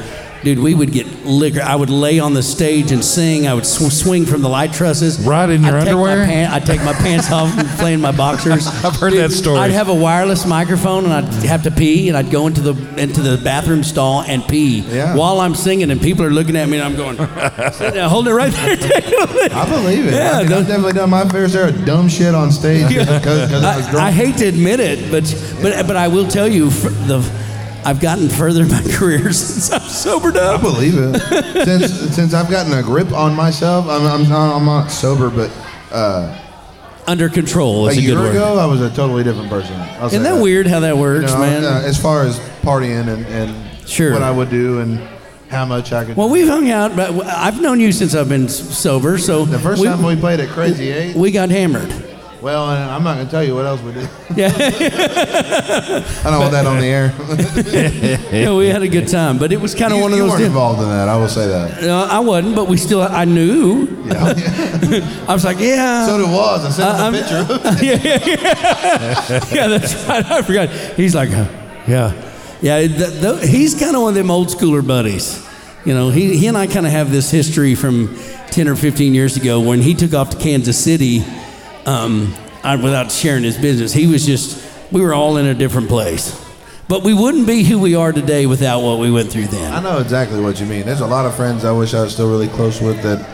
dude, 0.46 0.60
we 0.60 0.74
would 0.76 0.92
get 0.92 1.06
liquor. 1.24 1.60
I 1.60 1.74
would 1.74 1.90
lay 1.90 2.20
on 2.20 2.32
the 2.32 2.42
stage 2.42 2.92
and 2.92 3.04
sing. 3.04 3.48
I 3.48 3.54
would 3.54 3.66
sw- 3.66 3.92
swing 3.92 4.24
from 4.24 4.42
the 4.42 4.48
light 4.48 4.72
trusses. 4.72 5.18
Right 5.26 5.50
in 5.50 5.64
your 5.64 5.74
I'd 5.76 5.80
take 5.80 5.88
underwear? 5.88 6.24
pan- 6.24 6.52
I'd 6.52 6.64
take 6.64 6.80
my 6.84 6.92
pants 7.04 7.32
off 7.32 7.50
and 7.58 7.68
play 7.80 7.94
in 7.94 8.00
my 8.00 8.12
boxers. 8.12 8.64
I've 8.84 8.94
heard 8.94 9.14
that 9.14 9.32
story. 9.32 9.58
I'd 9.58 9.72
have 9.72 9.88
a 9.88 9.94
wireless 9.94 10.46
microphone 10.46 11.04
and 11.04 11.12
I'd 11.12 11.24
have 11.44 11.64
to 11.64 11.72
pee 11.72 12.06
and 12.08 12.16
I'd 12.16 12.30
go 12.30 12.46
into 12.46 12.60
the 12.60 12.74
into 13.02 13.22
the 13.22 13.42
bathroom 13.42 13.82
stall 13.82 14.22
and 14.22 14.46
pee 14.46 14.82
Yeah. 14.82 15.16
while 15.16 15.40
I'm 15.40 15.56
singing 15.56 15.90
and 15.90 16.00
people 16.00 16.24
are 16.24 16.30
looking 16.30 16.54
at 16.54 16.68
me 16.68 16.78
and 16.78 16.86
I'm 16.86 16.94
going, 16.96 17.16
"Sit 17.72 17.94
down, 17.94 18.08
hold 18.08 18.28
it 18.28 18.32
right 18.32 18.52
there. 18.52 18.76
I 19.52 19.68
believe 19.68 20.06
it. 20.06 20.12
Yeah, 20.14 20.30
I 20.30 20.38
mean, 20.42 20.48
the- 20.50 20.56
I've 20.58 20.66
definitely 20.68 20.92
done 20.92 21.10
my 21.10 21.28
fair 21.28 21.48
share 21.48 21.68
of 21.70 21.84
dumb 21.84 22.08
shit 22.08 22.36
on 22.36 22.52
stage 22.52 22.88
because 22.88 23.52
I, 23.52 23.78
I, 23.78 23.80
drunk. 23.90 23.96
I 23.96 24.10
hate 24.12 24.36
to 24.36 24.46
admit 24.46 24.78
it, 24.78 25.10
but 25.10 25.24
but 25.60 25.86
but 25.88 25.96
I 25.96 26.06
will 26.06 26.28
tell 26.28 26.46
you, 26.46 26.70
the 26.70 27.18
I've 27.86 28.00
gotten 28.00 28.28
further 28.28 28.62
in 28.62 28.68
my 28.68 28.82
career 28.92 29.32
since 29.32 29.70
I've 29.70 29.82
sobered 29.82 30.36
up. 30.36 30.50
I 30.52 30.54
up. 30.56 30.60
believe 30.62 30.94
it. 30.98 31.64
since 31.64 31.92
since 32.16 32.34
I've 32.34 32.50
gotten 32.50 32.72
a 32.72 32.82
grip 32.82 33.12
on 33.12 33.34
myself, 33.34 33.86
I'm 33.88 34.02
I'm 34.06 34.28
not, 34.28 34.56
I'm 34.56 34.64
not 34.66 34.88
sober, 34.88 35.30
but 35.30 35.50
uh, 35.92 36.36
Under 37.06 37.28
control 37.28 37.86
a 37.86 37.90
is 37.92 37.98
a, 37.98 38.00
year 38.02 38.14
good 38.16 38.20
word. 38.20 38.30
ago 38.36 38.58
I 38.58 38.66
was 38.66 38.80
a 38.80 38.90
totally 38.90 39.22
different 39.24 39.48
person. 39.48 39.74
I'll 39.76 40.10
say 40.10 40.16
Isn't 40.16 40.24
that 40.24 40.42
weird 40.42 40.66
how 40.66 40.80
that 40.80 40.94
You 40.96 41.00
works, 41.00 41.32
know, 41.32 41.38
man? 41.40 41.64
uh, 41.64 41.82
as 41.84 42.00
far 42.00 42.24
as 42.24 42.38
partying 42.62 43.06
and, 43.08 43.24
and 43.26 43.88
Sure. 43.88 44.12
what 44.12 44.22
I 44.22 44.32
would 44.32 44.50
do 44.50 44.80
and 44.80 44.98
how 45.48 45.64
much 45.64 45.92
I 45.92 46.04
could. 46.04 46.16
well, 46.16 46.28
we've 46.28 46.48
hung 46.48 46.68
out, 46.72 46.96
but 46.96 47.12
I've 47.24 47.60
known 47.62 47.78
you 47.78 47.92
since 47.92 48.16
I've 48.16 48.28
been 48.28 48.46
s- 48.46 48.76
sober. 48.76 49.16
So 49.16 49.44
the 49.44 49.60
first 49.60 49.80
we, 49.80 49.86
time 49.86 50.02
we 50.02 50.16
played 50.16 50.40
at 50.40 50.48
Crazy 50.48 50.90
Eight, 50.90 51.14
we 51.14 51.30
got 51.30 51.50
hammered. 51.50 51.88
Well, 52.46 52.64
I'm 52.66 53.02
not 53.02 53.14
going 53.14 53.26
to 53.26 53.30
tell 53.32 53.42
you 53.42 53.56
what 53.56 53.66
else 53.66 53.80
we 53.82 53.92
did. 53.92 54.08
Yeah, 54.36 54.48
I 56.24 56.30
don't 56.30 56.40
want 56.40 56.52
that 56.52 56.66
on 56.66 56.78
the 56.78 56.86
air. 56.86 57.12
yeah, 58.32 58.52
we 58.54 58.66
had 58.68 58.82
a 58.82 58.88
good 58.88 59.08
time, 59.08 59.38
but 59.38 59.50
it 59.50 59.60
was 59.60 59.74
kind 59.74 59.92
of 59.94 60.00
one 60.00 60.12
of 60.12 60.18
you 60.18 60.24
those. 60.24 60.32
weren't 60.32 60.44
involved 60.44 60.80
in 60.82 60.88
that. 60.88 61.08
I 61.08 61.16
will 61.16 61.28
say 61.28 61.46
that. 61.48 61.82
Uh, 61.82 62.06
I 62.10 62.20
wasn't, 62.20 62.54
but 62.54 62.68
we 62.68 62.76
still. 62.76 63.00
I 63.02 63.24
knew. 63.24 63.86
Yeah. 64.04 65.24
I 65.26 65.32
was 65.32 65.44
like, 65.44 65.58
yeah. 65.58 66.06
So 66.06 66.20
it 66.20 66.28
was. 66.28 66.64
I 66.66 66.70
sent 66.70 66.88
Uh, 66.88 67.08
him 67.08 67.14
a 67.14 67.18
picture. 67.18 67.84
yeah, 67.84 67.98
yeah, 68.04 69.40
yeah. 69.54 69.66
that's 69.68 69.94
right. 70.06 70.24
I 70.26 70.42
forgot. 70.42 70.68
He's 70.96 71.14
like, 71.14 71.30
uh, 71.30 71.46
yeah, 71.88 72.12
yeah. 72.60 72.86
th- 72.86 73.20
th- 73.22 73.48
he's 73.48 73.74
kind 73.74 73.96
of 73.96 74.02
one 74.02 74.10
of 74.10 74.14
them 74.16 74.30
old 74.30 74.48
schooler 74.48 74.86
buddies. 74.86 75.42
You 75.86 75.94
know, 75.94 76.10
he, 76.10 76.36
he 76.36 76.46
and 76.48 76.58
I 76.58 76.66
kind 76.66 76.84
of 76.84 76.92
have 76.92 77.10
this 77.10 77.30
history 77.30 77.74
from 77.74 78.14
10 78.50 78.68
or 78.68 78.76
15 78.76 79.14
years 79.14 79.36
ago 79.36 79.60
when 79.60 79.80
he 79.80 79.94
took 79.94 80.12
off 80.14 80.30
to 80.30 80.36
Kansas 80.36 80.76
City 80.82 81.24
um, 81.86 82.34
I, 82.62 82.76
without 82.76 83.10
sharing 83.12 83.44
his 83.44 83.56
business. 83.56 83.92
He 83.92 84.06
was 84.06 84.26
just, 84.26 84.62
we 84.92 85.00
were 85.00 85.14
all 85.14 85.36
in 85.36 85.46
a 85.46 85.54
different 85.54 85.88
place. 85.88 86.42
But 86.88 87.02
we 87.02 87.14
wouldn't 87.14 87.46
be 87.46 87.64
who 87.64 87.78
we 87.80 87.94
are 87.96 88.12
today 88.12 88.46
without 88.46 88.80
what 88.82 88.98
we 89.00 89.10
went 89.10 89.30
through 89.32 89.46
then. 89.46 89.72
I 89.72 89.80
know 89.80 89.98
exactly 89.98 90.40
what 90.40 90.60
you 90.60 90.66
mean. 90.66 90.84
There's 90.86 91.00
a 91.00 91.06
lot 91.06 91.26
of 91.26 91.34
friends 91.34 91.64
I 91.64 91.72
wish 91.72 91.94
I 91.94 92.02
was 92.02 92.12
still 92.12 92.30
really 92.30 92.48
close 92.48 92.80
with 92.80 93.02
that 93.02 93.32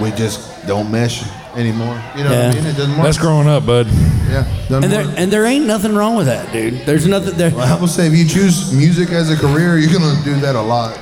we 0.00 0.10
just 0.12 0.64
don't 0.68 0.90
mesh 0.92 1.24
anymore. 1.56 2.00
You 2.16 2.22
know 2.24 2.30
Yeah. 2.30 2.46
what 2.48 2.56
I 2.56 2.60
mean? 2.60 2.66
It 2.66 2.76
doesn't 2.76 2.94
work. 2.96 3.02
That's 3.04 3.18
growing 3.18 3.48
up, 3.48 3.66
bud. 3.66 3.88
Yeah, 3.88 4.44
doesn't 4.68 4.84
And 4.84 4.92
there, 4.92 5.06
work. 5.06 5.14
and 5.18 5.32
there 5.32 5.44
ain't 5.44 5.66
nothing 5.66 5.94
wrong 5.96 6.14
with 6.14 6.26
that, 6.26 6.52
dude. 6.52 6.86
There's 6.86 7.06
nothing 7.06 7.36
there. 7.36 7.50
Well, 7.50 7.62
I 7.76 7.80
will 7.80 7.88
say, 7.88 8.06
if 8.06 8.14
you 8.14 8.26
choose 8.28 8.72
music 8.72 9.10
as 9.10 9.30
a 9.30 9.36
career, 9.36 9.76
you're 9.78 9.92
gonna 9.92 10.22
do 10.22 10.38
that 10.40 10.54
a 10.54 10.60
lot. 10.60 10.94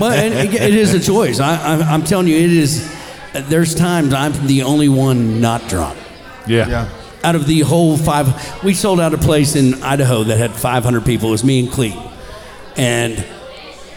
but 0.00 0.18
it, 0.18 0.54
it 0.54 0.74
is 0.74 0.94
a 0.94 1.00
choice. 1.00 1.40
I, 1.40 1.56
I, 1.56 1.74
I'm 1.92 2.04
telling 2.04 2.26
you, 2.28 2.36
it 2.36 2.52
is. 2.52 2.90
There's 3.32 3.74
times 3.74 4.12
I'm 4.12 4.46
the 4.46 4.62
only 4.62 4.88
one 4.88 5.40
not 5.40 5.68
drunk. 5.68 5.98
Yeah. 6.46 6.68
yeah. 6.68 6.88
Out 7.24 7.34
of 7.34 7.46
the 7.46 7.60
whole 7.60 7.96
five, 7.96 8.62
we 8.64 8.74
sold 8.74 9.00
out 9.00 9.14
a 9.14 9.18
place 9.18 9.54
in 9.54 9.82
Idaho 9.82 10.24
that 10.24 10.38
had 10.38 10.52
500 10.52 11.04
people. 11.04 11.28
It 11.28 11.32
was 11.32 11.44
me 11.44 11.60
and 11.60 11.68
Cleet, 11.68 12.12
and 12.76 13.24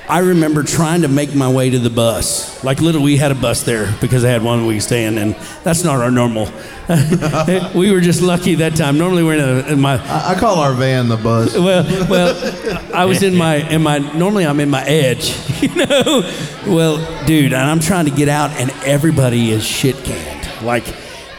I 0.08 0.20
remember 0.20 0.62
trying 0.62 1.02
to 1.02 1.08
make 1.08 1.34
my 1.34 1.50
way 1.50 1.72
to 1.72 1.80
the 1.80 1.90
bus. 1.90 2.64
Like 2.64 2.82
literally, 2.82 3.06
we 3.06 3.18
had 3.18 3.32
a 3.32 3.36
bus 3.36 3.64
there 3.64 3.94
because 4.00 4.24
I 4.24 4.30
had 4.30 4.44
one 4.44 4.66
week 4.68 4.76
could 4.76 4.84
stay 4.84 5.06
in, 5.06 5.18
and 5.18 5.36
that's 5.64 5.84
not 5.84 6.00
our 6.02 6.12
normal. 6.12 6.46
we 7.76 7.92
were 7.92 8.02
just 8.02 8.22
lucky 8.22 8.56
that 8.56 8.76
time. 8.76 8.98
Normally, 8.98 9.24
we're 9.24 9.36
in, 9.36 9.40
a, 9.40 9.74
in 9.74 9.80
my 9.80 9.96
I, 10.04 10.32
I 10.32 10.40
call 10.40 10.60
our 10.60 10.74
van 10.74 11.08
the 11.08 11.18
bus. 11.18 11.54
well, 11.58 11.84
well, 12.10 12.94
I 12.94 13.06
was 13.06 13.24
in 13.24 13.36
my 13.36 13.56
in 13.70 13.82
my 13.82 14.00
normally 14.00 14.46
I'm 14.46 14.60
in 14.60 14.70
my 14.70 14.84
edge, 14.84 15.36
you 15.62 15.74
know. 15.76 16.22
Well, 16.68 17.26
dude, 17.26 17.54
and 17.54 17.64
I'm 17.64 17.80
trying 17.80 18.06
to 18.06 18.12
get 18.12 18.30
out, 18.30 18.52
and 18.52 18.70
everybody 18.86 19.52
is 19.52 19.66
shit 19.66 19.96
canned, 20.04 20.64
like. 20.64 20.86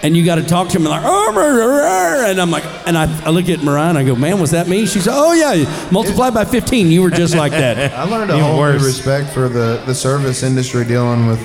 And 0.02 0.16
you 0.16 0.24
got 0.24 0.36
to 0.36 0.44
talk 0.44 0.68
to 0.68 0.76
him 0.78 0.84
like, 0.84 1.02
oh, 1.04 1.32
rah, 1.34 1.46
rah, 1.46 2.20
rah," 2.22 2.30
and 2.30 2.38
I'm 2.40 2.50
like, 2.50 2.64
and 2.86 2.96
I, 2.98 3.04
I 3.26 3.30
look 3.30 3.48
at 3.48 3.62
Mariah 3.62 3.88
and 3.88 3.98
I 3.98 4.04
go, 4.04 4.14
man, 4.14 4.38
was 4.38 4.50
that 4.50 4.68
me? 4.68 4.84
She 4.86 5.00
said, 5.00 5.14
oh 5.14 5.32
yeah, 5.32 5.90
multiply 5.90 6.30
by 6.30 6.44
15. 6.44 6.88
You 6.88 7.02
were 7.02 7.10
just 7.10 7.34
like 7.34 7.52
that. 7.52 7.92
I 7.98 8.04
learned 8.04 8.30
a 8.30 8.34
Even 8.34 8.46
whole 8.46 8.58
worse. 8.58 8.80
new 8.80 8.86
respect 8.86 9.30
for 9.30 9.48
the, 9.48 9.82
the 9.86 9.94
service 9.94 10.42
industry 10.42 10.84
dealing 10.84 11.26
with 11.26 11.40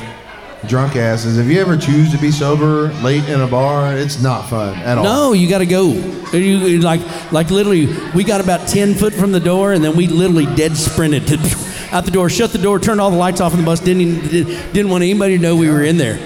drunk 0.67 0.95
asses. 0.95 1.37
If 1.37 1.47
you 1.47 1.59
ever 1.61 1.77
choose 1.77 2.11
to 2.11 2.17
be 2.19 2.29
sober 2.29 2.89
late 3.01 3.27
in 3.29 3.41
a 3.41 3.47
bar, 3.47 3.97
it's 3.97 4.21
not 4.21 4.47
fun 4.49 4.77
at 4.79 4.97
all. 4.97 5.03
No, 5.03 5.33
you 5.33 5.49
got 5.49 5.59
to 5.59 5.65
go. 5.65 5.93
You, 6.33 6.79
like, 6.81 7.01
like 7.31 7.49
literally, 7.49 7.87
we 8.13 8.23
got 8.23 8.41
about 8.41 8.67
10 8.67 8.95
foot 8.95 9.13
from 9.13 9.31
the 9.31 9.39
door, 9.39 9.71
and 9.73 9.83
then 9.83 9.95
we 9.95 10.07
literally 10.07 10.45
dead 10.55 10.75
sprinted 10.77 11.25
to, 11.27 11.37
out 11.91 12.05
the 12.05 12.11
door, 12.11 12.29
shut 12.29 12.51
the 12.51 12.59
door, 12.59 12.79
turned 12.79 13.01
all 13.01 13.11
the 13.11 13.17
lights 13.17 13.41
off 13.41 13.53
in 13.53 13.59
the 13.59 13.65
bus, 13.65 13.79
didn't 13.79 14.01
even, 14.01 14.29
didn't, 14.29 14.73
didn't 14.73 14.91
want 14.91 15.03
anybody 15.03 15.37
to 15.37 15.41
know 15.41 15.55
we 15.55 15.69
were 15.69 15.83
in 15.83 15.97
there. 15.97 16.19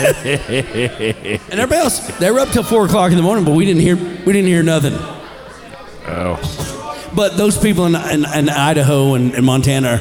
And 0.00 1.60
everybody 1.60 1.80
else, 1.80 2.06
they 2.18 2.30
were 2.30 2.40
up 2.40 2.48
till 2.50 2.62
four 2.62 2.86
o'clock 2.86 3.10
in 3.10 3.16
the 3.16 3.22
morning, 3.22 3.44
but 3.44 3.54
we 3.54 3.64
didn't 3.64 3.82
hear, 3.82 3.96
we 3.96 4.32
didn't 4.32 4.46
hear 4.46 4.62
nothing. 4.62 4.94
Oh. 6.06 6.38
But 7.14 7.36
those 7.36 7.58
people 7.58 7.86
in, 7.86 7.94
in, 7.94 8.24
in 8.24 8.48
Idaho 8.48 9.14
and, 9.14 9.34
and 9.34 9.44
Montana, 9.44 10.00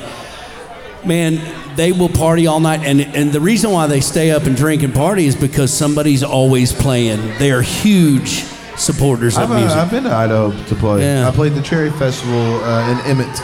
man, 1.06 1.76
they 1.76 1.92
will 1.92 2.10
party 2.10 2.48
all 2.48 2.60
night. 2.60 2.82
And, 2.82 3.02
and 3.02 3.32
the 3.32 3.42
reason 3.42 3.72
why 3.72 3.88
they 3.88 4.02
stay 4.02 4.32
up 4.32 4.44
and 4.44 4.56
drink 4.56 4.84
and 4.84 4.94
party 4.94 5.26
is 5.26 5.36
because 5.36 5.74
somebody's 5.74 6.24
always 6.24 6.72
playing. 6.72 7.20
They 7.38 7.52
are 7.52 7.62
huge 7.62 8.44
supporters 8.78 9.38
of 9.38 9.44
I've, 9.44 9.52
uh, 9.52 9.60
music. 9.60 9.78
I've 9.78 9.92
been 9.92 10.04
to 10.04 10.14
Idaho 10.14 10.52
to 10.66 10.76
play. 10.76 11.02
Yeah. 11.02 11.28
I 11.28 11.32
played 11.32 11.54
the 11.54 11.62
Cherry 11.62 11.92
Festival 11.92 12.64
uh, 12.64 12.92
in 12.92 13.00
Emmett. 13.12 13.42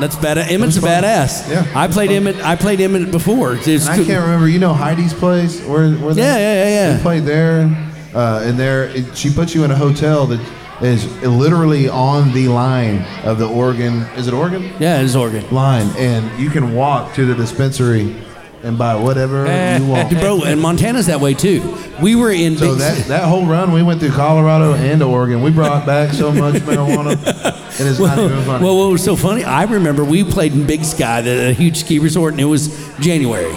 That's 0.00 0.16
bad. 0.16 0.38
Emmett's 0.38 0.76
a 0.76 0.80
badass. 0.80 1.48
Yeah. 1.50 1.70
I 1.74 1.88
played 1.88 2.10
Emmett. 2.10 2.36
I 2.44 2.56
played 2.56 2.80
Emmett 2.80 3.10
before. 3.10 3.54
I 3.54 3.58
can't 3.64 3.88
remember. 4.08 4.48
You 4.48 4.58
know 4.58 4.72
Heidi's 4.72 5.14
place? 5.14 5.60
Where, 5.64 5.92
where 5.92 6.14
they, 6.14 6.22
Yeah, 6.22 6.36
yeah, 6.36 6.64
yeah, 6.64 6.68
yeah. 6.68 6.96
We 6.96 7.02
played 7.02 7.24
there. 7.24 7.92
Uh, 8.14 8.42
and 8.44 8.58
there, 8.58 8.84
it, 8.84 9.16
she 9.16 9.32
puts 9.32 9.54
you 9.54 9.64
in 9.64 9.70
a 9.70 9.76
hotel 9.76 10.26
that 10.26 10.40
is 10.82 11.06
literally 11.22 11.88
on 11.88 12.32
the 12.32 12.48
line 12.48 13.02
of 13.24 13.38
the 13.38 13.48
Oregon. 13.48 14.02
Is 14.16 14.28
it 14.28 14.34
Oregon? 14.34 14.62
Yeah, 14.78 15.00
it's 15.00 15.14
Oregon. 15.14 15.44
Line. 15.52 15.88
And 15.96 16.40
you 16.40 16.50
can 16.50 16.74
walk 16.74 17.14
to 17.14 17.26
the 17.26 17.34
dispensary 17.34 18.16
and 18.62 18.76
buy 18.78 18.96
whatever 18.96 19.46
eh. 19.46 19.78
you 19.78 19.86
want. 19.86 20.10
Bro, 20.20 20.44
and 20.44 20.60
Montana's 20.60 21.06
that 21.06 21.20
way 21.20 21.34
too. 21.34 21.76
We 22.02 22.16
were 22.16 22.30
in 22.30 22.56
So 22.56 22.70
big, 22.70 22.78
that, 22.78 23.06
that 23.06 23.24
whole 23.24 23.46
run, 23.46 23.72
we 23.72 23.82
went 23.82 24.00
through 24.00 24.12
Colorado 24.12 24.74
and 24.74 25.02
Oregon. 25.02 25.42
We 25.42 25.50
brought 25.50 25.86
back 25.86 26.12
so 26.12 26.32
much 26.32 26.54
marijuana, 26.62 27.12
and 27.80 27.88
it's 27.88 27.98
not 27.98 28.18
even 28.18 28.42
funny. 28.44 28.64
Well, 28.64 28.78
what 28.78 28.92
was 28.92 29.04
so 29.04 29.16
funny? 29.16 29.44
I 29.44 29.64
remember 29.64 30.04
we 30.04 30.24
played 30.24 30.52
in 30.52 30.66
Big 30.66 30.84
Sky, 30.84 31.22
the, 31.22 31.50
a 31.50 31.52
huge 31.52 31.78
ski 31.78 31.98
resort, 31.98 32.32
and 32.34 32.40
it 32.40 32.46
was 32.46 32.68
January. 33.00 33.56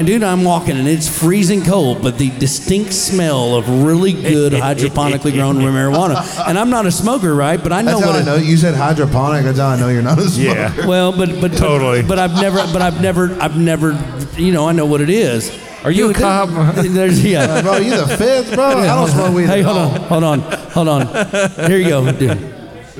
And 0.00 0.06
dude, 0.06 0.22
I'm 0.22 0.44
walking, 0.44 0.78
and 0.78 0.88
it's 0.88 1.06
freezing 1.06 1.62
cold, 1.62 2.00
but 2.00 2.16
the 2.16 2.30
distinct 2.38 2.94
smell 2.94 3.54
of 3.54 3.68
really 3.84 4.14
good 4.14 4.54
hydroponically 4.54 5.34
grown 5.34 5.56
marijuana. 5.56 6.24
And 6.48 6.58
I'm 6.58 6.70
not 6.70 6.86
a 6.86 6.90
smoker, 6.90 7.34
right? 7.34 7.62
But 7.62 7.74
I 7.74 7.82
know 7.82 7.98
That's 7.98 8.00
how 8.00 8.06
what 8.06 8.16
I 8.16 8.20
it- 8.22 8.24
know. 8.24 8.36
You 8.36 8.56
said 8.56 8.74
hydroponic. 8.74 9.44
That's 9.44 9.58
how 9.58 9.68
I 9.68 9.78
know 9.78 9.88
you're 9.90 10.00
not 10.00 10.18
a 10.18 10.22
smoker. 10.22 10.58
Yeah. 10.58 10.86
Well, 10.86 11.12
but 11.12 11.38
but 11.38 11.52
Totally. 11.52 12.00
But, 12.02 12.18
I've 12.18 12.32
never, 12.32 12.56
but 12.72 12.80
I've 12.80 13.02
never, 13.02 13.34
I've 13.42 13.58
never, 13.58 13.92
you 14.38 14.52
know, 14.54 14.66
I 14.66 14.72
know 14.72 14.86
what 14.86 15.02
it 15.02 15.10
is. 15.10 15.54
Are 15.84 15.90
you 15.90 16.08
a 16.08 16.14
cop? 16.14 16.48
There's 16.76 17.22
yeah. 17.22 17.60
Bro, 17.60 17.76
you 17.80 17.94
the 17.94 18.06
fifth, 18.16 18.54
bro. 18.54 18.68
I 18.68 18.86
don't 18.86 19.08
smoke 19.10 19.34
weed. 19.34 19.48
Hey, 19.48 19.58
at 19.60 19.66
hold 19.66 19.76
all. 19.76 19.90
on, 19.90 20.00
hold 20.08 20.24
on, 20.24 20.40
hold 20.70 20.88
on. 20.88 21.68
Here 21.68 21.76
you 21.76 21.88
go, 21.90 22.10
dude. 22.10 22.49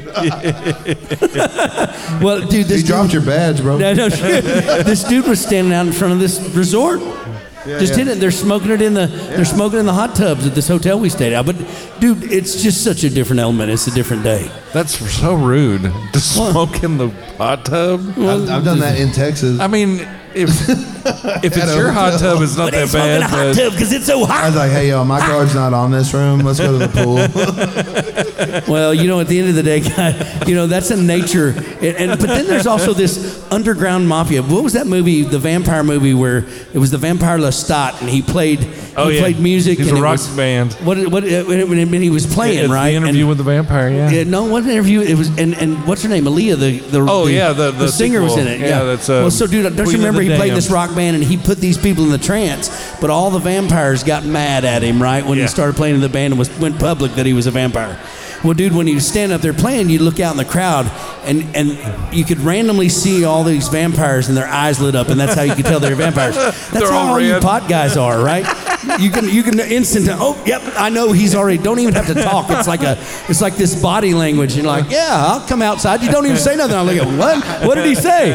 well, 2.23 2.47
dude, 2.47 2.67
this 2.67 2.83
You 2.83 2.87
dropped 2.87 3.13
your 3.13 3.23
badge, 3.23 3.61
bro. 3.61 3.79
No, 3.79 3.95
no, 3.95 4.09
this 4.09 5.05
dude 5.05 5.27
was 5.27 5.41
standing 5.41 5.73
out 5.73 5.87
in 5.87 5.93
front 5.93 6.13
of 6.13 6.21
this 6.21 6.41
resort. 6.55 7.01
just 7.01 7.93
yeah. 7.93 7.97
did 7.97 8.09
it. 8.09 8.21
They're 8.21 8.31
smoking 8.31 8.71
it 8.71 8.83
in 8.83 8.95
the. 8.95 9.07
They're 9.07 9.45
smoking 9.45 9.81
in 9.81 9.87
the 9.87 9.93
hot 9.93 10.15
tubs 10.15 10.47
at 10.47 10.55
this 10.55 10.69
hotel 10.69 10.99
we 10.99 11.09
stayed 11.09 11.33
at. 11.33 11.47
But, 11.47 11.57
dude, 12.01 12.33
it's 12.33 12.63
just 12.63 12.85
such 12.85 13.05
a 13.05 13.11
different 13.11 13.41
element. 13.41 13.71
It's 13.71 13.87
a 13.87 13.93
different 13.93 14.25
day. 14.25 14.51
That's 14.73 14.99
so 14.99 15.35
rude 15.35 15.83
to 15.83 16.21
smoke 16.21 16.83
in 16.83 16.99
the 16.99 17.09
hot 17.39 17.65
tub. 17.65 18.01
I've, 18.19 18.51
I've 18.51 18.65
done 18.65 18.81
that 18.81 18.99
in 18.99 19.13
Texas. 19.13 19.61
I 19.61 19.67
mean, 19.67 20.07
if 20.35 20.49
if 21.45 21.57
it's 21.57 21.75
your 21.77 21.91
hot 21.93 22.19
tub, 22.21 22.43
it's 22.43 22.57
not 22.57 22.71
But 22.71 22.75
that 22.75 22.89
smoke 22.89 23.05
in 23.05 23.17
a 23.17 23.21
bad. 23.21 23.31
hot 23.31 23.37
but- 23.39 23.57
tub 23.57 23.73
because 23.73 23.93
it's 23.93 24.07
so 24.07 24.25
hot. 24.25 24.31
I 24.31 24.41
hot. 24.41 24.47
was 24.47 24.57
like, 24.57 24.71
hey, 24.73 24.89
yo, 24.89 25.05
my 25.05 25.21
card's 25.21 25.55
not 25.55 25.73
on 25.75 25.91
this 25.91 26.13
room. 26.15 26.41
Let's 26.41 26.59
go 26.61 26.79
to 26.79 26.87
the 26.87 26.89
pool. 26.89 28.21
Well, 28.67 28.95
you 28.95 29.07
know, 29.07 29.21
at 29.21 29.27
the 29.29 29.39
end 29.39 29.49
of 29.51 29.55
the 29.55 29.63
day, 29.63 29.81
guy, 29.81 30.45
you 30.47 30.55
know, 30.55 30.67
that's 30.67 30.91
a 30.91 30.97
nature. 30.97 31.49
And, 31.51 31.83
and 31.83 32.11
but 32.21 32.27
then 32.29 32.47
there's 32.47 32.67
also 32.67 32.93
this 32.95 33.47
underground 33.53 34.09
mafia. 34.09 34.43
What 34.43 34.65
was 34.65 34.73
that 34.75 34.87
movie, 34.87 35.23
the 35.23 35.39
vampire 35.39 35.83
movie, 35.85 36.15
where 36.15 36.39
it 36.73 36.79
was 36.79 36.91
the 36.91 36.99
vampire 36.99 37.39
Lestat, 37.39 38.01
and 38.01 38.09
he 38.09 38.23
played 38.23 38.61
Oh, 38.97 39.09
he 39.09 39.17
yeah. 39.17 39.21
played 39.23 39.39
music. 39.41 39.79
He's 39.79 39.89
and 39.89 39.97
a 39.97 40.01
it 40.01 40.03
rock 40.05 40.13
was, 40.13 40.29
band. 40.37 40.73
What 40.75 40.99
what 41.09 41.23
when, 41.25 41.69
when, 41.69 41.91
when 41.91 42.03
he 42.03 42.11
was 42.11 42.27
playing, 42.27 42.65
It's 42.65 42.73
right? 42.73 42.91
The 42.91 42.97
interview 42.97 43.21
And- 43.23 43.29
with 43.29 43.39
the 43.39 43.45
vampire. 43.45 43.89
Yeah. 43.91 44.11
Yeah, 44.11 44.25
no, 44.25 44.45
what 44.45 44.65
interview? 44.65 45.01
It 45.01 45.17
was, 45.17 45.29
and, 45.39 45.55
and 45.55 45.87
what's 45.87 46.03
her 46.03 46.09
name? 46.09 46.25
Aaliyah, 46.25 46.59
the 46.59 46.79
the 46.79 47.07
Oh, 47.09 47.27
the, 47.27 47.33
yeah, 47.33 47.53
the- 47.53 47.71
the 47.73 47.89
singer 47.89 48.21
was 48.23 48.37
in 48.37 48.47
sequel. 48.47 48.55
it. 48.55 48.61
Yeah, 48.61 48.79
Yeah, 48.79 48.85
that's, 48.85 49.09
uh, 49.09 49.13
well, 49.23 49.31
so 49.31 49.47
dude, 49.47 49.65
don't 49.65 49.75
Queen 49.75 49.87
you 49.87 49.93
of 49.95 49.99
remember 50.01 50.20
he 50.23 50.35
played 50.37 50.53
this 50.55 50.71
rock 50.71 50.95
band 50.95 51.17
and 51.17 51.25
he 51.25 51.37
put 51.37 51.59
these 51.59 51.79
people 51.79 52.05
in 52.05 52.11
the 52.11 52.19
trance, 52.19 52.69
but 53.01 53.11
all 53.11 53.31
the 53.31 53.39
vampires 53.39 54.03
got 54.05 54.25
mad 54.25 54.65
at 54.65 54.83
him, 54.83 55.03
right, 55.03 55.25
when 55.25 55.39
Yeah. 55.39 55.45
he 55.45 55.49
started 55.49 55.77
playing 55.77 55.95
in 55.97 56.01
the 56.01 56.09
band 56.09 56.33
and 56.33 56.39
was 56.39 56.51
went 56.59 56.79
public 56.79 57.15
that 57.17 57.27
he 57.27 57.33
was 57.33 57.47
a 57.47 57.51
vampire. 57.51 57.99
Well, 58.43 58.55
dude, 58.55 58.75
when 58.75 58.87
you 58.87 59.01
stand 59.01 59.33
up 59.33 59.43
there 59.43 59.53
playing, 59.53 59.91
you 59.91 59.99
look 59.99 60.19
out 60.19 60.31
in 60.33 60.39
the 60.39 60.47
crowd, 60.47 60.91
and 61.27 61.45
and 61.55 61.77
you 62.11 62.25
could 62.25 62.41
randomly 62.41 62.89
see 62.89 63.23
all 63.25 63.45
these 63.45 63.69
vampires 63.69 64.29
and 64.29 64.37
their 64.37 64.47
eyes 64.49 64.81
lit 64.81 64.95
up, 64.95 65.09
and 65.11 65.21
that's 65.21 65.35
how 65.35 65.43
you 65.43 65.55
could 65.55 65.67
tell 65.67 65.79
they're 65.79 65.95
vampires. 65.95 66.37
That's 66.37 66.71
They're 66.73 66.91
how 66.91 66.99
all 66.99 67.09
all 67.11 67.21
you 67.21 67.39
pot 67.41 67.69
guys 67.69 67.99
are, 67.99 68.19
right? 68.23 68.47
You 68.99 69.11
can 69.11 69.29
you 69.29 69.43
can 69.43 69.61
instant. 69.61 70.09
Oh, 70.11 70.43
yep, 70.47 70.63
I 70.77 70.89
know 70.89 71.13
he's 71.13 71.35
already. 71.35 71.63
Don't 71.63 71.79
even 71.79 71.95
have 71.95 72.07
to 72.07 72.15
talk. 72.15 72.51
It's 72.51 72.69
like 72.69 72.83
a 72.83 72.99
it's 73.29 73.41
like 73.41 73.57
this 73.57 73.81
body 73.81 74.15
language. 74.15 74.57
You're 74.57 74.67
like, 74.67 74.91
yeah, 74.91 75.09
I'll 75.11 75.47
come 75.47 75.63
outside. 75.63 76.03
You 76.03 76.11
don't 76.11 76.25
even 76.25 76.39
say 76.39 76.57
nothing. 76.57 76.77
I'm 76.77 76.87
like, 76.87 77.01
what? 77.19 77.67
What 77.67 77.75
did 77.75 77.87
he 77.87 77.95
say? 77.95 78.33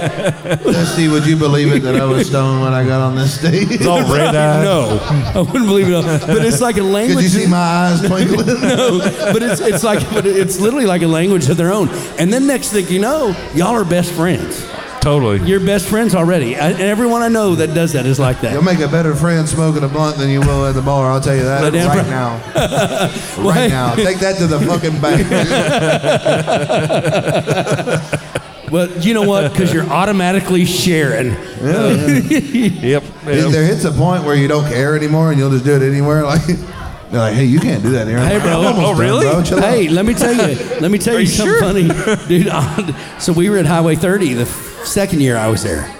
Dusty, 0.64 1.08
would 1.08 1.26
you 1.26 1.36
believe 1.36 1.74
it 1.74 1.80
that 1.84 1.96
I 1.96 2.06
was 2.06 2.28
stoned 2.28 2.62
when 2.62 2.74
I 2.74 2.86
got 2.86 3.02
on 3.02 3.16
this 3.16 3.40
stage? 3.40 3.72
It's 3.72 3.88
all 3.88 4.02
red 4.12 4.36
eyed. 4.36 4.64
No, 4.64 5.00
I 5.36 5.42
wouldn't 5.42 5.66
believe 5.66 5.88
it. 5.90 6.28
But 6.28 6.46
it's 6.46 6.62
like 6.62 6.78
a 6.78 6.84
language. 6.84 7.16
Could 7.16 7.24
you 7.24 7.30
see 7.30 7.48
my 7.48 7.58
eyes 7.58 8.02
twinkling? 8.02 8.46
no, 8.62 9.00
but 9.34 9.42
it's 9.42 9.62
it's 9.62 9.84
like 9.84 10.08
but 10.12 10.26
it's 10.26 10.60
literally 10.60 10.86
like 10.86 11.02
a 11.02 11.08
language 11.08 11.50
of 11.50 11.58
their 11.58 11.72
own. 11.72 11.90
And 12.20 12.32
then 12.32 12.46
next 12.46 12.72
thing 12.72 12.88
you 12.88 13.00
know, 13.00 13.36
y'all 13.54 13.74
are 13.74 13.86
best 13.86 14.12
friends. 14.12 14.66
Totally. 15.06 15.40
You're 15.48 15.60
best 15.60 15.86
friends 15.88 16.16
already. 16.16 16.56
I, 16.58 16.72
and 16.72 16.82
everyone 16.82 17.22
I 17.22 17.28
know 17.28 17.54
that 17.54 17.76
does 17.76 17.94
that 17.94 18.08
is 18.08 18.18
like 18.20 18.42
that. 18.42 18.54
You'll 18.54 18.64
make 18.64 18.80
a 18.80 18.88
better 18.88 19.14
friend 19.16 19.48
smoking 19.48 19.84
a 19.84 19.88
blunt 19.88 20.18
than 20.18 20.32
you 20.32 20.40
will 20.40 20.66
at 20.66 20.74
the 20.74 20.82
bar. 20.82 21.12
I'll 21.12 21.22
tell 21.22 21.36
you 21.36 21.44
that 21.44 21.62
But 21.62 21.74
damn 21.74 21.88
right 21.96 21.98
right. 22.00 22.10
now. 22.10 22.42
Well, 23.38 23.50
Right 23.50 23.56
hey. 23.56 23.68
now. 23.68 23.94
Take 23.94 24.18
that 24.18 24.38
to 24.40 24.48
the 24.48 24.60
fucking 24.62 25.00
bank. 25.00 25.28
Well, 28.72 28.90
you 29.00 29.14
know 29.14 29.22
what? 29.22 29.52
Because 29.52 29.72
you're 29.72 29.86
automatically 29.88 30.66
sharing. 30.66 31.28
Yep. 31.62 33.04
There 33.24 33.64
hits 33.64 33.86
a 33.86 33.92
point 33.92 34.24
where 34.24 34.36
you 34.36 34.48
don't 34.48 34.68
care 34.68 34.96
anymore 34.98 35.30
and 35.30 35.40
you'll 35.40 35.52
just 35.52 35.66
do 35.66 35.76
it 35.76 35.84
anywhere. 35.84 36.24
Like 36.24 36.42
they're 36.48 37.20
like, 37.20 37.36
hey, 37.36 37.46
you 37.46 37.60
can't 37.60 37.84
do 37.84 37.92
that 37.92 38.08
here. 38.08 38.18
Hey, 38.20 38.40
bro. 38.40 38.54
Oh, 38.58 38.74
done, 38.74 38.98
really? 38.98 39.26
bro. 39.28 39.44
Hey, 39.62 39.88
let 39.88 40.04
me 40.06 40.16
tell 40.16 40.34
you. 40.34 40.58
Let 40.82 40.90
me 40.90 40.98
tell 40.98 41.14
you, 41.14 41.20
you 41.22 41.26
something 41.28 41.60
funny, 41.60 42.28
dude. 42.28 42.48
I- 42.50 43.20
so 43.20 43.32
we 43.34 43.50
were 43.52 43.58
at 43.60 43.68
Highway 43.68 43.96
30 43.96 44.34
the 44.34 44.42
f- 44.42 44.75
second 44.86 45.22
year 45.22 45.38
I 45.38 45.48
was 45.48 45.64
there, 45.64 45.94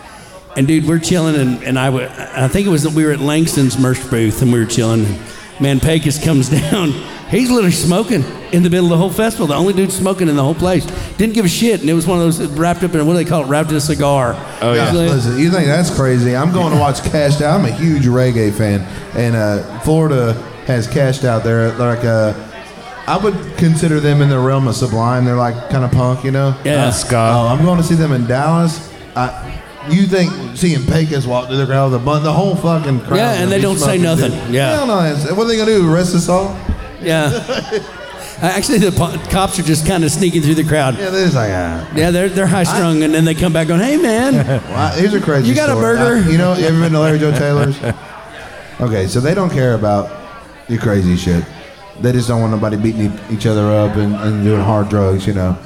and 0.56 0.68
dude, 0.68 0.86
we're 0.88 1.00
chilling, 1.00 1.36
and, 1.36 1.64
and 1.64 1.78
I 1.80 1.90
wa- 1.90 2.08
I 2.10 2.48
think 2.48 2.66
it 2.68 2.70
was 2.70 2.84
that 2.84 2.94
we 2.94 3.04
were 3.06 3.12
at 3.12 3.20
Langston's 3.20 3.78
merch 3.78 4.10
booth, 4.10 4.42
and 4.42 4.52
we 4.54 4.60
were 4.60 4.66
chilling. 4.66 5.06
And 5.06 5.20
man, 5.60 5.80
Pecos 5.80 6.24
comes 6.24 6.50
down. 6.62 6.92
He's 7.30 7.50
literally 7.50 7.72
smoking 7.72 8.24
in 8.54 8.62
the 8.62 8.70
middle 8.70 8.86
of 8.86 8.92
the 8.92 8.98
whole 8.98 9.10
festival. 9.10 9.48
The 9.48 9.56
only 9.56 9.74
dude 9.74 9.92
smoking 9.92 10.30
in 10.30 10.36
the 10.36 10.44
whole 10.44 10.54
place. 10.54 10.86
Didn't 11.18 11.34
give 11.34 11.44
a 11.44 11.50
shit, 11.50 11.82
and 11.82 11.90
it 11.90 11.94
was 11.94 12.06
one 12.06 12.20
of 12.20 12.24
those 12.24 12.40
wrapped 12.52 12.84
up 12.84 12.94
in 12.94 13.06
what 13.08 13.14
do 13.14 13.18
they 13.18 13.26
call 13.26 13.44
it? 13.44 13.48
Wrapped 13.48 13.72
in 13.72 13.76
a 13.76 13.82
cigar. 13.82 14.36
Oh, 14.62 14.74
yeah. 14.74 14.92
Like- 14.92 15.10
Listen, 15.10 15.40
you 15.40 15.50
think 15.50 15.66
that's 15.66 15.94
crazy? 15.94 16.36
I'm 16.36 16.52
going 16.54 16.72
to 16.72 16.80
watch 16.80 17.02
Cashed 17.04 17.42
Out. 17.42 17.60
I'm 17.60 17.66
a 17.66 17.72
huge 17.72 18.04
reggae 18.06 18.54
fan, 18.54 18.82
and 19.18 19.36
uh, 19.36 19.80
Florida 19.80 20.34
has 20.68 20.88
Cashed 20.88 21.24
Out. 21.26 21.44
They're 21.44 21.72
like 21.74 22.06
uh, 22.06 22.34
I 23.08 23.18
would 23.18 23.36
consider 23.58 24.00
them 24.00 24.22
in 24.22 24.30
the 24.30 24.40
realm 24.40 24.68
of 24.68 24.76
Sublime. 24.76 25.26
They're 25.26 25.36
like 25.36 25.70
kind 25.70 25.84
of 25.84 25.92
punk, 25.92 26.24
you 26.24 26.32
know. 26.32 26.56
Yeah. 26.64 26.86
Uh, 26.86 26.92
ska. 26.92 27.16
Oh, 27.16 27.48
I'm 27.48 27.64
going 27.64 27.78
to 27.78 27.84
see 27.84 27.96
them 27.96 28.12
in 28.12 28.26
Dallas. 28.26 28.92
I, 29.16 29.62
you 29.90 30.08
think 30.08 30.32
seeing 30.58 30.84
Pecos 30.88 31.28
walk 31.28 31.48
through 31.48 31.58
the 31.58 31.68
crowd 31.68 31.92
with 31.92 32.02
a 32.02 32.04
bun, 32.06 32.24
the 32.24 32.34
whole 32.34 32.56
fucking 32.56 33.02
crowd? 33.02 33.18
Yeah, 33.18 33.34
and 33.44 33.52
they 33.52 33.62
don't 33.62 33.78
say 33.78 33.98
nothing. 34.00 34.32
Yeah. 34.52 34.72
Hell 34.72 34.88
no. 34.88 35.00
it's- 35.06 35.32
What 35.32 35.44
are 35.44 35.48
they 35.48 35.58
gonna 35.58 35.72
do? 35.72 35.94
Arrest 35.94 36.16
us 36.16 36.28
all? 36.30 36.58
Yeah. 37.02 37.30
Actually, 38.42 38.80
the 38.80 38.92
po- 38.92 39.16
cops 39.30 39.60
are 39.60 39.64
just 39.64 39.86
kind 39.88 40.04
of 40.04 40.12
sneaking 40.12 40.42
through 40.42 40.56
the 40.56 40.64
crowd. 40.64 40.98
Yeah, 40.98 41.10
they're 41.10 41.24
just 41.26 41.36
like 41.36 41.52
ah. 41.54 41.90
Yeah, 41.96 42.12
they're 42.12 42.28
they're 42.28 42.48
high 42.48 42.64
strung, 42.64 43.02
and 43.04 43.14
then 43.14 43.24
they 43.24 43.34
come 43.34 43.54
back 43.54 43.68
going, 43.70 43.80
"Hey, 43.80 43.96
man, 43.96 44.34
Well, 44.70 44.94
here's 44.98 45.14
a 45.14 45.22
crazy. 45.22 45.48
You 45.48 45.56
got 45.56 45.70
a 45.70 45.76
burger? 45.80 46.28
I- 46.28 46.30
you 46.30 46.38
know, 46.38 46.54
you 46.54 46.66
ever 46.66 46.80
been 46.82 46.92
to 46.92 47.00
Larry 47.00 47.20
Joe 47.20 47.32
Taylor's? 47.32 47.78
Okay, 48.82 49.08
so 49.08 49.22
they 49.22 49.34
don't 49.34 49.50
care 49.52 49.74
about 49.76 50.12
your 50.68 50.82
crazy 50.82 51.16
shit. 51.16 51.46
They 52.02 52.12
just 52.12 52.28
don't 52.28 52.42
want 52.42 52.52
nobody 52.52 52.78
beating 52.78 53.18
each 53.30 53.46
other 53.46 53.72
up 53.72 53.96
and, 53.96 54.16
and 54.16 54.44
doing 54.44 54.62
hard 54.62 54.90
drugs. 54.90 55.26
You 55.26 55.34
know, 55.34 55.58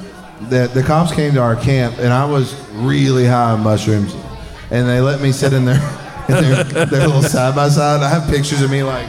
the 0.48 0.70
the 0.72 0.82
cops 0.82 1.12
came 1.12 1.34
to 1.34 1.40
our 1.40 1.56
camp, 1.56 1.98
and 1.98 2.12
I 2.12 2.24
was 2.24 2.54
really 2.72 3.26
high 3.26 3.52
on 3.52 3.60
mushrooms, 3.60 4.14
and 4.70 4.88
they 4.88 5.00
let 5.00 5.20
me 5.20 5.32
sit 5.32 5.52
in 5.52 5.64
their 5.64 5.76
in 6.28 6.34
their, 6.34 6.64
their 6.86 7.06
little 7.06 7.22
side 7.22 7.54
by 7.54 7.68
side. 7.68 8.02
I 8.02 8.08
have 8.08 8.30
pictures 8.30 8.62
of 8.62 8.70
me 8.70 8.82
like. 8.82 9.08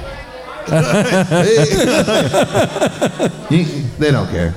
They 4.01 4.09
don't 4.09 4.29
care. 4.29 4.55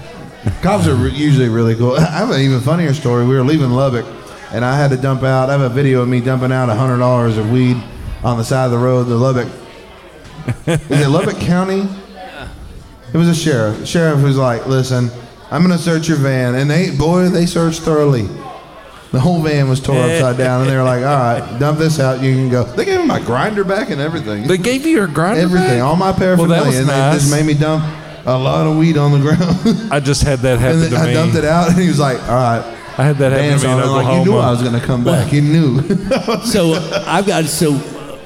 Cops 0.63 0.87
are 0.87 0.95
re- 0.95 1.11
usually 1.11 1.51
really 1.51 1.75
cool. 1.75 1.97
I 1.97 2.05
have 2.05 2.31
an 2.31 2.41
even 2.41 2.61
funnier 2.61 2.95
story. 2.95 3.27
We 3.27 3.35
were 3.35 3.43
leaving 3.43 3.71
Lubbock, 3.71 4.07
and 4.53 4.65
I 4.65 4.77
had 4.77 4.91
to 4.91 4.97
dump 4.97 5.23
out. 5.23 5.51
I 5.51 5.53
have 5.53 5.61
a 5.61 5.69
video 5.69 6.01
of 6.01 6.09
me 6.09 6.21
dumping 6.21 6.53
out 6.53 6.75
hundred 6.75 6.99
dollars 6.99 7.37
of 7.37 7.51
weed 7.51 7.77
on 8.23 8.39
the 8.39 8.45
side 8.45 8.67
of 8.67 8.71
the 8.71 8.79
road. 8.79 9.05
The 9.05 9.17
Lubbock, 9.17 9.49
is 10.67 11.01
it 11.01 11.09
Lubbock 11.09 11.39
County? 11.39 11.87
It 13.15 13.19
was 13.19 13.29
a 13.29 13.35
sheriff. 13.35 13.79
The 13.79 13.87
sheriff 13.87 14.23
was 14.23 14.37
like, 14.37 14.67
"Listen, 14.67 15.11
I'm 15.51 15.63
gonna 15.63 15.79
search 15.79 16.09
your 16.09 16.19
van," 16.19 16.57
and 16.57 16.69
they, 16.71 16.91
boy, 16.91 17.29
they 17.29 17.47
searched 17.47 17.81
thoroughly. 17.83 18.29
The 19.13 19.21
whole 19.21 19.41
van 19.41 19.69
was 19.69 19.79
tore 19.81 20.03
upside 20.03 20.37
down, 20.37 20.63
and 20.63 20.71
they 20.71 20.77
were 20.77 20.83
like, 20.83 21.05
"All 21.05 21.17
right, 21.17 21.59
dump 21.61 21.79
this 21.79 22.01
out. 22.01 22.21
You 22.21 22.35
can 22.35 22.49
go." 22.51 22.65
They 22.65 22.85
gave 22.85 22.99
me 23.01 23.07
my 23.07 23.21
grinder 23.21 23.63
back 23.63 23.91
and 23.91 24.01
everything. 24.01 24.49
They 24.49 24.59
gave 24.59 24.85
you 24.85 24.97
your 24.97 25.07
grinder. 25.07 25.41
Everything, 25.43 25.79
back? 25.79 25.83
all 25.83 25.95
my 25.97 26.11
Well, 26.11 26.19
paraphernalia, 26.19 26.57
that 26.63 26.67
was 26.67 26.79
and 26.79 26.89
they 26.89 27.19
just 27.19 27.31
made 27.31 27.47
me 27.47 27.55
dump 27.55 27.85
a 28.27 28.37
lot 28.37 28.67
of 28.67 28.77
weed 28.77 28.97
on 28.99 29.13
the 29.13 29.21
ground. 29.21 29.89
I 29.93 30.01
just 30.01 30.23
had 30.25 30.41
that 30.41 30.59
happen 30.59 30.81
then 30.81 30.91
to 30.91 30.97
I 30.97 31.07
me. 31.07 31.13
dumped 31.15 31.37
it 31.37 31.45
out, 31.45 31.69
and 31.69 31.79
he 31.79 31.87
was 31.87 32.01
like, 32.01 32.21
"All 32.29 32.35
right." 32.35 32.65
I 32.99 33.05
had 33.05 33.19
that 33.19 33.31
happen 33.33 33.49
Dance 33.51 33.63
to 33.63 33.69
me 33.69 33.75
in 33.75 33.79
Oklahoma. 33.81 34.09
like 34.09 34.19
you 34.27 34.33
knew 34.33 34.39
I 34.39 34.51
was 34.51 34.63
gonna 34.63 34.81
come 34.81 35.05
back. 35.05 35.33
You 35.33 35.43
knew. 35.43 35.81
So 36.45 36.75
I've 37.07 37.27
got 37.27 37.45
so 37.45 37.79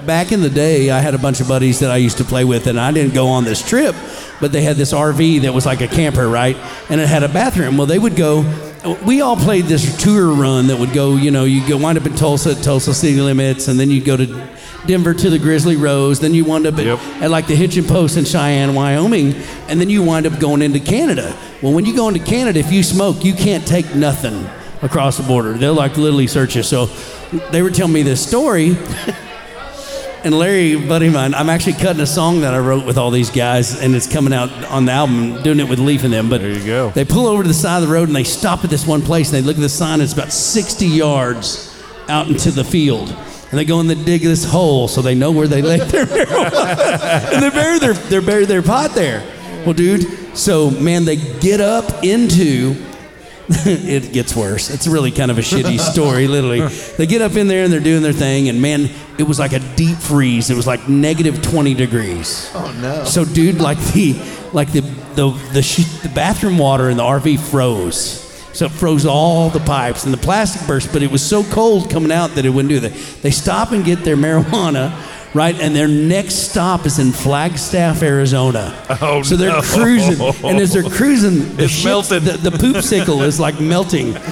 back 0.07 0.33
in 0.33 0.41
the 0.41 0.51
day, 0.51 0.91
I 0.91 0.99
had 1.01 1.15
a 1.15 1.19
bunch 1.19 1.41
of 1.41 1.49
buddies 1.49 1.79
that 1.81 1.91
I 1.91 1.97
used 1.97 2.17
to 2.19 2.25
play 2.25 2.45
with, 2.45 2.67
and 2.67 2.81
I 2.81 2.93
didn't 2.93 3.13
go 3.15 3.29
on 3.29 3.45
this 3.45 3.61
trip. 3.67 3.95
But 4.41 4.53
they 4.53 4.63
had 4.63 4.77
this 4.77 4.93
RV 4.93 5.43
that 5.43 5.53
was 5.53 5.67
like 5.67 5.81
a 5.81 5.89
camper, 5.89 6.29
right? 6.29 6.57
And 6.89 7.01
it 7.01 7.09
had 7.09 7.23
a 7.23 7.29
bathroom. 7.29 7.77
Well, 7.77 7.87
they 7.87 7.99
would 7.99 8.17
go. 8.17 8.45
We 9.05 9.21
all 9.21 9.37
played 9.37 9.65
this 9.65 10.01
tour 10.03 10.29
run 10.33 10.69
that 10.69 10.79
would 10.79 10.93
go. 10.93 11.17
You 11.17 11.31
know, 11.31 11.45
you 11.45 11.67
go 11.69 11.77
wind 11.77 11.99
up 11.99 12.07
in 12.07 12.15
Tulsa, 12.15 12.55
Tulsa 12.55 12.95
city 12.95 13.21
limits, 13.21 13.69
and 13.69 13.79
then 13.79 13.91
you 13.91 14.03
go 14.03 14.17
to 14.17 14.49
Denver 14.87 15.13
to 15.13 15.31
the 15.31 15.39
Grizzly 15.39 15.75
Rose. 15.77 16.21
Then 16.21 16.33
you 16.33 16.45
wind 16.45 16.67
up 16.67 16.79
at, 16.79 16.85
Yep. 16.87 16.99
at 17.21 17.31
like 17.31 17.47
the 17.49 17.57
Hitchin 17.57 17.85
Post 17.85 18.17
in 18.17 18.25
Cheyenne, 18.25 18.75
Wyoming, 18.75 19.35
and 19.69 19.81
then 19.81 19.91
you 19.91 20.03
wind 20.05 20.27
up 20.27 20.39
going 20.39 20.63
into 20.63 20.79
Canada. 20.81 21.37
Well, 21.61 21.73
when 21.73 21.85
you 21.85 21.95
go 21.97 22.07
into 22.09 22.21
Canada, 22.21 22.61
if 22.61 22.71
you 22.73 22.83
smoke, 22.85 23.25
you 23.25 23.35
can't 23.35 23.67
take 23.67 23.95
nothing 23.97 24.49
across 24.81 25.17
the 25.17 25.25
border. 25.25 25.55
They'll 25.55 25.75
like 25.75 25.97
literally 25.97 26.29
search 26.29 26.55
you. 26.55 26.63
So 26.63 26.87
they 27.51 27.63
were 27.63 27.71
telling 27.71 27.93
me 27.93 28.03
this 28.05 28.25
story. 28.25 28.77
And 30.25 30.37
Larry, 30.37 30.75
buddy 30.75 31.07
of 31.07 31.13
mine, 31.15 31.33
I'm 31.33 31.49
actually 31.49 31.75
cutting 31.75 32.03
a 32.03 32.07
song 32.07 32.41
that 32.41 32.53
I 32.53 32.59
wrote 32.59 32.85
with 32.85 32.99
all 32.99 33.13
these 33.13 33.31
guys, 33.31 33.81
and 33.81 33.95
it's 33.95 34.13
coming 34.13 34.33
out 34.33 34.51
on 34.67 34.85
the 34.85 34.91
album, 34.93 35.41
doing 35.43 35.61
it 35.61 35.69
with 35.69 35.79
Leaf 35.79 36.03
and 36.03 36.13
them. 36.13 36.29
But 36.29 36.41
There 36.41 36.51
you 36.51 36.65
go. 36.67 36.91
They 36.91 37.05
pull 37.05 37.29
over 37.29 37.43
to 37.45 37.49
the 37.49 37.55
side 37.55 37.83
of 37.83 37.89
the 37.89 37.95
road 37.95 38.09
and 38.09 38.17
they 38.17 38.25
stop 38.25 38.65
at 38.65 38.71
this 38.71 38.85
one 38.85 39.01
place, 39.01 39.33
and 39.33 39.37
they 39.41 39.47
look 39.47 39.57
at 39.57 39.63
the 39.63 39.69
sign. 39.69 40.01
It's 40.01 40.13
about 40.13 40.33
60 40.33 40.87
yards 40.87 41.81
out 42.09 42.27
into 42.27 42.51
the 42.51 42.65
field, 42.65 43.11
and 43.11 43.59
they 43.59 43.65
go 43.65 43.79
in 43.81 43.87
the 43.87 43.95
dig 43.95 44.23
this 44.23 44.45
hole 44.45 44.89
so 44.89 45.03
they 45.03 45.15
know 45.15 45.31
where 45.31 45.47
they 45.47 45.63
lay 45.63 45.79
their 45.79 46.05
marijuana, 46.07 47.33
and 47.33 47.43
they 47.43 47.51
bury 47.51 47.79
their 47.79 47.93
they 47.95 48.19
bury 48.19 48.45
their 48.45 48.63
pot 48.63 48.93
there. 48.95 49.21
Well, 49.65 49.75
dude, 49.75 50.37
so 50.37 50.71
man, 50.71 51.05
they 51.05 51.17
get 51.17 51.61
up 51.61 52.03
into 52.03 52.75
it 53.67 54.13
gets 54.13 54.37
worse. 54.37 54.69
It's 54.71 54.87
really 54.87 55.11
kind 55.11 55.31
of 55.31 55.39
a 55.39 55.41
shitty 55.41 55.79
story, 55.79 56.27
literally. 56.29 56.61
They 56.99 57.07
get 57.07 57.23
up 57.23 57.35
in 57.37 57.49
there 57.49 57.65
and 57.65 57.73
they're 57.73 57.81
doing 57.81 58.03
their 58.03 58.13
thing, 58.13 58.49
and 58.49 58.61
man, 58.61 58.91
it 59.19 59.23
was 59.23 59.39
like 59.39 59.53
a 59.53 59.61
deep 59.75 59.97
freeze. 59.97 60.51
It 60.51 60.57
was 60.57 60.67
like 60.67 60.89
negative 60.89 61.41
20 61.41 61.73
degrees. 61.75 62.51
Oh 62.55 62.71
no. 62.81 63.05
So, 63.05 63.25
dude, 63.25 63.59
like 63.61 63.79
the 63.95 64.15
like 64.53 64.71
the 64.73 64.81
the 65.15 65.31
the, 65.53 65.63
sh- 65.63 66.03
the 66.03 66.11
bathroom 66.11 66.59
water 66.59 66.91
in 66.91 66.99
the 66.99 67.03
RV 67.03 67.41
froze. 67.41 68.25
So 68.53 68.67
it 68.67 68.73
froze 68.73 69.07
all 69.07 69.51
the 69.51 69.61
pipes 69.61 70.05
and 70.05 70.13
the 70.13 70.19
plastic 70.19 70.67
burst, 70.67 70.93
but 70.93 71.03
it 71.03 71.11
was 71.11 71.23
so 71.23 71.45
cold 71.45 71.91
coming 71.91 72.11
out 72.11 72.35
that 72.35 72.45
it 72.45 72.51
wouldn't 72.51 72.71
do 72.71 72.81
that. 72.81 72.93
They 73.23 73.31
stop 73.31 73.73
and 73.73 73.85
get 73.85 74.05
their 74.05 74.17
marijuana, 74.17 74.91
right? 75.35 75.59
And 75.61 75.75
their 75.75 75.89
next 75.89 76.35
stop 76.51 76.87
is 76.87 76.99
in 76.99 77.13
Flagstaff, 77.13 78.03
Arizona. 78.03 78.75
Oh, 79.01 79.23
so 79.23 79.37
they're 79.37 79.51
no. 79.51 79.63
cruising, 79.63 80.21
and 80.45 80.59
as 80.59 80.73
they're 80.73 80.83
cruising, 80.83 81.57
the 81.57 81.65
It's 81.65 81.73
shit- 81.73 81.85
melted. 81.85 82.23
The, 82.25 82.51
the 82.51 82.59
poop 82.59 82.83
sickle 82.83 83.23
is 83.23 83.39
like 83.41 83.61
melting. 83.61 84.15
Poop 84.15 84.23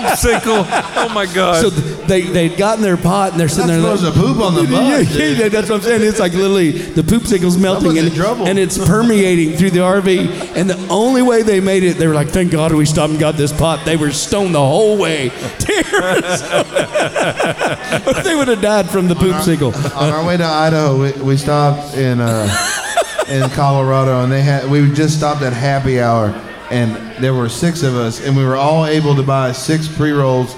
Poopsicle. 0.00 0.66
Oh 0.96 1.10
my 1.14 1.26
God. 1.26 1.62
So 1.62 1.70
they 1.70 2.22
they'd 2.22 2.56
gotten 2.56 2.82
their 2.82 2.96
pot 2.96 3.32
and 3.32 3.40
they're 3.40 3.48
sitting 3.48 3.68
Not 3.68 3.82
there. 3.82 3.96
supposed 3.96 4.14
to 4.14 4.20
poop 4.20 4.38
on 4.40 4.54
the 4.54 4.62
Yeah, 4.70 4.98
bus. 5.02 5.12
dude. 5.12 5.38
yeah, 5.38 5.48
that's 5.48 5.68
what 5.70 5.76
I'm 5.76 5.82
saying. 5.82 6.02
It's 6.02 6.18
like 6.20 6.32
literally 6.32 6.70
the 6.70 7.02
poop 7.02 7.26
sickle's 7.26 7.58
melting 7.58 7.98
and, 7.98 8.08
and 8.48 8.58
it's 8.58 8.78
permeating 8.78 9.56
through 9.56 9.70
the 9.70 9.80
RV. 9.80 10.56
And 10.56 10.68
the 10.70 10.78
only 10.88 11.22
way 11.22 11.42
they 11.42 11.60
made 11.60 11.82
it, 11.82 11.96
they 11.96 12.06
were 12.06 12.14
like, 12.14 12.28
"Thank 12.28 12.50
God 12.52 12.72
we 12.72 12.84
stopped 12.86 13.10
and 13.12 13.20
got 13.20 13.36
this 13.36 13.52
pot." 13.52 13.84
They 13.84 13.96
were 13.96 14.10
stoned 14.10 14.54
the 14.54 14.60
whole 14.66 14.96
way 14.98 15.28
to 15.58 15.84
Arizona. 15.94 16.64
they 18.24 18.34
would 18.34 18.48
have 18.48 18.60
died 18.60 18.90
from 18.90 19.08
the 19.08 19.14
poop 19.14 19.40
On 19.94 20.10
our 20.10 20.26
way 20.26 20.36
to 20.36 20.44
Idaho, 20.44 21.00
we, 21.00 21.12
we 21.22 21.36
stopped 21.36 21.96
in 21.96 22.20
uh, 22.20 22.48
in 23.28 23.48
Colorado, 23.50 24.22
and 24.22 24.32
they 24.32 24.42
had 24.42 24.68
we 24.70 24.90
just 24.92 25.18
stopped 25.18 25.42
at 25.42 25.52
happy 25.52 26.00
hour, 26.00 26.28
and 26.70 26.96
there 27.22 27.34
were 27.34 27.48
six 27.48 27.82
of 27.82 27.94
us, 27.94 28.24
and 28.26 28.36
we 28.36 28.44
were 28.44 28.56
all 28.56 28.86
able 28.86 29.14
to 29.14 29.22
buy 29.22 29.52
six 29.52 29.86
pre 29.86 30.12
rolls, 30.12 30.56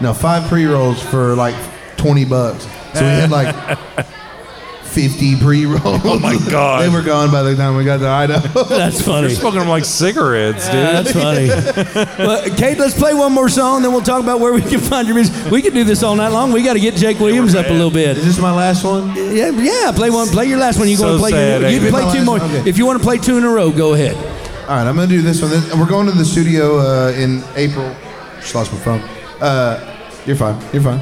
no, 0.00 0.12
five 0.12 0.48
pre 0.48 0.66
rolls 0.66 1.02
for 1.02 1.34
like 1.34 1.54
twenty 1.96 2.24
bucks. 2.24 2.64
So 2.94 3.00
we 3.00 3.06
had 3.06 3.30
like. 3.30 3.78
50 4.92 5.36
pre 5.40 5.64
rolls. 5.66 6.02
Oh 6.04 6.18
my 6.18 6.36
God. 6.50 6.82
they 6.82 6.88
were 6.88 7.02
gone 7.02 7.30
by 7.30 7.42
the 7.42 7.56
time 7.56 7.76
we 7.76 7.84
got 7.84 7.98
to 7.98 8.06
Idaho. 8.08 8.64
That's 8.68 9.00
funny. 9.00 9.28
You're 9.28 9.36
smoking 9.36 9.60
them 9.60 9.68
like 9.68 9.84
cigarettes, 9.84 10.66
dude. 10.66 10.74
That's 10.74 11.12
funny. 11.12 11.48
well, 12.18 12.42
Cade, 12.56 12.78
let's 12.78 12.96
play 12.98 13.14
one 13.14 13.32
more 13.32 13.48
song, 13.48 13.82
then 13.82 13.92
we'll 13.92 14.02
talk 14.02 14.22
about 14.22 14.40
where 14.40 14.52
we 14.52 14.60
can 14.60 14.80
find 14.80 15.06
your 15.08 15.14
music. 15.16 15.50
We 15.50 15.62
could 15.62 15.74
do 15.74 15.84
this 15.84 16.02
all 16.02 16.14
night 16.14 16.28
long. 16.28 16.52
We 16.52 16.62
got 16.62 16.74
to 16.74 16.80
get 16.80 16.94
Jake 16.94 17.18
Williams 17.20 17.54
up 17.54 17.66
a 17.66 17.72
little 17.72 17.90
bit. 17.90 18.18
Is 18.18 18.24
this 18.24 18.38
my 18.38 18.52
last 18.54 18.84
one? 18.84 19.08
Yeah, 19.16 19.50
yeah. 19.50 19.92
Play 19.94 20.10
one. 20.10 20.28
Play 20.28 20.46
your 20.46 20.58
last 20.58 20.78
one. 20.78 20.88
You 20.88 20.96
So 20.96 21.04
going 21.04 21.14
to 21.16 21.20
play? 21.20 21.30
sad, 21.30 21.60
your, 21.62 21.70
you 21.70 21.80
can 21.80 21.90
play 21.90 22.12
two 22.12 22.24
more. 22.24 22.36
Okay. 22.40 22.68
If 22.68 22.76
you 22.76 22.84
want 22.86 22.98
to 22.98 23.04
play 23.04 23.16
two 23.18 23.38
in 23.38 23.44
a 23.44 23.50
row, 23.50 23.70
go 23.72 23.94
ahead. 23.94 24.14
All 24.62 24.76
right, 24.78 24.86
I'm 24.86 24.94
gonna 24.94 25.08
do 25.08 25.22
this 25.22 25.42
one. 25.42 25.50
This- 25.50 25.74
We're 25.74 25.86
going 25.88 26.06
to 26.06 26.12
the 26.12 26.24
studio 26.24 26.78
uh, 26.78 27.12
in 27.16 27.42
April. 27.56 27.94
Just 28.40 28.54
lost 28.54 28.72
my 28.72 28.78
phone. 28.78 29.00
Uh, 29.40 29.98
you're 30.24 30.36
fine. 30.36 30.60
You're 30.72 30.82
fine. 30.82 31.00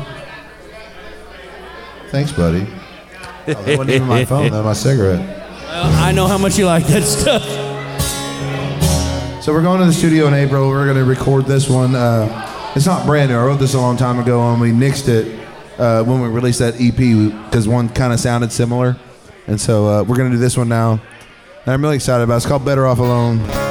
Thanks, 2.09 2.33
buddy. 2.33 2.67
Oh, 3.47 3.55
that 3.55 3.79
wasn't 3.79 3.91
even 3.91 4.09
my 4.09 4.25
phone. 4.25 4.51
That 4.51 4.65
was 4.65 4.65
my 4.65 4.73
cigarette. 4.91 5.21
Well, 5.67 6.05
I 6.05 6.13
know 6.13 6.27
how 6.27 6.39
much 6.39 6.59
you 6.59 6.67
like 6.67 6.87
that 6.89 7.03
stuff. 7.03 7.43
So 9.43 9.53
we're 9.53 9.63
going 9.63 9.81
to 9.81 9.87
the 9.87 9.93
studio 9.93 10.27
in 10.27 10.35
April. 10.35 10.69
We're 10.69 10.85
going 10.85 10.99
to 10.99 11.05
record 11.05 11.47
this 11.47 11.69
one. 11.69 11.95
Uh, 11.95 12.73
it's 12.77 12.87
not 12.87 13.07
brand 13.07 13.31
new. 13.31 13.39
I 13.39 13.45
wrote 13.45 13.59
this 13.59 13.75
a 13.75 13.81
long 13.81 13.97
time 13.97 14.19
ago, 14.19 14.53
and 14.53 14.61
we 14.61 14.71
nixed 14.71 15.09
it 15.09 15.41
uh, 15.79 16.05
when 16.05 16.21
we 16.21 16.29
released 16.29 16.59
that 16.59 16.75
EP 16.81 16.97
because 17.47 17.67
one 17.67 17.89
kind 17.89 18.13
of 18.13 18.21
sounded 18.21 18.53
similar. 18.53 18.97
And 19.47 19.61
so 19.61 19.87
uh, 19.87 20.03
we're 20.03 20.17
going 20.17 20.31
to 20.31 20.37
do 20.37 20.41
this 20.41 20.57
one 20.57 20.69
now. 20.69 21.01
And 21.65 21.73
I'm 21.73 21.83
really 21.83 21.97
excited 21.97 22.23
about 22.25 22.35
it. 22.35 22.37
It's 22.39 22.47
called 22.47 22.65
Better 22.65 22.87
Off 22.87 22.99
Alone. 22.99 23.70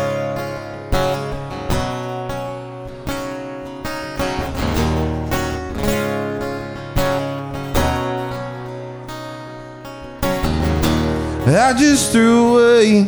I 11.56 11.74
just 11.74 12.12
threw 12.12 12.58
away 12.58 13.08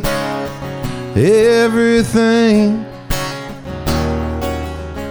everything 1.14 2.82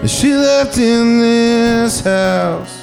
that 0.02 0.10
she 0.10 0.34
left 0.34 0.78
in 0.78 1.20
this 1.20 2.02
house. 2.02 2.82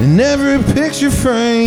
And 0.00 0.18
every 0.20 0.62
picture 0.72 1.10
frame 1.10 1.66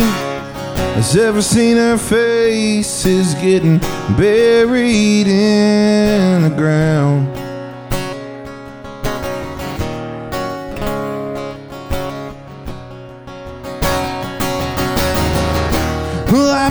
that's 0.96 1.14
ever 1.14 1.42
seen 1.42 1.76
her 1.76 1.98
face 1.98 3.06
is 3.06 3.34
getting 3.34 3.78
buried 4.16 5.28
in 5.28 6.42
the 6.42 6.50
ground. 6.50 7.43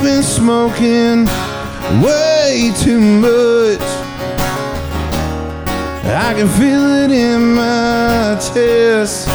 Been 0.03 0.21
smoking 0.21 1.25
way 2.03 2.73
too 2.77 2.99
much. 2.99 3.79
I 6.05 6.33
can 6.35 6.49
feel 6.59 6.85
it 7.03 7.11
in 7.11 7.55
my 7.55 8.35
chest. 8.35 9.29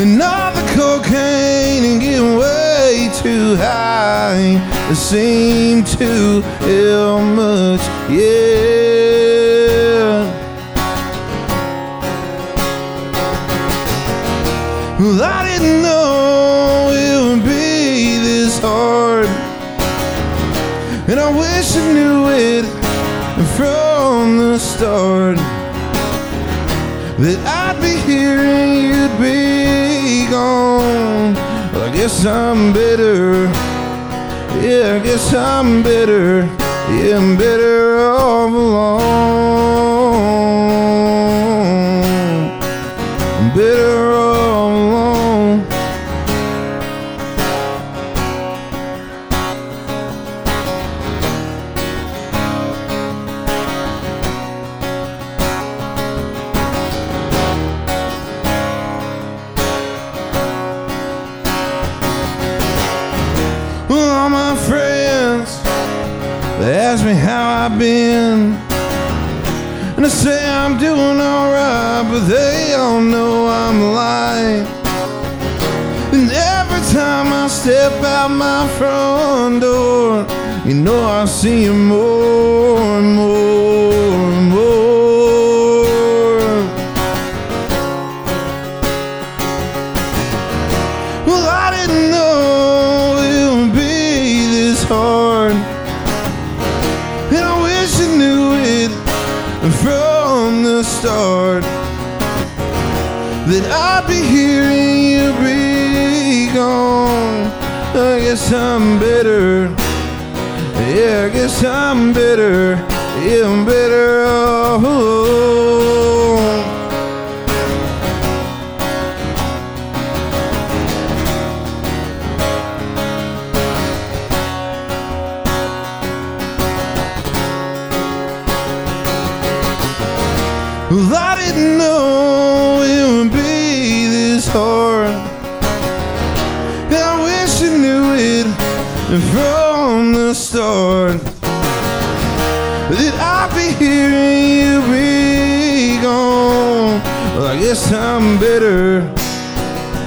And 0.00 0.20
all 0.20 0.52
the 0.52 0.66
cocaine 0.74 1.84
and 1.84 2.00
getting 2.00 2.36
way 2.36 3.08
too 3.22 3.54
high. 3.54 4.58
It 4.90 4.96
seemed 4.96 5.86
to 5.98 6.40
help 6.40 7.22
much, 7.36 7.82
yeah. 8.10 8.84
Well, 14.98 15.22
I 15.22 15.43
start. 24.84 25.36
That 27.16 27.40
I'd 27.64 27.80
be 27.80 27.94
here 28.04 28.40
and 28.40 28.72
you'd 28.84 29.16
be 29.18 30.28
gone. 30.30 31.32
Well, 31.72 31.88
I 31.88 31.96
guess 31.96 32.26
I'm 32.26 32.74
bitter. 32.74 33.44
Yeah, 34.60 34.96
I 34.96 34.98
guess 35.02 35.32
I'm 35.32 35.82
bitter. 35.82 36.44
Yeah, 36.96 37.16
I'm 37.16 37.34
better 37.38 37.98
off 37.98 38.52
alone. 38.52 39.43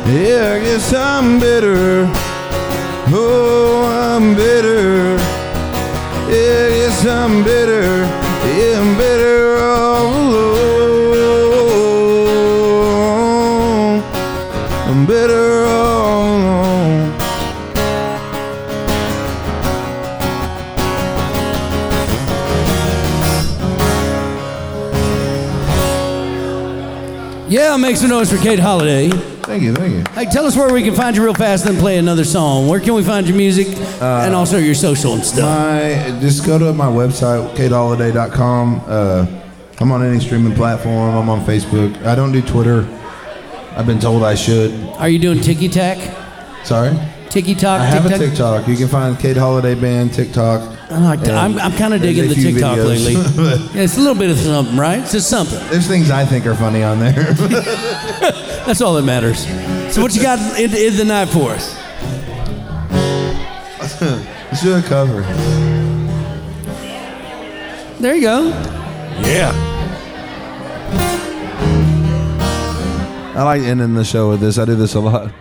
Yeah, 0.09 0.53
I 0.53 0.59
guess 0.59 0.93
I'm 0.93 1.37
bitter. 1.37 2.05
Oh, 3.09 3.83
I'm 3.91 4.35
bitter. 4.35 5.17
Yeah, 6.31 6.65
I 6.65 6.69
guess 6.77 7.05
I'm 7.05 7.43
better. 7.43 8.05
Yeah, 8.57 8.79
I'm 8.79 8.95
better 8.97 9.57
all 9.57 10.07
alone. 10.15 11.61
I'm 14.87 15.05
better 15.05 15.65
all 15.65 16.37
alone. 16.37 17.11
Yeah, 27.49 27.75
make 27.75 27.97
some 27.97 28.09
noise 28.09 28.31
for 28.31 28.37
Cade 28.37 28.59
Holliday. 28.59 29.36
Hey, 30.17 30.25
tell 30.25 30.47
us 30.47 30.57
where 30.57 30.73
we 30.73 30.81
can 30.81 30.95
find 30.95 31.15
you 31.15 31.23
real 31.23 31.35
fast, 31.35 31.65
then 31.65 31.77
play 31.77 31.99
another 31.99 32.23
song. 32.23 32.67
Where 32.67 32.79
can 32.79 32.95
we 32.95 33.03
find 33.03 33.27
your 33.27 33.37
music 33.37 33.67
and 34.01 34.33
also 34.33 34.57
your 34.57 34.73
social 34.73 35.13
and 35.13 35.23
stuff? 35.23 35.43
My 35.43 36.19
just 36.19 36.43
go 36.43 36.57
to 36.57 36.73
my 36.73 36.87
website, 36.87 37.47
cadeholliday.com. 37.55 38.81
Uh, 38.87 39.27
I'm 39.79 39.91
on 39.91 40.03
any 40.03 40.19
streaming 40.19 40.55
platform. 40.55 41.15
I'm 41.15 41.29
on 41.29 41.45
Facebook. 41.45 42.03
I 42.03 42.15
don't 42.15 42.31
do 42.31 42.41
Twitter. 42.41 42.87
I've 43.75 43.85
been 43.85 43.99
told 43.99 44.23
I 44.23 44.33
should. 44.33 44.71
Are 44.97 45.07
you 45.07 45.19
doing 45.19 45.39
Tiki 45.39 45.69
Tack? 45.69 45.99
Sorry. 46.65 46.97
Tiki? 47.29 47.55
I 47.63 47.85
have 47.85 48.07
a 48.07 48.09
TikTok? 48.09 48.27
TikTok. 48.27 48.67
You 48.67 48.75
can 48.75 48.87
find 48.87 49.19
Cade 49.19 49.37
Holliday 49.37 49.75
Band 49.75 50.15
TikTok. 50.15 50.76
Oh, 50.89 50.95
I 50.95 50.99
like 50.99 51.19
that. 51.21 51.35
I'm, 51.35 51.59
I'm 51.59 51.73
kind 51.73 51.93
of 51.93 52.01
There's 52.01 52.15
digging 52.15 52.31
a 52.31 52.33
the 52.33 52.35
few 52.41 52.51
TikTok 52.53 52.77
videos. 52.77 53.05
lately. 53.05 53.13
Yeah, 53.75 53.83
it's 53.83 53.97
a 53.97 53.99
little 53.99 54.15
bit 54.15 54.29
of 54.29 54.37
something, 54.37 54.77
right? 54.77 54.99
It's 54.99 55.11
just 55.11 55.29
something. 55.29 55.59
There's 55.69 55.85
things 55.87 56.09
I 56.09 56.23
think 56.25 56.45
are 56.45 56.55
funny 56.55 56.81
on 56.81 56.99
there. 56.99 57.13
That's 58.65 58.79
all 58.81 58.93
that 58.95 59.03
matters. 59.03 59.45
So, 59.93 60.01
what 60.01 60.15
you 60.15 60.21
got 60.21 60.39
in, 60.59 60.73
in 60.73 60.95
the 60.95 61.03
night 61.05 61.27
for 61.29 61.51
us? 61.51 61.75
Let's 64.01 64.61
do 64.63 64.75
a 64.75 64.81
cover. 64.81 65.21
There 67.99 68.15
you 68.15 68.21
go. 68.21 68.47
Yeah. 69.23 69.51
I 73.35 73.43
like 73.43 73.61
ending 73.61 73.93
the 73.93 74.03
show 74.05 74.29
with 74.29 74.39
this. 74.39 74.57
I 74.57 74.65
do 74.65 74.75
this 74.75 74.95
a 74.95 74.99
lot. 74.99 75.31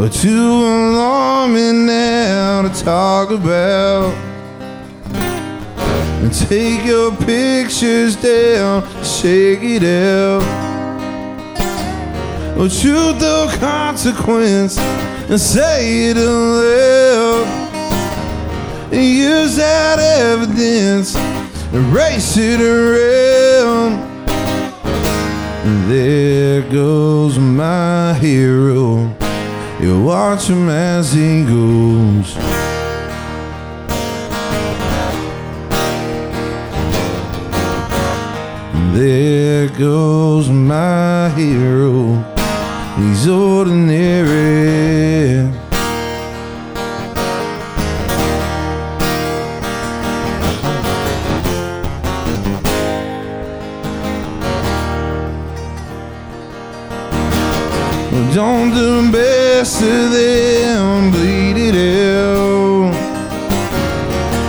But 0.00 0.14
too 0.14 0.30
alarming 0.30 1.84
now 1.84 2.62
to 2.62 2.70
talk 2.82 3.30
about. 3.30 4.14
And 6.22 6.32
take 6.32 6.86
your 6.86 7.14
pictures 7.14 8.16
down, 8.16 8.82
shake 9.04 9.58
it 9.62 9.82
out. 9.82 10.40
Well, 12.56 12.70
truth 12.70 13.22
or 13.22 13.54
consequence, 13.58 14.78
and 14.78 15.38
say 15.38 16.08
it 16.08 16.16
aloud. 16.16 17.46
And 18.90 19.04
use 19.04 19.56
that 19.56 19.98
evidence, 19.98 21.14
erase 21.74 22.38
it 22.38 22.62
around. 22.62 24.00
And 25.66 25.90
there 25.90 26.62
goes 26.70 27.38
my 27.38 28.14
hero. 28.14 29.19
Watch 30.04 30.48
him 30.48 30.68
as 30.70 31.12
he 31.12 31.44
goes. 31.44 32.34
There 38.94 39.68
goes 39.68 40.48
my 40.48 41.28
hero. 41.36 42.24
He's 42.96 43.28
ordinary. 43.28 44.80
Don't 58.40 58.70
the 58.70 59.10
best 59.12 59.82
of 59.82 60.12
them 60.12 61.10
bleed 61.10 61.58
it 61.58 61.74
out. 61.74 62.94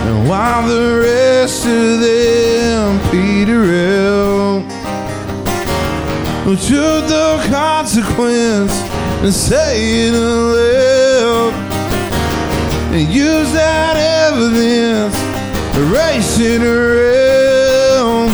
And 0.06 0.26
while 0.26 0.66
the 0.66 1.02
rest 1.04 1.66
of 1.66 2.00
them 2.00 2.98
peter 3.10 3.62
out. 4.00 4.62
Well, 6.46 6.56
truth 6.56 7.06
the 7.16 7.46
consequence 7.50 8.72
and 9.24 9.34
say 9.34 10.06
it 10.06 10.14
aloud. 10.14 11.52
And 12.94 13.06
use 13.12 13.52
that 13.52 13.96
evidence, 14.24 15.16
erase 15.76 16.38
it 16.40 16.62
around. 16.62 18.30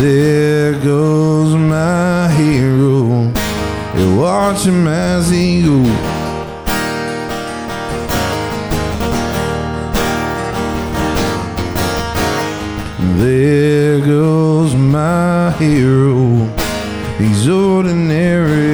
There 0.00 0.72
goes 0.82 1.39
watch 4.52 4.64
him 4.66 4.88
as 4.88 5.30
he 5.30 5.62
goes. 5.62 5.86
There 13.20 14.00
goes 14.00 14.74
my 14.74 15.52
hero. 15.52 16.46
He's 17.18 17.48
ordinary. 17.48 18.69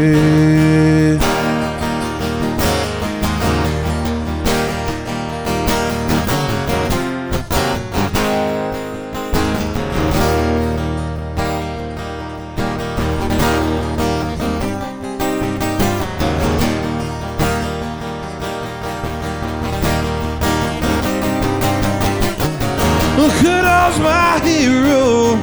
Kudos 23.17 23.99
my 24.01 24.41
hero 24.45 25.37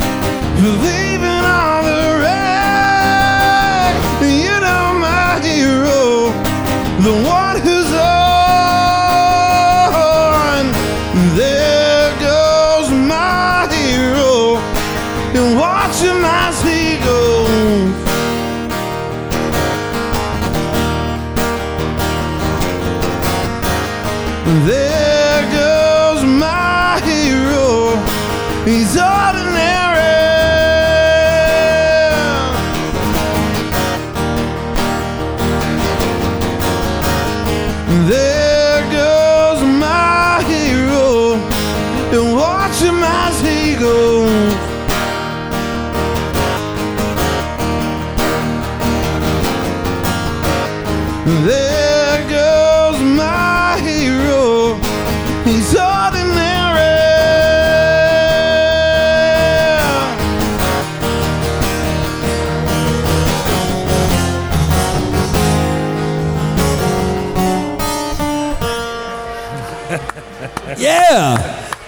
for 0.59 0.73
leaving 0.85 1.43
all 1.43 1.81
the 1.83 2.19
wreck. 2.21 3.93
You 4.21 4.55
know 4.61 4.93
my 4.99 5.39
hero, 5.41 6.31
the 7.01 7.13
one 7.27 7.42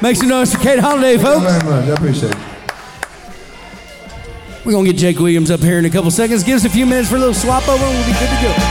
Make 0.05 0.17
some 0.17 0.27
noise 0.27 0.53
for 0.53 0.59
Cade 0.61 0.77
Holliday, 0.77 1.17
folks. 1.17 1.43
Thank 1.43 1.63
you 1.63 1.69
very 1.69 1.81
much. 1.81 1.89
I 1.89 1.93
appreciate 1.93 2.31
it. 2.31 2.37
We're 4.63 4.73
going 4.73 4.85
to 4.85 4.91
get 4.91 4.99
Jake 4.99 5.17
Williams 5.17 5.49
up 5.49 5.61
here 5.61 5.79
in 5.79 5.85
a 5.85 5.89
couple 5.89 6.11
seconds. 6.11 6.43
Give 6.43 6.57
us 6.57 6.63
a 6.63 6.69
few 6.69 6.85
minutes 6.85 7.09
for 7.09 7.15
a 7.15 7.17
little 7.17 7.33
swap 7.33 7.67
over 7.67 7.83
and 7.83 7.95
we'll 7.97 8.05
be 8.05 8.13
good 8.13 8.29
to 8.29 8.39
go. 8.43 8.64